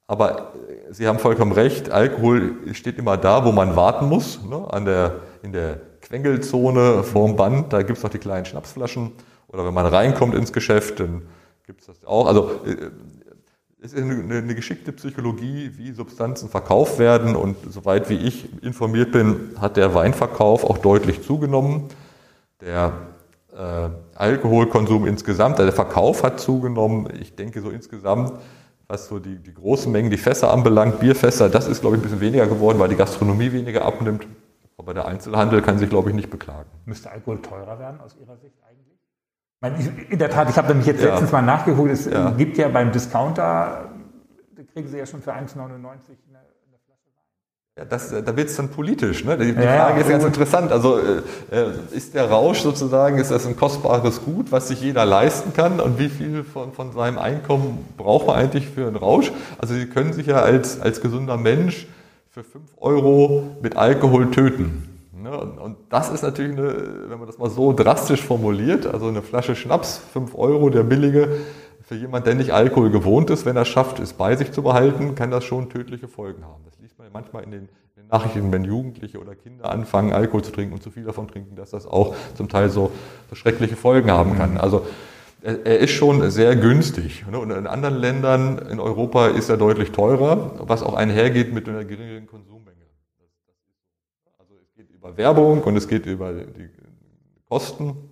Aber 0.08 0.54
Sie 0.92 1.08
haben 1.08 1.18
vollkommen 1.18 1.54
recht, 1.54 1.90
Alkohol 1.90 2.56
steht 2.74 3.00
immer 3.00 3.18
da, 3.18 3.46
wo 3.46 3.52
man 3.52 3.76
warten 3.76 4.08
muss. 4.08 4.40
Ne? 4.44 4.64
An 4.72 4.86
der, 4.86 5.22
in 5.42 5.52
der 5.54 5.82
Quengelzone 6.02 7.04
vorm 7.04 7.36
Band, 7.36 7.74
da 7.74 7.82
gibt 7.82 7.98
es 7.98 8.04
noch 8.04 8.12
die 8.12 8.20
kleinen 8.20 8.46
Schnapsflaschen. 8.46 9.14
Oder 9.48 9.66
wenn 9.66 9.74
man 9.74 9.88
reinkommt 9.88 10.36
ins 10.36 10.54
Geschäft, 10.54 11.00
dann 11.00 11.24
gibt 11.66 11.82
es 11.82 11.88
das 11.88 12.06
auch. 12.06 12.28
Also 12.28 12.62
äh, 12.66 12.92
es 13.82 13.94
ist 13.94 14.04
eine, 14.04 14.38
eine, 14.38 14.56
geschickte 14.56 14.92
Psychologie, 14.94 15.72
wie 15.76 15.94
Substanzen 15.94 16.50
verkauft 16.50 17.00
werden. 17.00 17.36
Und 17.36 17.58
soweit 17.70 18.08
wie 18.10 18.18
ich 18.18 18.64
informiert 18.64 19.12
bin, 19.12 19.56
hat 19.60 19.78
der 19.78 19.96
Weinverkauf 19.96 20.64
auch 20.64 20.78
deutlich 20.78 21.24
zugenommen. 21.24 21.90
Der 22.62 22.94
äh, 23.52 23.90
Alkoholkonsum 24.16 25.06
insgesamt, 25.08 25.60
also 25.60 25.66
der 25.66 25.74
Verkauf 25.74 26.24
hat 26.24 26.40
zugenommen. 26.40 27.10
Ich 27.20 27.36
denke 27.36 27.62
so 27.62 27.70
insgesamt, 27.70 28.34
was 28.88 29.08
so 29.08 29.20
die, 29.20 29.38
die 29.38 29.54
großen 29.54 29.92
Mengen, 29.92 30.10
die 30.10 30.18
Fässer 30.18 30.52
anbelangt, 30.52 31.00
Bierfässer, 31.00 31.50
das 31.50 31.68
ist, 31.68 31.82
glaube 31.82 31.96
ich, 31.96 32.02
ein 32.02 32.04
bisschen 32.04 32.22
weniger 32.22 32.48
geworden, 32.48 32.80
weil 32.80 32.90
die 32.90 32.96
Gastronomie 32.96 33.52
weniger 33.52 33.86
abnimmt. 33.86 34.28
Aber 34.78 34.94
der 34.94 35.08
Einzelhandel 35.08 35.62
kann 35.62 35.78
sich, 35.78 35.90
glaube 35.90 36.10
ich, 36.10 36.16
nicht 36.16 36.30
beklagen. 36.30 36.70
Müsste 36.86 37.10
Alkohol 37.10 37.42
teurer 37.42 37.80
werden 37.80 38.02
aus 38.02 38.16
Ihrer 38.20 38.38
Sicht 38.38 38.56
eigentlich? 38.64 40.10
In 40.10 40.20
der 40.20 40.30
Tat, 40.30 40.50
ich 40.50 40.58
habe 40.58 40.68
nämlich 40.68 40.88
jetzt 40.88 41.02
ja. 41.02 41.12
letztens 41.12 41.32
mal 41.32 41.42
nachgeguckt, 41.42 41.90
es 41.90 42.06
ja. 42.06 42.32
gibt 42.32 42.58
ja 42.58 42.68
beim 42.68 42.92
Discounter, 42.92 43.90
da 44.56 44.64
kriegen 44.74 44.90
Sie 44.90 44.98
ja 44.98 45.06
schon 45.06 45.22
für 45.22 45.34
1,99 45.34 45.56
eine 45.56 46.43
ja, 47.76 47.86
das, 47.86 48.10
da 48.10 48.38
wird 48.38 48.50
es 48.50 48.56
dann 48.56 48.70
politisch. 48.70 49.26
Ne? 49.26 49.36
Die, 49.36 49.52
die 49.52 49.62
ja, 49.62 49.86
Frage 49.86 50.02
ist 50.02 50.10
ganz 50.10 50.24
interessant. 50.24 50.72
Also 50.72 51.00
äh, 51.00 51.22
äh, 51.52 51.72
ist 51.92 52.14
der 52.14 52.30
Rausch 52.30 52.60
sozusagen, 52.60 53.18
ist 53.18 53.32
das 53.32 53.48
ein 53.48 53.56
kostbares 53.56 54.24
Gut, 54.24 54.52
was 54.52 54.68
sich 54.68 54.82
jeder 54.82 55.06
leisten 55.06 55.54
kann? 55.54 55.80
Und 55.80 55.98
wie 55.98 56.10
viel 56.10 56.44
von, 56.44 56.74
von 56.74 56.92
seinem 56.92 57.18
Einkommen 57.18 57.84
braucht 57.98 58.28
man 58.28 58.36
eigentlich 58.36 58.68
für 58.68 58.86
einen 58.86 58.96
Rausch? 58.96 59.32
Also 59.58 59.74
Sie 59.74 59.88
können 59.88 60.14
sich 60.14 60.28
ja 60.28 60.42
als, 60.42 60.80
als 60.80 61.02
gesunder 61.02 61.38
Mensch 61.38 61.88
für 62.30 62.44
5 62.44 62.64
Euro 62.78 63.58
mit 63.64 63.76
Alkohol 63.76 64.30
töten. 64.30 65.10
Ne? 65.24 65.36
Und, 65.36 65.58
und 65.58 65.78
das 65.90 66.12
ist 66.12 66.22
natürlich, 66.22 66.56
eine, 66.56 66.76
wenn 67.08 67.18
man 67.18 67.26
das 67.26 67.40
mal 67.40 67.50
so 67.50 67.74
drastisch 67.74 68.22
formuliert, 68.22 68.86
also 68.86 69.08
eine 69.08 69.24
Flasche 69.24 69.56
Schnaps, 69.56 70.00
5 70.14 70.36
Euro, 70.36 70.70
der 70.70 70.84
billige, 70.84 71.38
für 71.94 72.00
jemand, 72.00 72.26
der 72.26 72.34
nicht 72.34 72.52
Alkohol 72.52 72.90
gewohnt 72.90 73.30
ist, 73.30 73.46
wenn 73.46 73.56
er 73.56 73.66
schafft, 73.66 74.00
es 74.00 74.14
bei 74.14 74.36
sich 74.36 74.52
zu 74.52 74.64
behalten, 74.64 75.14
kann 75.14 75.30
das 75.30 75.44
schon 75.44 75.70
tödliche 75.70 76.08
Folgen 76.08 76.44
haben. 76.44 76.64
Das 76.66 76.80
liest 76.80 76.98
man 76.98 77.08
manchmal 77.14 77.44
in 77.44 77.52
den, 77.52 77.62
in 77.62 78.02
den 78.02 78.08
Nachrichten, 78.08 78.52
wenn 78.52 78.64
Jugendliche 78.64 79.20
oder 79.20 79.36
Kinder 79.36 79.70
anfangen, 79.70 80.12
Alkohol 80.12 80.44
zu 80.44 80.52
trinken 80.52 80.74
und 80.74 80.82
zu 80.82 80.90
viel 80.90 81.04
davon 81.04 81.28
trinken, 81.28 81.56
dass 81.56 81.70
das 81.70 81.86
auch 81.86 82.16
zum 82.34 82.50
Teil 82.50 82.70
so, 82.70 82.92
so 83.30 83.36
schreckliche 83.36 83.76
Folgen 83.76 84.10
haben 84.10 84.36
kann. 84.36 84.58
Also 84.58 84.88
er 85.44 85.78
ist 85.78 85.92
schon 85.92 86.32
sehr 86.32 86.56
günstig. 86.56 87.26
Ne? 87.30 87.38
Und 87.38 87.52
in 87.52 87.68
anderen 87.68 87.96
Ländern 87.96 88.58
in 88.58 88.80
Europa 88.80 89.28
ist 89.28 89.50
er 89.50 89.58
deutlich 89.58 89.92
teurer, 89.92 90.54
was 90.68 90.82
auch 90.82 90.96
einhergeht 90.96 91.54
mit 91.54 91.70
einer 91.70 91.86
geringeren 91.86 92.26
Konsummenge. 92.26 92.88
Also 94.40 94.56
es 94.64 94.74
geht 94.74 94.90
über 94.90 95.16
Werbung 95.16 95.62
und 95.62 95.78
es 95.78 95.88
geht 95.88 96.08
über 96.08 96.34
die 96.34 96.70
Kosten. 97.48 98.10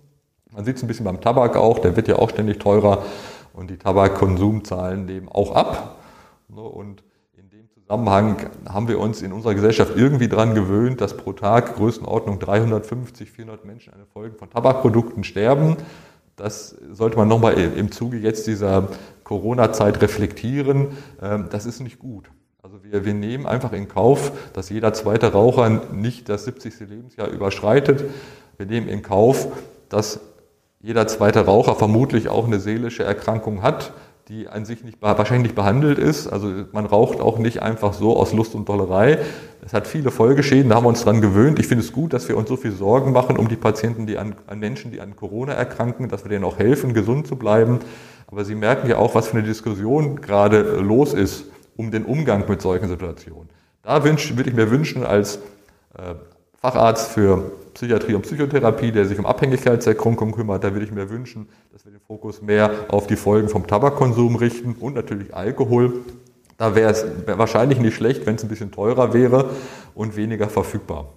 Man 0.52 0.64
sieht 0.66 0.76
es 0.76 0.84
ein 0.84 0.86
bisschen 0.86 1.06
beim 1.06 1.20
Tabak 1.20 1.56
auch, 1.56 1.78
der 1.80 1.96
wird 1.96 2.06
ja 2.06 2.16
auch 2.16 2.30
ständig 2.30 2.58
teurer 2.60 3.02
und 3.52 3.70
die 3.70 3.76
Tabakkonsumzahlen 3.76 5.04
nehmen 5.04 5.28
auch 5.28 5.54
ab. 5.54 5.98
Ne, 6.48 6.60
und 6.60 7.02
in 7.36 7.48
dem 7.50 7.68
Zusammenhang 7.70 8.50
haben 8.68 8.88
wir 8.88 8.98
uns 8.98 9.22
in 9.22 9.32
unserer 9.32 9.54
Gesellschaft 9.54 9.92
irgendwie 9.96 10.28
daran 10.28 10.54
gewöhnt, 10.54 11.00
dass 11.00 11.16
pro 11.16 11.32
Tag 11.32 11.76
Größenordnung 11.76 12.38
350, 12.38 13.30
400 13.30 13.64
Menschen 13.64 13.92
an 13.92 14.00
den 14.00 14.08
Folgen 14.08 14.36
von 14.36 14.50
Tabakprodukten 14.50 15.24
sterben. 15.24 15.76
Das 16.36 16.76
sollte 16.90 17.16
man 17.16 17.28
nochmal 17.28 17.58
im 17.58 17.92
Zuge 17.92 18.18
jetzt 18.18 18.46
dieser 18.46 18.88
Corona-Zeit 19.24 20.00
reflektieren. 20.00 20.88
Ähm, 21.20 21.46
das 21.50 21.66
ist 21.66 21.80
nicht 21.80 21.98
gut. 21.98 22.30
Also 22.62 22.82
wir, 22.84 23.04
wir 23.04 23.14
nehmen 23.14 23.46
einfach 23.46 23.72
in 23.72 23.88
Kauf, 23.88 24.32
dass 24.52 24.70
jeder 24.70 24.94
zweite 24.94 25.32
Raucher 25.32 25.68
nicht 25.92 26.28
das 26.28 26.44
70. 26.44 26.80
Lebensjahr 26.80 27.28
überschreitet. 27.28 28.04
Wir 28.56 28.66
nehmen 28.66 28.88
in 28.88 29.02
Kauf, 29.02 29.48
dass 29.88 30.20
jeder 30.82 31.06
zweite 31.06 31.44
Raucher 31.44 31.76
vermutlich 31.76 32.28
auch 32.28 32.44
eine 32.44 32.58
seelische 32.58 33.04
Erkrankung 33.04 33.62
hat, 33.62 33.92
die 34.28 34.48
an 34.48 34.64
sich 34.64 34.82
nicht, 34.82 35.00
wahrscheinlich 35.00 35.44
nicht 35.44 35.54
behandelt 35.54 35.98
ist. 35.98 36.26
Also 36.26 36.50
man 36.72 36.86
raucht 36.86 37.20
auch 37.20 37.38
nicht 37.38 37.62
einfach 37.62 37.92
so 37.92 38.16
aus 38.16 38.32
Lust 38.32 38.54
und 38.56 38.68
Dollerei. 38.68 39.18
Es 39.64 39.72
hat 39.72 39.86
viele 39.86 40.10
Folgeschäden, 40.10 40.70
da 40.70 40.76
haben 40.76 40.84
wir 40.84 40.88
uns 40.88 41.04
dran 41.04 41.20
gewöhnt. 41.20 41.60
Ich 41.60 41.68
finde 41.68 41.84
es 41.84 41.92
gut, 41.92 42.12
dass 42.12 42.28
wir 42.28 42.36
uns 42.36 42.48
so 42.48 42.56
viel 42.56 42.72
Sorgen 42.72 43.12
machen 43.12 43.36
um 43.36 43.48
die 43.48 43.56
Patienten, 43.56 44.06
die 44.06 44.18
an, 44.18 44.34
an 44.48 44.58
Menschen, 44.58 44.90
die 44.90 45.00
an 45.00 45.14
Corona 45.14 45.52
erkranken, 45.52 46.08
dass 46.08 46.24
wir 46.24 46.30
denen 46.30 46.44
auch 46.44 46.58
helfen, 46.58 46.94
gesund 46.94 47.28
zu 47.28 47.36
bleiben. 47.36 47.78
Aber 48.26 48.44
Sie 48.44 48.56
merken 48.56 48.88
ja 48.88 48.96
auch, 48.96 49.14
was 49.14 49.28
für 49.28 49.38
eine 49.38 49.46
Diskussion 49.46 50.20
gerade 50.20 50.62
los 50.80 51.14
ist 51.14 51.44
um 51.76 51.90
den 51.90 52.04
Umgang 52.04 52.44
mit 52.48 52.60
solchen 52.60 52.88
Situationen. 52.88 53.48
Da 53.82 54.04
würde 54.04 54.20
ich 54.20 54.54
mir 54.54 54.70
wünschen, 54.70 55.04
als 55.04 55.36
äh, 55.96 56.14
Facharzt 56.60 57.12
für 57.12 57.52
Psychiatrie 57.74 58.14
und 58.14 58.22
Psychotherapie, 58.22 58.92
der 58.92 59.06
sich 59.06 59.18
um 59.18 59.26
Abhängigkeitserkrankungen 59.26 60.34
kümmert. 60.34 60.64
Da 60.64 60.72
würde 60.72 60.84
ich 60.84 60.92
mir 60.92 61.08
wünschen, 61.10 61.48
dass 61.72 61.84
wir 61.84 61.92
den 61.92 62.00
Fokus 62.00 62.42
mehr 62.42 62.70
auf 62.88 63.06
die 63.06 63.16
Folgen 63.16 63.48
vom 63.48 63.66
Tabakkonsum 63.66 64.36
richten 64.36 64.76
und 64.78 64.94
natürlich 64.94 65.34
Alkohol. 65.34 65.94
Da 66.58 66.74
wäre 66.74 66.90
es 66.90 67.04
wahrscheinlich 67.26 67.80
nicht 67.80 67.94
schlecht, 67.94 68.26
wenn 68.26 68.36
es 68.36 68.42
ein 68.42 68.48
bisschen 68.48 68.70
teurer 68.70 69.14
wäre 69.14 69.50
und 69.94 70.16
weniger 70.16 70.48
verfügbar. 70.48 71.08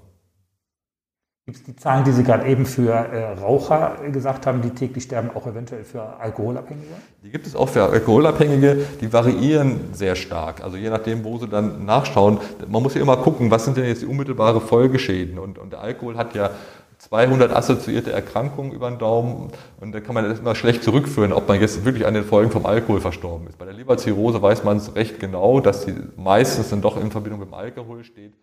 Gibt 1.48 1.60
es 1.60 1.64
die 1.64 1.76
Zahlen, 1.76 2.04
die 2.04 2.12
Sie 2.12 2.24
gerade 2.24 2.48
eben 2.48 2.66
für 2.66 2.92
äh, 2.92 3.34
Raucher 3.34 3.98
gesagt 4.12 4.48
haben, 4.48 4.64
die 4.64 4.72
täglich 4.72 5.04
sterben, 5.04 5.30
auch 5.36 5.46
eventuell 5.46 5.84
für 5.84 6.02
Alkoholabhängige? 6.20 6.88
Die 7.24 7.30
gibt 7.30 7.46
es 7.46 7.56
auch 7.56 7.70
für 7.70 7.84
Alkoholabhängige, 7.84 8.78
die 9.00 9.14
variieren 9.14 9.94
sehr 9.94 10.16
stark. 10.16 10.64
Also 10.64 10.76
je 10.78 10.90
nachdem, 10.90 11.24
wo 11.24 11.38
Sie 11.38 11.48
dann 11.48 11.86
nachschauen. 11.86 12.40
Man 12.68 12.82
muss 12.82 12.96
ja 12.96 13.02
immer 13.02 13.18
gucken, 13.18 13.52
was 13.52 13.64
sind 13.64 13.78
denn 13.78 13.86
jetzt 13.86 14.02
die 14.02 14.08
unmittelbare 14.08 14.60
Folgeschäden. 14.60 15.38
Und, 15.38 15.60
und 15.60 15.72
der 15.72 15.82
Alkohol 15.82 16.18
hat 16.18 16.34
ja 16.34 16.50
200 16.98 17.56
assoziierte 17.56 18.12
Erkrankungen 18.12 18.72
über 18.72 18.90
den 18.90 18.98
Daumen 18.98 19.52
und 19.80 19.94
da 19.94 20.00
kann 20.00 20.16
man 20.16 20.28
das 20.28 20.40
immer 20.40 20.56
schlecht 20.56 20.84
zurückführen, 20.84 21.32
ob 21.32 21.48
man 21.48 21.62
jetzt 21.62 21.86
wirklich 21.86 22.08
an 22.08 22.16
den 22.16 22.24
Folgen 22.24 22.50
vom 22.50 22.66
Alkohol 22.66 23.02
verstorben 23.02 23.46
ist. 23.50 23.60
Bei 23.60 23.66
der 23.66 23.76
Leberzirrhose 23.76 24.42
weiß 24.42 24.64
man 24.64 24.78
es 24.78 24.96
recht 24.96 25.20
genau, 25.20 25.60
dass 25.60 25.84
sie 25.84 25.94
meistens 26.18 26.70
dann 26.70 26.82
doch 26.82 27.00
in 27.00 27.12
Verbindung 27.12 27.42
mit 27.42 27.50
dem 27.50 27.54
Alkohol 27.54 28.04
steht. 28.04 28.34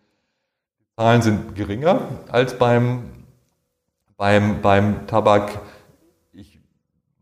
Zahlen 0.95 1.21
sind 1.23 1.55
geringer 1.55 2.01
als 2.29 2.57
beim, 2.57 3.03
beim, 4.15 4.61
beim 4.61 5.07
Tabak. 5.07 5.59
Ich 6.31 6.59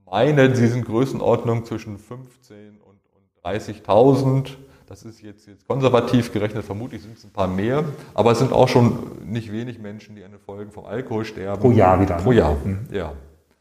meine, 0.06 0.54
sie 0.56 0.68
sind 0.68 0.86
Größenordnung 0.86 1.64
zwischen 1.64 1.98
15 1.98 2.82
und, 2.82 3.00
und 3.16 3.46
30.000. 3.46 4.58
Das 4.88 5.04
ist 5.04 5.22
jetzt, 5.22 5.48
jetzt 5.48 5.66
konservativ 5.66 6.34
gerechnet, 6.34 6.66
vermutlich 6.66 7.02
sind 7.02 7.18
es 7.18 7.24
ein 7.24 7.32
paar 7.32 7.48
mehr, 7.48 7.86
aber 8.14 8.34
es 8.34 8.40
sind 8.40 8.52
auch 8.52 8.68
schon 8.68 9.26
nicht 9.26 9.50
wenig 9.54 9.80
Menschen, 9.80 10.18
die 10.18 10.24
an 10.26 10.32
den 10.32 10.42
Folgen 10.42 10.72
vom 10.72 10.86
Alkohol 10.86 11.24
sterben. 11.24 11.62
Pro 11.62 11.72
Jahr 11.72 12.02
wieder. 12.02 12.18
Ne? 12.18 12.24
Pro 12.24 12.32
Jahr, 12.34 12.58
mhm. 12.66 12.88
ja. 12.92 13.14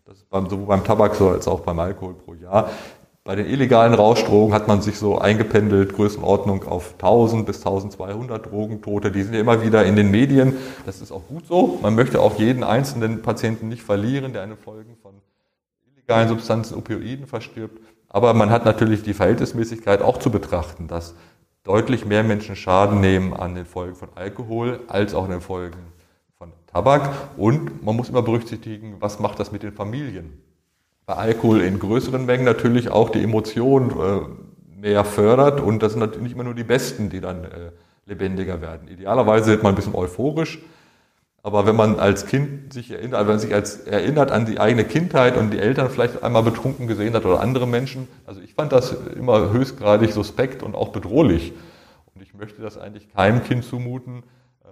Das 0.05 0.17
ist 0.17 0.29
beim, 0.29 0.51
sowohl 0.51 0.67
beim 0.67 0.83
Tabak 0.83 1.15
so 1.15 1.29
als 1.29 1.47
auch 1.47 1.61
beim 1.61 1.79
Alkohol 1.79 2.15
pro 2.15 2.35
Jahr. 2.35 2.69
Bei 3.23 3.37
den 3.37 3.47
illegalen 3.47 3.93
Rauschdrogen 3.93 4.55
hat 4.55 4.67
man 4.67 4.81
sich 4.81 4.99
so 4.99 5.19
eingependelt, 5.19 5.95
Größenordnung 5.95 6.67
auf 6.67 6.95
1000 6.95 7.45
bis 7.45 7.59
1200 7.59 8.51
Drogentote. 8.51 9.13
Die 9.13 9.23
sind 9.23 9.35
ja 9.35 9.41
immer 9.41 9.63
wieder 9.63 9.85
in 9.85 9.95
den 9.95 10.11
Medien. 10.11 10.57
Das 10.87 11.03
ist 11.03 11.13
auch 11.13 11.27
gut 11.29 11.47
so. 11.47 11.79
Man 11.83 11.95
möchte 11.95 12.23
auch 12.23 12.39
jeden 12.39 12.65
einzelnen 12.65 13.21
Patienten 13.21 13.69
nicht 13.69 13.83
verlieren, 13.83 14.33
der 14.33 14.43
eine 14.43 14.57
Folgen 14.57 14.97
von 15.03 15.13
illegalen 15.95 16.29
Substanzen, 16.29 16.79
Opioiden 16.79 17.27
verstirbt. 17.27 17.79
Aber 18.09 18.33
man 18.33 18.49
hat 18.49 18.65
natürlich 18.65 19.03
die 19.03 19.13
Verhältnismäßigkeit 19.13 20.01
auch 20.01 20.19
zu 20.19 20.31
betrachten, 20.31 20.89
dass 20.89 21.15
deutlich 21.63 22.07
mehr 22.07 22.25
Menschen 22.25 22.57
Schaden 22.57 23.03
nehmen 23.03 23.35
an 23.35 23.55
den 23.55 23.67
Folgen 23.67 23.97
von 23.97 24.09
Alkohol 24.15 24.81
als 24.89 25.15
auch 25.15 25.25
an 25.25 25.31
den 25.31 25.41
Folgen 25.43 25.93
von 26.39 26.53
Tabak. 26.73 27.11
Und 27.37 27.85
man 27.85 27.97
muss 27.97 28.09
immer 28.09 28.23
berücksichtigen, 28.23 28.97
was 28.99 29.21
macht 29.21 29.39
das 29.39 29.53
mit 29.53 29.63
den 29.63 29.73
Familien 29.73 30.43
bei 31.07 31.15
Alkohol 31.15 31.61
in 31.63 31.79
größeren 31.79 32.25
Mengen 32.25 32.45
natürlich 32.45 32.91
auch 32.91 33.11
die 33.11 33.23
Emotion 33.23 33.91
äh, 33.91 34.81
mehr 34.81 35.05
fördert 35.05 35.61
und 35.61 35.83
das 35.83 35.93
sind 35.93 36.01
natürlich 36.01 36.23
nicht 36.23 36.33
immer 36.35 36.45
nur 36.45 36.55
die 36.55 36.65
Besten, 36.65 37.11
die 37.11 37.21
dann 37.21 37.45
äh, 37.45 37.49
lebendiger 38.07 38.61
werden. 38.61 38.89
Idealerweise 38.89 39.51
wird 39.51 39.63
man 39.63 39.73
ein 39.73 39.77
bisschen 39.77 39.95
euphorisch, 39.95 40.61
aber 41.43 41.67
wenn 41.67 41.77
man 41.77 41.99
als 41.99 42.27
Kind 42.27 42.73
sich 42.73 42.91
erinnert, 42.91 43.21
wenn 43.21 43.29
man 43.29 43.39
sich 43.39 43.55
als 43.55 43.81
erinnert 43.81 44.31
an 44.31 44.45
die 44.45 44.61
eigene 44.61 44.85
Kindheit 44.85 45.37
und 45.37 45.53
die 45.53 45.59
Eltern 45.59 45.89
vielleicht 45.89 46.23
einmal 46.23 46.43
betrunken 46.43 46.87
gesehen 46.87 47.15
hat 47.15 47.25
oder 47.25 47.41
andere 47.41 47.67
Menschen, 47.67 48.09
also 48.27 48.41
ich 48.41 48.55
fand 48.55 48.73
das 48.73 48.95
immer 49.17 49.51
höchstgradig 49.51 50.13
suspekt 50.13 50.63
und 50.63 50.75
auch 50.75 50.89
bedrohlich. 50.89 51.53
Und 52.15 52.23
ich 52.23 52.35
möchte 52.35 52.61
das 52.61 52.77
eigentlich 52.77 53.11
keinem 53.15 53.43
Kind 53.43 53.65
zumuten 53.65 54.23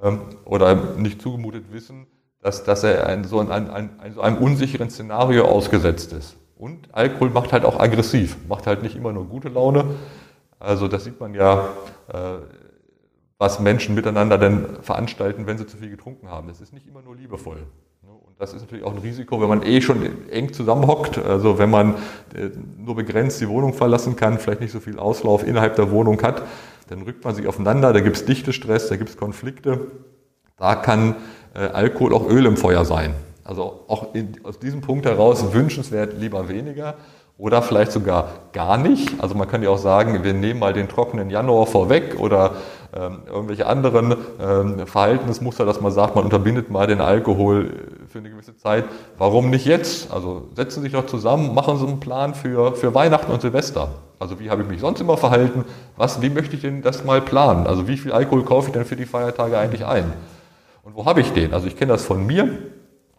ähm, 0.03 0.21
oder 0.45 0.75
nicht 0.97 1.23
zugemutet 1.23 1.73
wissen, 1.73 2.07
dass, 2.41 2.65
dass 2.65 2.85
er 2.85 3.07
ein, 3.07 3.25
so 3.25 3.41
ein, 3.41 3.51
ein, 3.51 3.71
ein, 3.71 4.19
einem 4.19 4.39
unsicheren 4.39 4.91
Szenario 4.91 5.45
ausgesetzt 5.45 6.13
ist. 6.13 6.37
Und 6.57 6.89
Alkohol 6.93 7.31
macht 7.31 7.53
halt 7.53 7.65
auch 7.65 7.79
aggressiv, 7.79 8.37
macht 8.49 8.67
halt 8.67 8.83
nicht 8.83 8.97
immer 8.97 9.13
nur 9.13 9.27
gute 9.27 9.49
Laune. 9.49 9.85
Also 10.59 10.89
das 10.89 11.05
sieht 11.05 11.21
man 11.21 11.35
ja, 11.35 11.69
äh, 12.13 12.39
was 13.39 13.61
Menschen 13.61 13.95
miteinander 13.95 14.39
denn 14.39 14.67
veranstalten, 14.83 15.47
wenn 15.47 15.59
sie 15.59 15.67
zu 15.67 15.77
viel 15.77 15.91
getrunken 15.91 16.29
haben. 16.29 16.49
Das 16.49 16.61
ist 16.61 16.73
nicht 16.73 16.87
immer 16.89 17.03
nur 17.03 17.15
liebevoll. 17.15 17.59
Und 18.03 18.41
das 18.41 18.53
ist 18.53 18.63
natürlich 18.63 18.85
auch 18.85 18.93
ein 18.93 18.99
Risiko, 18.99 19.41
wenn 19.41 19.49
man 19.49 19.63
eh 19.63 19.81
schon 19.81 20.05
eng 20.31 20.53
zusammenhockt, 20.53 21.19
also 21.19 21.59
wenn 21.59 21.71
man 21.71 21.95
äh, 22.35 22.51
nur 22.77 22.97
begrenzt 22.97 23.41
die 23.41 23.49
Wohnung 23.49 23.73
verlassen 23.75 24.17
kann, 24.17 24.39
vielleicht 24.39 24.61
nicht 24.61 24.73
so 24.73 24.81
viel 24.81 24.99
Auslauf 24.99 25.47
innerhalb 25.47 25.77
der 25.77 25.91
Wohnung 25.91 26.21
hat, 26.23 26.43
dann 26.89 27.03
rückt 27.03 27.25
man 27.25 27.35
sich 27.35 27.47
aufeinander, 27.47 27.93
da 27.93 28.01
gibt 28.01 28.17
es 28.17 28.25
Dichtestress, 28.25 28.89
da 28.89 28.97
gibt 28.97 29.11
es 29.11 29.17
Konflikte. 29.17 29.81
Da 30.57 30.75
kann 30.75 31.17
Alkohol 31.67 32.15
auch 32.15 32.29
Öl 32.29 32.47
im 32.47 32.57
Feuer 32.57 32.85
sein. 32.85 33.15
Also 33.45 33.81
auch 33.89 34.15
in, 34.15 34.35
aus 34.45 34.59
diesem 34.59 34.81
Punkt 34.83 35.07
heraus 35.07 35.53
wünschenswert 35.53 36.15
lieber 36.19 36.49
weniger 36.49 36.95
oder 37.39 37.63
vielleicht 37.63 37.93
sogar 37.93 38.29
gar 38.53 38.77
nicht. 38.77 39.23
Also 39.23 39.35
man 39.37 39.49
kann 39.49 39.63
ja 39.63 39.71
auch 39.71 39.79
sagen, 39.79 40.23
wir 40.25 40.35
nehmen 40.35 40.59
mal 40.59 40.73
den 40.73 40.89
trockenen 40.89 41.31
Januar 41.31 41.67
vorweg 41.67 42.19
oder 42.19 42.57
ähm, 42.95 43.21
irgendwelche 43.27 43.67
anderen 43.67 44.17
ähm, 44.41 44.87
Verhaltensmuster, 44.87 45.65
dass 45.65 45.81
man 45.81 45.93
sagt, 45.93 46.17
man 46.17 46.25
unterbindet 46.25 46.69
mal 46.69 46.87
den 46.87 47.01
Alkohol 47.01 47.71
für 48.09 48.19
eine 48.19 48.31
gewisse 48.31 48.57
Zeit. 48.57 48.85
Warum 49.19 49.51
nicht 49.51 49.67
jetzt? 49.67 50.13
Also 50.13 50.49
setzen 50.57 50.81
Sie 50.81 50.87
sich 50.89 50.93
doch 50.93 51.07
zusammen, 51.07 51.55
machen 51.55 51.79
Sie 51.79 51.87
einen 51.87 52.01
Plan 52.01 52.35
für, 52.35 52.75
für 52.75 52.95
Weihnachten 52.95 53.31
und 53.31 53.41
Silvester. 53.41 53.91
Also 54.19 54.41
wie 54.41 54.51
habe 54.51 54.63
ich 54.63 54.69
mich 54.69 54.81
sonst 54.81 55.01
immer 55.01 55.17
verhalten? 55.17 55.65
Was, 55.97 56.21
wie 56.21 56.31
möchte 56.31 56.57
ich 56.57 56.63
denn 56.63 56.83
das 56.83 57.05
mal 57.05 57.21
planen? 57.21 57.67
Also 57.67 57.87
wie 57.87 57.97
viel 57.97 58.13
Alkohol 58.13 58.45
kaufe 58.45 58.69
ich 58.69 58.73
denn 58.73 58.85
für 58.85 58.97
die 58.97 59.07
Feiertage 59.07 59.59
eigentlich 59.59 59.87
ein? 59.87 60.13
Und 60.89 60.97
wo 60.97 61.05
habe 61.05 61.21
ich 61.21 61.35
den? 61.35 61.53
Also 61.53 61.67
ich 61.67 61.77
kenne 61.77 61.93
das 61.93 62.03
von 62.03 62.27
mir, 62.27 62.49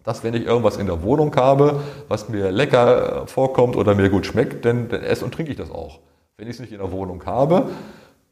dass 0.04 0.24
wenn 0.24 0.34
ich 0.34 0.44
irgendwas 0.44 0.78
in 0.78 0.88
der 0.88 1.04
Wohnung 1.04 1.36
habe, 1.36 1.82
was 2.08 2.28
mir 2.28 2.50
lecker 2.50 3.28
vorkommt 3.28 3.76
oder 3.76 3.94
mir 3.94 4.10
gut 4.10 4.26
schmeckt, 4.26 4.66
dann, 4.66 4.90
dann 4.90 5.04
esse 5.04 5.24
und 5.24 5.36
trinke 5.36 5.52
ich 5.52 5.58
das 5.58 5.70
auch. 5.70 6.00
Wenn 6.38 6.48
ich 6.48 6.56
es 6.56 6.60
nicht 6.60 6.72
in 6.72 6.80
der 6.80 6.92
Wohnung 6.92 7.24
habe, 7.28 7.70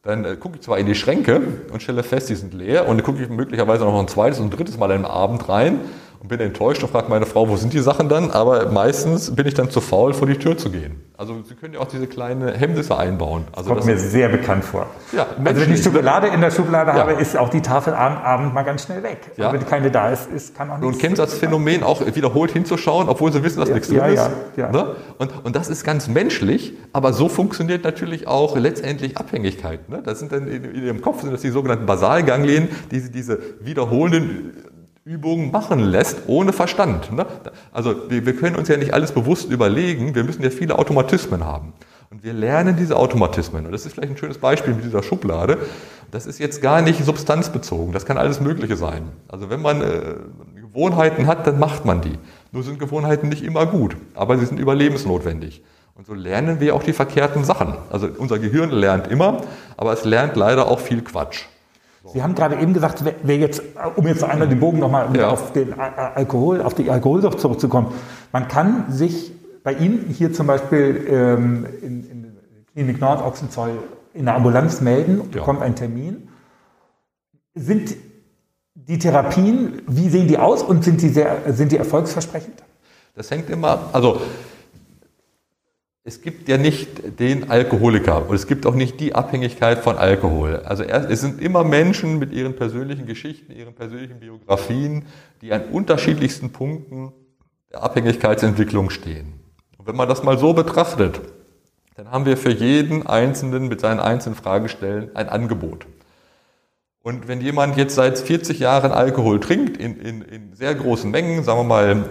dann 0.02 0.26
äh, 0.26 0.38
gucke 0.38 0.56
ich 0.56 0.62
zwar 0.62 0.80
in 0.80 0.88
die 0.88 0.96
Schränke 0.96 1.40
und 1.72 1.84
stelle 1.84 2.02
fest, 2.02 2.30
die 2.30 2.34
sind 2.34 2.56
leer 2.56 2.88
und 2.90 2.98
dann 2.98 3.06
gucke 3.06 3.22
ich 3.22 3.30
möglicherweise 3.30 3.84
noch 3.84 4.00
ein 4.00 4.08
zweites 4.08 4.40
und 4.40 4.50
drittes 4.50 4.76
Mal 4.80 4.92
am 4.92 5.06
Abend 5.06 5.48
rein 5.48 5.82
und 6.20 6.28
bin 6.28 6.40
enttäuscht 6.40 6.84
und 6.84 6.90
frage 6.90 7.10
meine 7.10 7.26
Frau, 7.26 7.48
wo 7.48 7.58
sind 7.58 7.74
die 7.74 7.80
Sachen 7.80 8.10
dann? 8.10 8.32
Aber 8.32 8.72
meistens 8.72 9.36
bin 9.36 9.48
ich 9.48 9.54
dann 9.54 9.70
zu 9.70 9.82
faul, 9.82 10.14
vor 10.14 10.28
die 10.28 10.38
Tür 10.38 10.58
zu 10.58 10.70
gehen. 10.70 11.02
Also 11.18 11.42
Sie 11.48 11.56
können 11.56 11.74
ja 11.74 11.80
auch 11.80 11.88
diese 11.88 12.06
kleinen 12.06 12.54
Hemmnisse 12.54 12.96
einbauen. 12.96 13.46
Also 13.52 13.72
Kommt 13.72 13.86
mir 13.86 13.98
sehr 13.98 14.30
bekannt 14.30 14.64
vor. 14.64 14.86
Ja, 15.14 15.26
also 15.44 15.62
wenn 15.62 15.74
ich 15.74 15.82
Schokolade 15.82 16.28
in 16.28 16.42
der 16.42 16.52
Schublade 16.52 16.92
ja. 16.92 16.98
habe, 16.98 17.14
ist 17.14 17.36
auch 17.36 17.50
die 17.50 17.62
Tafel 17.62 17.94
am 17.96 18.18
Abend 18.18 18.54
mal 18.54 18.62
ganz 18.62 18.84
schnell 18.84 19.02
weg. 19.02 19.18
Ja. 19.36 19.52
wenn 19.52 19.66
keine 19.66 19.90
da 19.90 20.12
ist, 20.12 20.30
ist 20.30 20.56
kann 20.56 20.70
auch 20.70 20.78
nichts. 20.78 21.04
Und 21.04 21.10
Sie 21.10 21.16
das 21.16 21.34
Phänomen 21.34 21.82
auch 21.82 22.02
wiederholt 22.16 22.52
hinzuschauen, 22.52 23.10
obwohl 23.10 23.32
Sie 23.34 23.44
wissen, 23.44 23.60
dass 23.60 23.70
ja, 23.70 23.76
nichts 23.76 23.90
drin 23.90 24.04
ist? 24.14 24.30
Ja, 24.58 24.72
ne? 24.72 24.96
und, 25.18 25.34
und 25.44 25.56
das 25.56 25.70
ist 25.70 25.84
ganz 25.84 26.08
menschlich, 26.08 26.74
aber 26.94 27.14
so 27.14 27.30
funktioniert 27.30 27.84
natürlich 27.84 28.28
auch 28.28 28.56
letztendlich 28.56 29.18
Abhängigkeit. 29.18 29.90
Ne? 29.90 30.02
Das 30.04 30.20
sind 30.20 30.32
dann 30.32 30.48
in, 30.48 30.64
in 30.66 30.84
Ihrem 30.84 31.02
Kopf 31.02 31.22
sind 31.22 31.32
das 31.32 31.42
die 31.42 31.50
sogenannten 31.50 31.88
Basalganglien, 31.88 32.70
die 32.92 33.10
diese 33.10 33.40
wiederholenden 33.62 34.54
Übungen 35.08 35.52
machen 35.52 35.80
lässt, 35.80 36.24
ohne 36.28 36.52
Verstand. 36.52 37.14
Ne? 37.14 37.26
Also 37.72 38.10
wir, 38.10 38.26
wir 38.26 38.36
können 38.36 38.58
uns 38.58 38.68
ja 38.68 38.76
nicht 38.76 38.94
alles 38.94 39.14
bewusst 39.14 39.50
überlegen, 39.50 40.16
wir 40.16 40.26
müssen 40.26 40.44
ja 40.44 40.50
viele 40.50 40.78
Automatismen 40.78 41.46
haben. 41.46 41.72
Und 42.10 42.26
wir 42.26 42.34
lernen 42.34 42.76
diese 42.76 42.98
Automatismen. 42.98 43.66
Und 43.66 43.72
das 43.72 43.86
ist 43.86 43.94
vielleicht 43.94 44.12
ein 44.12 44.18
schönes 44.18 44.38
Beispiel 44.38 44.74
mit 44.74 44.84
dieser 44.84 45.04
Schublade. 45.04 45.60
Das 46.12 46.26
ist 46.26 46.40
jetzt 46.40 46.62
gar 46.62 46.82
nicht 46.82 47.06
substanzbezogen, 47.06 47.94
das 47.94 48.06
kann 48.06 48.18
alles 48.18 48.42
Mögliche 48.42 48.76
sein. 48.76 49.04
Also 49.30 49.50
wenn 49.50 49.62
man 49.62 49.82
äh, 49.82 50.16
Gewohnheiten 50.62 51.26
hat, 51.26 51.48
dann 51.48 51.58
macht 51.58 51.86
man 51.86 52.02
die. 52.02 52.18
Nur 52.52 52.64
sind 52.64 52.78
Gewohnheiten 52.78 53.30
nicht 53.30 53.46
immer 53.46 53.66
gut, 53.66 53.96
aber 54.14 54.38
sie 54.38 54.46
sind 54.46 54.60
überlebensnotwendig. 54.60 55.64
Und 55.96 56.06
so 56.06 56.16
lernen 56.16 56.60
wir 56.60 56.76
auch 56.76 56.84
die 56.84 56.92
verkehrten 56.92 57.46
Sachen. 57.46 57.76
Also 57.90 58.10
unser 58.18 58.40
Gehirn 58.40 58.72
lernt 58.72 59.08
immer, 59.08 59.42
aber 59.78 59.94
es 59.94 60.04
lernt 60.04 60.36
leider 60.36 60.68
auch 60.68 60.82
viel 60.82 61.02
Quatsch. 61.02 61.46
Sie 62.14 62.24
haben 62.24 62.36
gerade 62.36 62.56
eben 62.56 62.74
gesagt, 62.74 63.04
wer 63.24 63.38
jetzt, 63.38 63.62
um 63.96 64.08
jetzt 64.08 64.24
einmal 64.24 64.48
den 64.48 64.60
Bogen 64.60 64.80
nochmal 64.80 65.16
ja. 65.16 65.30
auf 65.30 65.52
den 65.54 65.74
Alkohol, 65.78 66.62
auf 66.62 66.74
die 66.74 66.90
Alkoholsucht 66.90 67.40
zurückzukommen, 67.40 67.94
man 68.32 68.48
kann 68.48 68.92
sich 68.92 69.32
bei 69.64 69.74
Ihnen 69.74 70.06
hier 70.10 70.32
zum 70.32 70.48
Beispiel 70.48 71.06
ähm, 71.10 71.66
in, 71.82 72.10
in 72.10 72.38
Klinik 72.74 73.02
Nord 73.02 73.22
Ochsenzoll 73.22 73.72
in 74.14 74.26
der 74.26 74.36
Ambulanz 74.36 74.82
melden 74.82 75.20
und 75.20 75.36
ja. 75.36 75.42
bekommt 75.42 75.62
einen 75.62 75.76
Termin. 75.76 76.30
Sind 77.54 77.96
die 78.74 79.00
Therapien, 79.00 79.82
wie 79.88 80.10
sehen 80.10 80.28
die 80.28 80.38
aus 80.38 80.64
und 80.64 80.84
sind 80.84 81.02
die, 81.02 81.10
sehr, 81.10 81.54
sind 81.54 81.72
die 81.72 81.78
erfolgsversprechend? 81.78 82.64
Das 83.16 83.32
hängt 83.32 83.50
immer, 83.50 83.90
also 83.94 84.22
es 86.08 86.22
gibt 86.22 86.48
ja 86.48 86.58
nicht 86.58 87.20
den 87.20 87.52
Alkoholiker 87.52 88.30
und 88.30 88.34
es 88.34 88.48
gibt 88.48 88.66
auch 88.66 88.76
nicht 88.76 89.02
die 89.02 89.14
Abhängigkeit 89.14 89.80
von 89.80 89.98
Alkohol. 89.98 90.62
Also 90.64 90.84
es 90.84 91.20
sind 91.20 91.42
immer 91.42 91.66
Menschen 91.66 92.18
mit 92.18 92.32
ihren 92.32 92.56
persönlichen 92.56 93.06
Geschichten, 93.06 93.52
ihren 93.52 93.76
persönlichen 93.76 94.22
Biografien, 94.22 95.04
die 95.42 95.52
an 95.52 95.66
unterschiedlichsten 95.66 96.52
Punkten 96.52 97.12
der 97.74 97.84
Abhängigkeitsentwicklung 97.84 98.90
stehen. 98.90 99.34
Und 99.78 99.86
wenn 99.86 99.98
man 99.98 100.08
das 100.08 100.24
mal 100.24 100.38
so 100.38 100.54
betrachtet, 100.54 101.20
dann 101.96 102.10
haben 102.10 102.26
wir 102.26 102.38
für 102.38 102.52
jeden 102.52 103.06
Einzelnen 103.06 103.68
mit 103.68 103.82
seinen 103.82 104.00
einzelnen 104.00 104.38
Fragestellen 104.38 105.14
ein 105.14 105.28
Angebot. 105.28 105.88
Und 107.04 107.28
wenn 107.28 107.42
jemand 107.42 107.76
jetzt 107.76 107.96
seit 107.96 108.18
40 108.18 108.60
Jahren 108.60 108.94
Alkohol 108.94 109.42
trinkt, 109.42 109.76
in, 109.76 110.00
in, 110.00 110.22
in 110.22 110.54
sehr 110.54 110.74
großen 110.74 111.12
Mengen, 111.12 111.44
sagen 111.44 111.60
wir 111.60 111.64
mal 111.66 112.06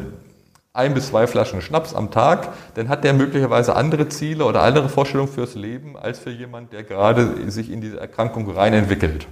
ein 0.76 0.94
bis 0.94 1.08
zwei 1.08 1.26
Flaschen 1.26 1.62
Schnaps 1.62 1.94
am 1.94 2.10
Tag, 2.10 2.52
dann 2.74 2.88
hat 2.88 3.04
der 3.04 3.14
möglicherweise 3.14 3.74
andere 3.74 4.08
Ziele 4.08 4.44
oder 4.44 4.62
andere 4.62 4.88
Vorstellungen 4.88 5.32
fürs 5.32 5.54
Leben 5.54 5.96
als 5.96 6.18
für 6.18 6.30
jemand, 6.30 6.72
der 6.72 6.84
gerade 6.84 7.50
sich 7.50 7.70
in 7.70 7.80
diese 7.80 7.98
Erkrankung 7.98 8.50
rein 8.50 8.74
entwickelt. 8.74 9.26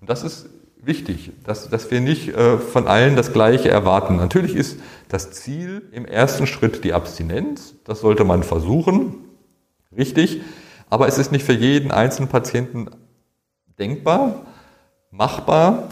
Und 0.00 0.08
das 0.08 0.22
ist 0.22 0.48
wichtig, 0.86 1.32
dass, 1.44 1.68
dass 1.68 1.90
wir 1.90 2.00
nicht 2.00 2.28
äh, 2.28 2.58
von 2.58 2.86
allen 2.86 3.16
das 3.16 3.32
Gleiche 3.32 3.70
erwarten. 3.70 4.16
Natürlich 4.16 4.54
ist 4.54 4.78
das 5.08 5.32
Ziel 5.32 5.82
im 5.92 6.04
ersten 6.04 6.46
Schritt 6.46 6.84
die 6.84 6.92
Abstinenz. 6.92 7.74
Das 7.84 8.00
sollte 8.00 8.24
man 8.24 8.42
versuchen. 8.42 9.14
Richtig. 9.96 10.42
Aber 10.90 11.08
es 11.08 11.18
ist 11.18 11.32
nicht 11.32 11.44
für 11.44 11.52
jeden 11.52 11.90
einzelnen 11.90 12.28
Patienten 12.28 12.88
denkbar, 13.78 14.42
machbar 15.10 15.88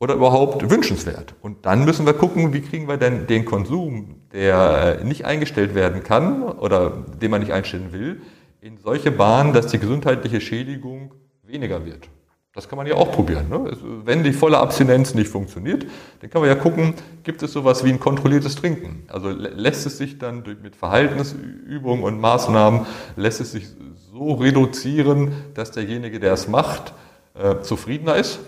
oder 0.00 0.14
überhaupt 0.14 0.70
wünschenswert. 0.70 1.34
Und 1.42 1.66
dann 1.66 1.84
müssen 1.84 2.06
wir 2.06 2.14
gucken, 2.14 2.52
wie 2.52 2.60
kriegen 2.60 2.88
wir 2.88 2.96
denn 2.96 3.26
den 3.26 3.44
Konsum, 3.44 4.22
der 4.32 4.98
äh, 5.00 5.04
nicht 5.04 5.24
eingestellt 5.24 5.74
werden 5.74 6.02
kann 6.02 6.42
oder 6.42 6.90
den 7.20 7.30
man 7.30 7.40
nicht 7.40 7.52
einstellen 7.52 7.92
will, 7.92 8.20
in 8.60 8.78
solche 8.78 9.10
Bahnen, 9.10 9.52
dass 9.52 9.68
die 9.68 9.78
gesundheitliche 9.78 10.40
Schädigung 10.40 11.14
weniger 11.42 11.84
wird. 11.84 12.08
Das 12.54 12.68
kann 12.68 12.76
man 12.76 12.86
ja 12.86 12.94
auch 12.94 13.12
probieren. 13.12 13.48
Ne? 13.48 13.70
Wenn 14.04 14.24
die 14.24 14.32
volle 14.32 14.58
Abstinenz 14.58 15.14
nicht 15.14 15.28
funktioniert, 15.28 15.86
dann 16.20 16.30
kann 16.30 16.40
man 16.40 16.50
ja 16.50 16.56
gucken, 16.56 16.94
gibt 17.22 17.42
es 17.42 17.52
sowas 17.52 17.84
wie 17.84 17.90
ein 17.90 18.00
kontrolliertes 18.00 18.56
Trinken? 18.56 19.04
Also 19.08 19.30
lässt 19.30 19.86
es 19.86 19.98
sich 19.98 20.18
dann 20.18 20.42
mit 20.62 20.74
Verhaltensübungen 20.74 22.02
und 22.02 22.20
Maßnahmen, 22.20 22.86
lässt 23.16 23.40
es 23.40 23.52
sich 23.52 23.68
so 24.12 24.34
reduzieren, 24.34 25.32
dass 25.54 25.70
derjenige, 25.70 26.18
der 26.18 26.32
es 26.32 26.48
macht, 26.48 26.94
äh, 27.34 27.60
zufriedener 27.60 28.16
ist? 28.16 28.40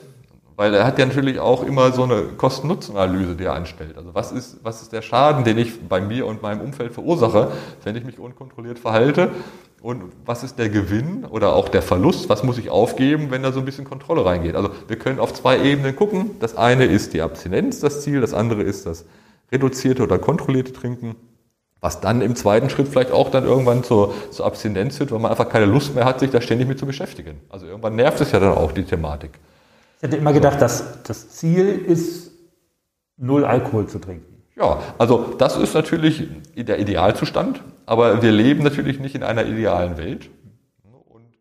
Weil 0.61 0.75
er 0.75 0.85
hat 0.85 0.99
ja 0.99 1.07
natürlich 1.07 1.41
auch 1.41 1.63
immer 1.63 1.91
so 1.91 2.03
eine 2.03 2.21
Kosten-Nutzen-Analyse, 2.37 3.35
die 3.35 3.45
er 3.45 3.55
anstellt. 3.55 3.97
Also 3.97 4.15
was 4.15 4.31
ist, 4.31 4.59
was 4.63 4.83
ist 4.83 4.93
der 4.93 5.01
Schaden, 5.01 5.43
den 5.43 5.57
ich 5.57 5.89
bei 5.89 6.03
mir 6.03 6.27
und 6.27 6.43
meinem 6.43 6.61
Umfeld 6.61 6.93
verursache, 6.93 7.51
wenn 7.83 7.97
ich 7.97 8.05
mich 8.05 8.19
unkontrolliert 8.19 8.79
verhalte? 8.79 9.31
Und 9.81 10.03
was 10.27 10.43
ist 10.43 10.59
der 10.59 10.69
Gewinn 10.69 11.25
oder 11.25 11.55
auch 11.55 11.71
der 11.71 11.81
Verlust? 11.81 12.29
Was 12.29 12.45
muss 12.45 12.59
ich 12.59 12.69
aufgeben, 12.69 13.31
wenn 13.31 13.43
da 13.43 13.53
so 13.53 13.61
ein 13.61 13.65
bisschen 13.65 13.87
Kontrolle 13.87 14.23
reingeht? 14.27 14.55
Also 14.55 14.69
wir 14.87 14.99
können 14.99 15.19
auf 15.19 15.33
zwei 15.33 15.59
Ebenen 15.65 15.97
gucken. 15.97 16.33
Das 16.41 16.59
eine 16.59 16.85
ist 16.85 17.15
die 17.15 17.23
Abstinenz, 17.23 17.81
das 17.81 18.03
Ziel. 18.03 18.21
Das 18.21 18.35
andere 18.35 18.63
ist 18.63 18.85
das 18.85 19.07
reduzierte 19.51 20.03
oder 20.03 20.19
kontrollierte 20.19 20.75
Trinken. 20.75 21.17
Was 21.81 22.03
dann 22.03 22.21
im 22.21 22.37
zweiten 22.37 22.69
Schritt 22.69 22.89
vielleicht 22.89 23.13
auch 23.13 23.31
dann 23.31 23.45
irgendwann 23.45 23.83
zur, 23.83 24.13
zur 24.31 24.45
Abstinenz 24.45 24.99
führt, 24.99 25.11
weil 25.11 25.21
man 25.21 25.31
einfach 25.31 25.49
keine 25.49 25.65
Lust 25.65 25.95
mehr 25.95 26.05
hat, 26.05 26.21
sich 26.21 26.29
da 26.29 26.43
ständig 26.43 26.69
mit 26.69 26.79
zu 26.79 26.85
beschäftigen. 26.85 27.41
Also 27.49 27.65
irgendwann 27.65 27.97
nervt 27.97 28.21
es 28.21 28.33
ja 28.33 28.41
dann 28.41 28.53
auch 28.53 28.73
die 28.73 28.85
Thematik. 28.85 29.41
Ich 30.01 30.05
hätte 30.05 30.17
immer 30.17 30.33
gedacht, 30.33 30.63
dass 30.63 31.03
das 31.03 31.29
Ziel 31.29 31.69
ist, 31.87 32.31
null 33.19 33.45
Alkohol 33.45 33.87
zu 33.87 33.99
trinken. 33.99 34.43
Ja, 34.57 34.79
also 34.97 35.35
das 35.37 35.59
ist 35.59 35.75
natürlich 35.75 36.27
der 36.57 36.79
Idealzustand, 36.79 37.63
aber 37.85 38.23
wir 38.23 38.33
leben 38.33 38.63
natürlich 38.63 38.99
nicht 38.99 39.15
in 39.15 39.23
einer 39.23 39.45
idealen 39.45 39.99
Welt. 39.99 40.31
Und 40.83 41.37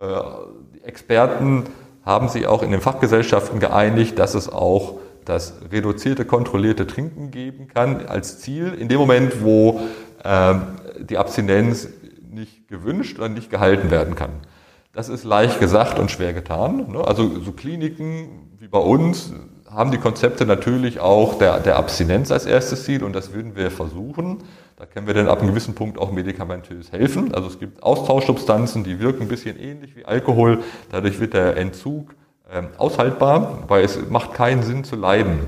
äh, 0.00 0.86
Experten 0.86 1.64
haben 2.04 2.28
sich 2.28 2.46
auch 2.46 2.62
in 2.62 2.70
den 2.70 2.80
Fachgesellschaften 2.80 3.58
geeinigt, 3.58 4.20
dass 4.20 4.36
es 4.36 4.48
auch 4.48 5.00
das 5.24 5.54
reduzierte, 5.72 6.24
kontrollierte 6.24 6.86
Trinken 6.86 7.32
geben 7.32 7.66
kann 7.66 8.06
als 8.06 8.38
Ziel 8.38 8.72
in 8.72 8.86
dem 8.86 8.98
Moment, 8.98 9.42
wo 9.42 9.80
äh, 10.22 10.54
die 11.00 11.18
Abstinenz 11.18 11.88
nicht 12.30 12.68
gewünscht 12.68 13.18
oder 13.18 13.28
nicht 13.28 13.50
gehalten 13.50 13.90
werden 13.90 14.14
kann. 14.14 14.30
Das 14.96 15.10
ist 15.10 15.24
leicht 15.24 15.60
gesagt 15.60 15.98
und 15.98 16.10
schwer 16.10 16.32
getan. 16.32 16.90
Ne? 16.92 17.06
Also 17.06 17.38
so 17.40 17.52
Kliniken 17.52 18.48
wie 18.58 18.66
bei 18.66 18.78
uns 18.78 19.30
haben 19.70 19.90
die 19.90 19.98
Konzepte 19.98 20.46
natürlich 20.46 21.00
auch 21.00 21.36
der, 21.36 21.60
der 21.60 21.76
Abstinenz 21.76 22.30
als 22.32 22.46
erstes 22.46 22.84
Ziel 22.84 23.04
und 23.04 23.14
das 23.14 23.34
würden 23.34 23.56
wir 23.56 23.70
versuchen. 23.70 24.38
Da 24.78 24.86
können 24.86 25.06
wir 25.06 25.12
dann 25.12 25.28
ab 25.28 25.40
einem 25.40 25.50
gewissen 25.50 25.74
Punkt 25.74 25.98
auch 25.98 26.12
medikamentös 26.12 26.92
helfen. 26.92 27.34
Also 27.34 27.48
es 27.48 27.58
gibt 27.58 27.82
Austauschsubstanzen, 27.82 28.84
die 28.84 28.98
wirken 28.98 29.24
ein 29.24 29.28
bisschen 29.28 29.60
ähnlich 29.60 29.94
wie 29.96 30.06
Alkohol. 30.06 30.62
Dadurch 30.90 31.20
wird 31.20 31.34
der 31.34 31.58
Entzug 31.58 32.14
ähm, 32.50 32.68
aushaltbar, 32.78 33.64
weil 33.68 33.84
es 33.84 33.98
macht 34.08 34.32
keinen 34.32 34.62
Sinn 34.62 34.82
zu 34.82 34.96
leiden. 34.96 35.40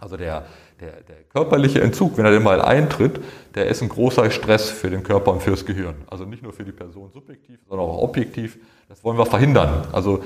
Also 0.00 0.16
der, 0.16 0.44
der, 0.80 0.90
der 0.90 1.16
körperliche 1.32 1.80
Entzug, 1.80 2.18
wenn 2.18 2.24
er 2.24 2.32
denn 2.32 2.42
mal 2.42 2.60
eintritt, 2.60 3.20
der 3.54 3.66
ist 3.66 3.82
ein 3.82 3.88
großer 3.88 4.30
Stress 4.30 4.70
für 4.70 4.90
den 4.90 5.02
Körper 5.02 5.32
und 5.32 5.42
fürs 5.42 5.66
Gehirn. 5.66 5.94
Also 6.08 6.24
nicht 6.24 6.42
nur 6.42 6.52
für 6.52 6.64
die 6.64 6.72
Person 6.72 7.10
subjektiv, 7.12 7.60
sondern 7.68 7.86
auch 7.86 7.98
objektiv. 7.98 8.58
Das 8.88 9.04
wollen 9.04 9.18
wir 9.18 9.26
verhindern. 9.26 9.86
Also 9.92 10.22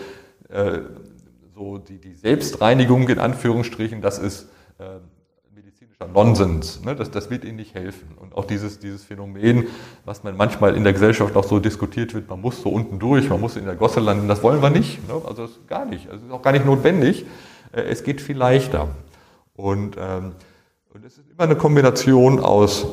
äh, 0.49 0.81
so 1.55 1.79
die, 1.79 1.99
die 1.99 2.15
Selbstreinigung 2.15 3.09
in 3.09 3.19
Anführungsstrichen, 3.19 4.01
das 4.01 4.19
ist 4.19 4.49
äh, 4.79 4.99
medizinischer 5.55 6.07
Nonsens. 6.07 6.83
Ne? 6.85 6.95
Das, 6.95 7.11
das 7.11 7.31
wird 7.31 7.45
Ihnen 7.45 7.57
nicht 7.57 7.75
helfen. 7.75 8.09
Und 8.21 8.37
auch 8.37 8.45
dieses, 8.45 8.79
dieses 8.79 9.03
Phänomen, 9.05 9.67
was 10.05 10.23
man 10.23 10.37
manchmal 10.37 10.77
in 10.77 10.85
der 10.85 10.93
Gesellschaft 10.93 11.35
noch 11.35 11.45
so 11.45 11.59
diskutiert 11.59 12.15
wird, 12.15 12.29
man 12.29 12.41
muss 12.41 12.63
so 12.63 12.69
unten 12.69 12.99
durch, 12.99 13.29
man 13.29 13.41
muss 13.41 13.57
in 13.57 13.65
der 13.65 13.77
Gosse 13.77 14.01
landen, 14.01 14.29
das 14.29 14.43
wollen 14.43 14.63
wir 14.63 14.71
nicht. 14.71 15.07
Ne? 15.09 15.15
Also 15.25 15.47
das 15.47 15.67
gar 15.67 15.85
nicht. 15.85 16.07
Also 16.09 16.19
es 16.19 16.29
ist 16.29 16.33
auch 16.33 16.43
gar 16.43 16.53
nicht 16.53 16.67
notwendig. 16.67 17.27
Äh, 17.73 17.83
es 17.83 18.05
geht 18.05 18.21
viel 18.21 18.37
leichter. 18.37 18.89
Und 19.55 19.97
ähm, 19.99 20.33
und 20.97 21.05
es 21.05 21.19
ist 21.19 21.31
immer 21.31 21.43
eine 21.43 21.57
Kombination 21.57 22.41
aus 22.41 22.87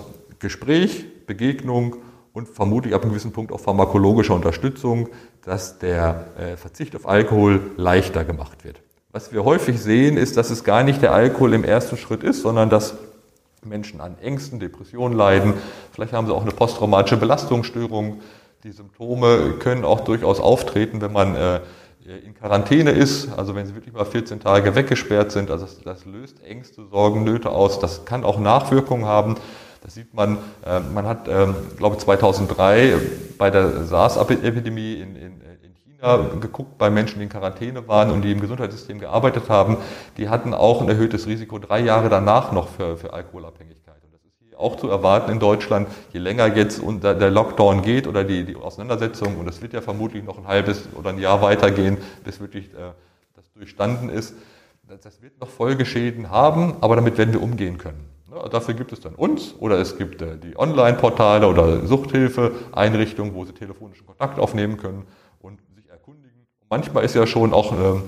Gespräch, 0.43 1.05
Begegnung 1.25 1.95
und 2.33 2.47
vermutlich 2.47 2.93
ab 2.93 3.01
einem 3.01 3.11
gewissen 3.11 3.31
Punkt 3.31 3.51
auch 3.51 3.59
pharmakologischer 3.59 4.35
Unterstützung, 4.35 5.09
dass 5.43 5.79
der 5.79 6.27
äh, 6.37 6.57
Verzicht 6.57 6.95
auf 6.95 7.07
Alkohol 7.07 7.71
leichter 7.77 8.23
gemacht 8.23 8.63
wird. 8.63 8.81
Was 9.11 9.31
wir 9.31 9.43
häufig 9.43 9.79
sehen, 9.79 10.17
ist, 10.17 10.37
dass 10.37 10.49
es 10.49 10.63
gar 10.63 10.83
nicht 10.83 11.01
der 11.01 11.13
Alkohol 11.13 11.53
im 11.53 11.63
ersten 11.63 11.97
Schritt 11.97 12.23
ist, 12.23 12.41
sondern 12.41 12.69
dass 12.69 12.95
Menschen 13.63 14.01
an 14.01 14.17
Ängsten, 14.19 14.59
Depressionen 14.59 15.17
leiden. 15.17 15.53
Vielleicht 15.91 16.13
haben 16.13 16.27
sie 16.27 16.33
auch 16.33 16.41
eine 16.41 16.51
posttraumatische 16.51 17.17
Belastungsstörung. 17.17 18.21
Die 18.63 18.71
Symptome 18.71 19.55
können 19.59 19.85
auch 19.85 20.01
durchaus 20.01 20.39
auftreten, 20.39 21.01
wenn 21.01 21.13
man 21.13 21.35
äh, 21.35 21.59
in 22.25 22.33
Quarantäne 22.33 22.91
ist, 22.91 23.29
also 23.37 23.55
wenn 23.55 23.65
sie 23.65 23.75
wirklich 23.75 23.93
mal 23.93 24.05
14 24.05 24.41
Tage 24.41 24.75
weggesperrt 24.75 25.31
sind, 25.31 25.49
also 25.49 25.65
das, 25.65 25.79
das 25.81 26.05
löst 26.05 26.43
Ängste, 26.43 26.85
Sorgen, 26.91 27.23
Nöte 27.23 27.49
aus. 27.49 27.79
Das 27.79 28.03
kann 28.03 28.25
auch 28.25 28.39
Nachwirkungen 28.39 29.05
haben. 29.05 29.35
Das 29.83 29.95
sieht 29.95 30.13
man, 30.13 30.37
äh, 30.65 30.79
man 30.79 31.05
hat, 31.05 31.27
äh, 31.27 31.47
glaube 31.77 31.97
2003 31.97 32.93
bei 33.37 33.49
der 33.51 33.83
SARS-Epidemie 33.83 34.93
in, 34.93 35.15
in, 35.15 35.41
in 35.41 35.75
China 35.83 36.17
geguckt 36.39 36.77
bei 36.77 36.89
Menschen, 36.89 37.19
die 37.19 37.23
in 37.23 37.29
Quarantäne 37.29 37.85
waren 37.87 38.09
und 38.09 38.21
die 38.21 38.31
im 38.31 38.39
Gesundheitssystem 38.39 38.99
gearbeitet 38.99 39.49
haben. 39.49 39.77
Die 40.17 40.29
hatten 40.29 40.53
auch 40.53 40.81
ein 40.81 40.87
erhöhtes 40.87 41.27
Risiko 41.27 41.59
drei 41.59 41.81
Jahre 41.81 42.07
danach 42.09 42.53
noch 42.53 42.69
für, 42.69 42.97
für 42.97 43.13
Alkoholabhängigkeit 43.13 43.83
auch 44.63 44.77
zu 44.77 44.89
erwarten 44.89 45.31
in 45.31 45.39
Deutschland, 45.39 45.87
je 46.11 46.19
länger 46.19 46.55
jetzt 46.55 46.81
der 47.03 47.31
Lockdown 47.31 47.81
geht 47.81 48.07
oder 48.07 48.23
die, 48.23 48.45
die 48.45 48.55
Auseinandersetzung, 48.55 49.37
und 49.37 49.47
es 49.47 49.61
wird 49.61 49.73
ja 49.73 49.81
vermutlich 49.81 50.23
noch 50.23 50.37
ein 50.37 50.47
halbes 50.47 50.87
oder 50.95 51.09
ein 51.09 51.19
Jahr 51.19 51.41
weitergehen, 51.41 51.97
bis 52.23 52.39
wirklich 52.39 52.65
äh, 52.73 52.91
das 53.35 53.51
durchstanden 53.53 54.09
ist, 54.09 54.35
das, 54.87 55.01
das 55.01 55.21
wird 55.21 55.39
noch 55.39 55.49
Folgeschäden 55.49 56.29
haben, 56.29 56.75
aber 56.81 56.95
damit 56.95 57.17
werden 57.17 57.33
wir 57.33 57.41
umgehen 57.41 57.77
können. 57.77 58.12
Dafür 58.49 58.73
gibt 58.73 58.91
es 58.91 58.99
dann 58.99 59.13
uns 59.13 59.53
oder 59.59 59.77
es 59.77 59.97
gibt 59.97 60.21
äh, 60.21 60.37
die 60.37 60.57
Online-Portale 60.57 61.47
oder 61.47 61.85
Suchthilfe-Einrichtungen, 61.85 63.35
wo 63.35 63.45
Sie 63.45 63.53
telefonischen 63.53 64.07
Kontakt 64.07 64.39
aufnehmen 64.39 64.77
können 64.77 65.05
und 65.39 65.59
sich 65.75 65.87
erkundigen. 65.89 66.47
Manchmal 66.69 67.03
ist 67.03 67.13
ja 67.13 67.27
schon 67.27 67.53
auch 67.53 67.71
eine, 67.71 68.01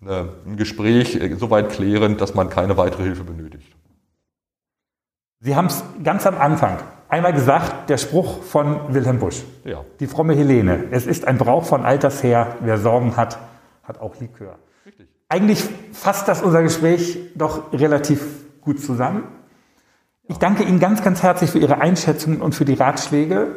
eine, 0.00 0.28
ein 0.46 0.56
Gespräch 0.56 1.16
äh, 1.16 1.34
so 1.34 1.50
weit 1.50 1.70
klärend, 1.70 2.20
dass 2.20 2.34
man 2.34 2.50
keine 2.50 2.76
weitere 2.76 3.02
Hilfe 3.02 3.24
benötigt. 3.24 3.74
Sie 5.40 5.56
haben 5.56 5.66
es 5.66 5.82
ganz 6.02 6.26
am 6.26 6.38
Anfang 6.38 6.78
einmal 7.08 7.32
gesagt, 7.32 7.90
der 7.90 7.98
Spruch 7.98 8.42
von 8.42 8.94
Wilhelm 8.94 9.18
Busch. 9.18 9.42
Ja. 9.64 9.84
Die 10.00 10.06
fromme 10.06 10.34
Helene. 10.34 10.84
Es 10.90 11.06
ist 11.06 11.26
ein 11.26 11.38
Brauch 11.38 11.64
von 11.64 11.84
alters 11.84 12.22
her. 12.22 12.56
Wer 12.60 12.78
Sorgen 12.78 13.16
hat, 13.16 13.38
hat 13.82 14.00
auch 14.00 14.18
Likör. 14.20 14.58
Richtig. 14.86 15.08
Eigentlich 15.28 15.64
fasst 15.92 16.28
das 16.28 16.42
unser 16.42 16.62
Gespräch 16.62 17.18
doch 17.34 17.72
relativ 17.72 18.44
gut 18.60 18.80
zusammen. 18.80 19.24
Ich 20.26 20.38
danke 20.38 20.62
Ihnen 20.62 20.80
ganz, 20.80 21.02
ganz 21.02 21.22
herzlich 21.22 21.50
für 21.50 21.58
Ihre 21.58 21.82
Einschätzungen 21.82 22.40
und 22.40 22.54
für 22.54 22.64
die 22.64 22.74
Ratschläge. 22.74 23.56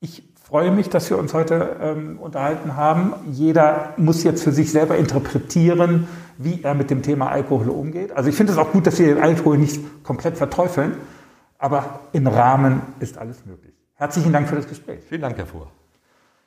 Ich 0.00 0.28
freue 0.42 0.72
mich, 0.72 0.90
dass 0.90 1.08
wir 1.08 1.18
uns 1.18 1.34
heute 1.34 1.76
ähm, 1.80 2.18
unterhalten 2.18 2.76
haben. 2.76 3.14
Jeder 3.30 3.94
muss 3.96 4.24
jetzt 4.24 4.42
für 4.42 4.50
sich 4.50 4.72
selber 4.72 4.96
interpretieren, 4.96 6.08
wie 6.36 6.60
er 6.64 6.74
mit 6.74 6.90
dem 6.90 7.02
Thema 7.02 7.30
Alkohol 7.30 7.68
umgeht. 7.68 8.10
Also 8.10 8.28
ich 8.28 8.34
finde 8.34 8.52
es 8.52 8.58
auch 8.58 8.72
gut, 8.72 8.88
dass 8.88 8.98
wir 8.98 9.06
den 9.06 9.22
Alkohol 9.22 9.56
nicht 9.56 10.02
komplett 10.02 10.36
verteufeln, 10.36 10.96
aber 11.58 12.00
im 12.12 12.26
Rahmen 12.26 12.82
ist 12.98 13.16
alles 13.16 13.46
möglich. 13.46 13.72
Herzlichen 13.94 14.32
Dank 14.32 14.48
für 14.48 14.56
das 14.56 14.66
Gespräch. 14.66 15.04
Vielen 15.08 15.20
Dank, 15.20 15.38
Herr 15.38 15.46
Fuhr. 15.46 15.68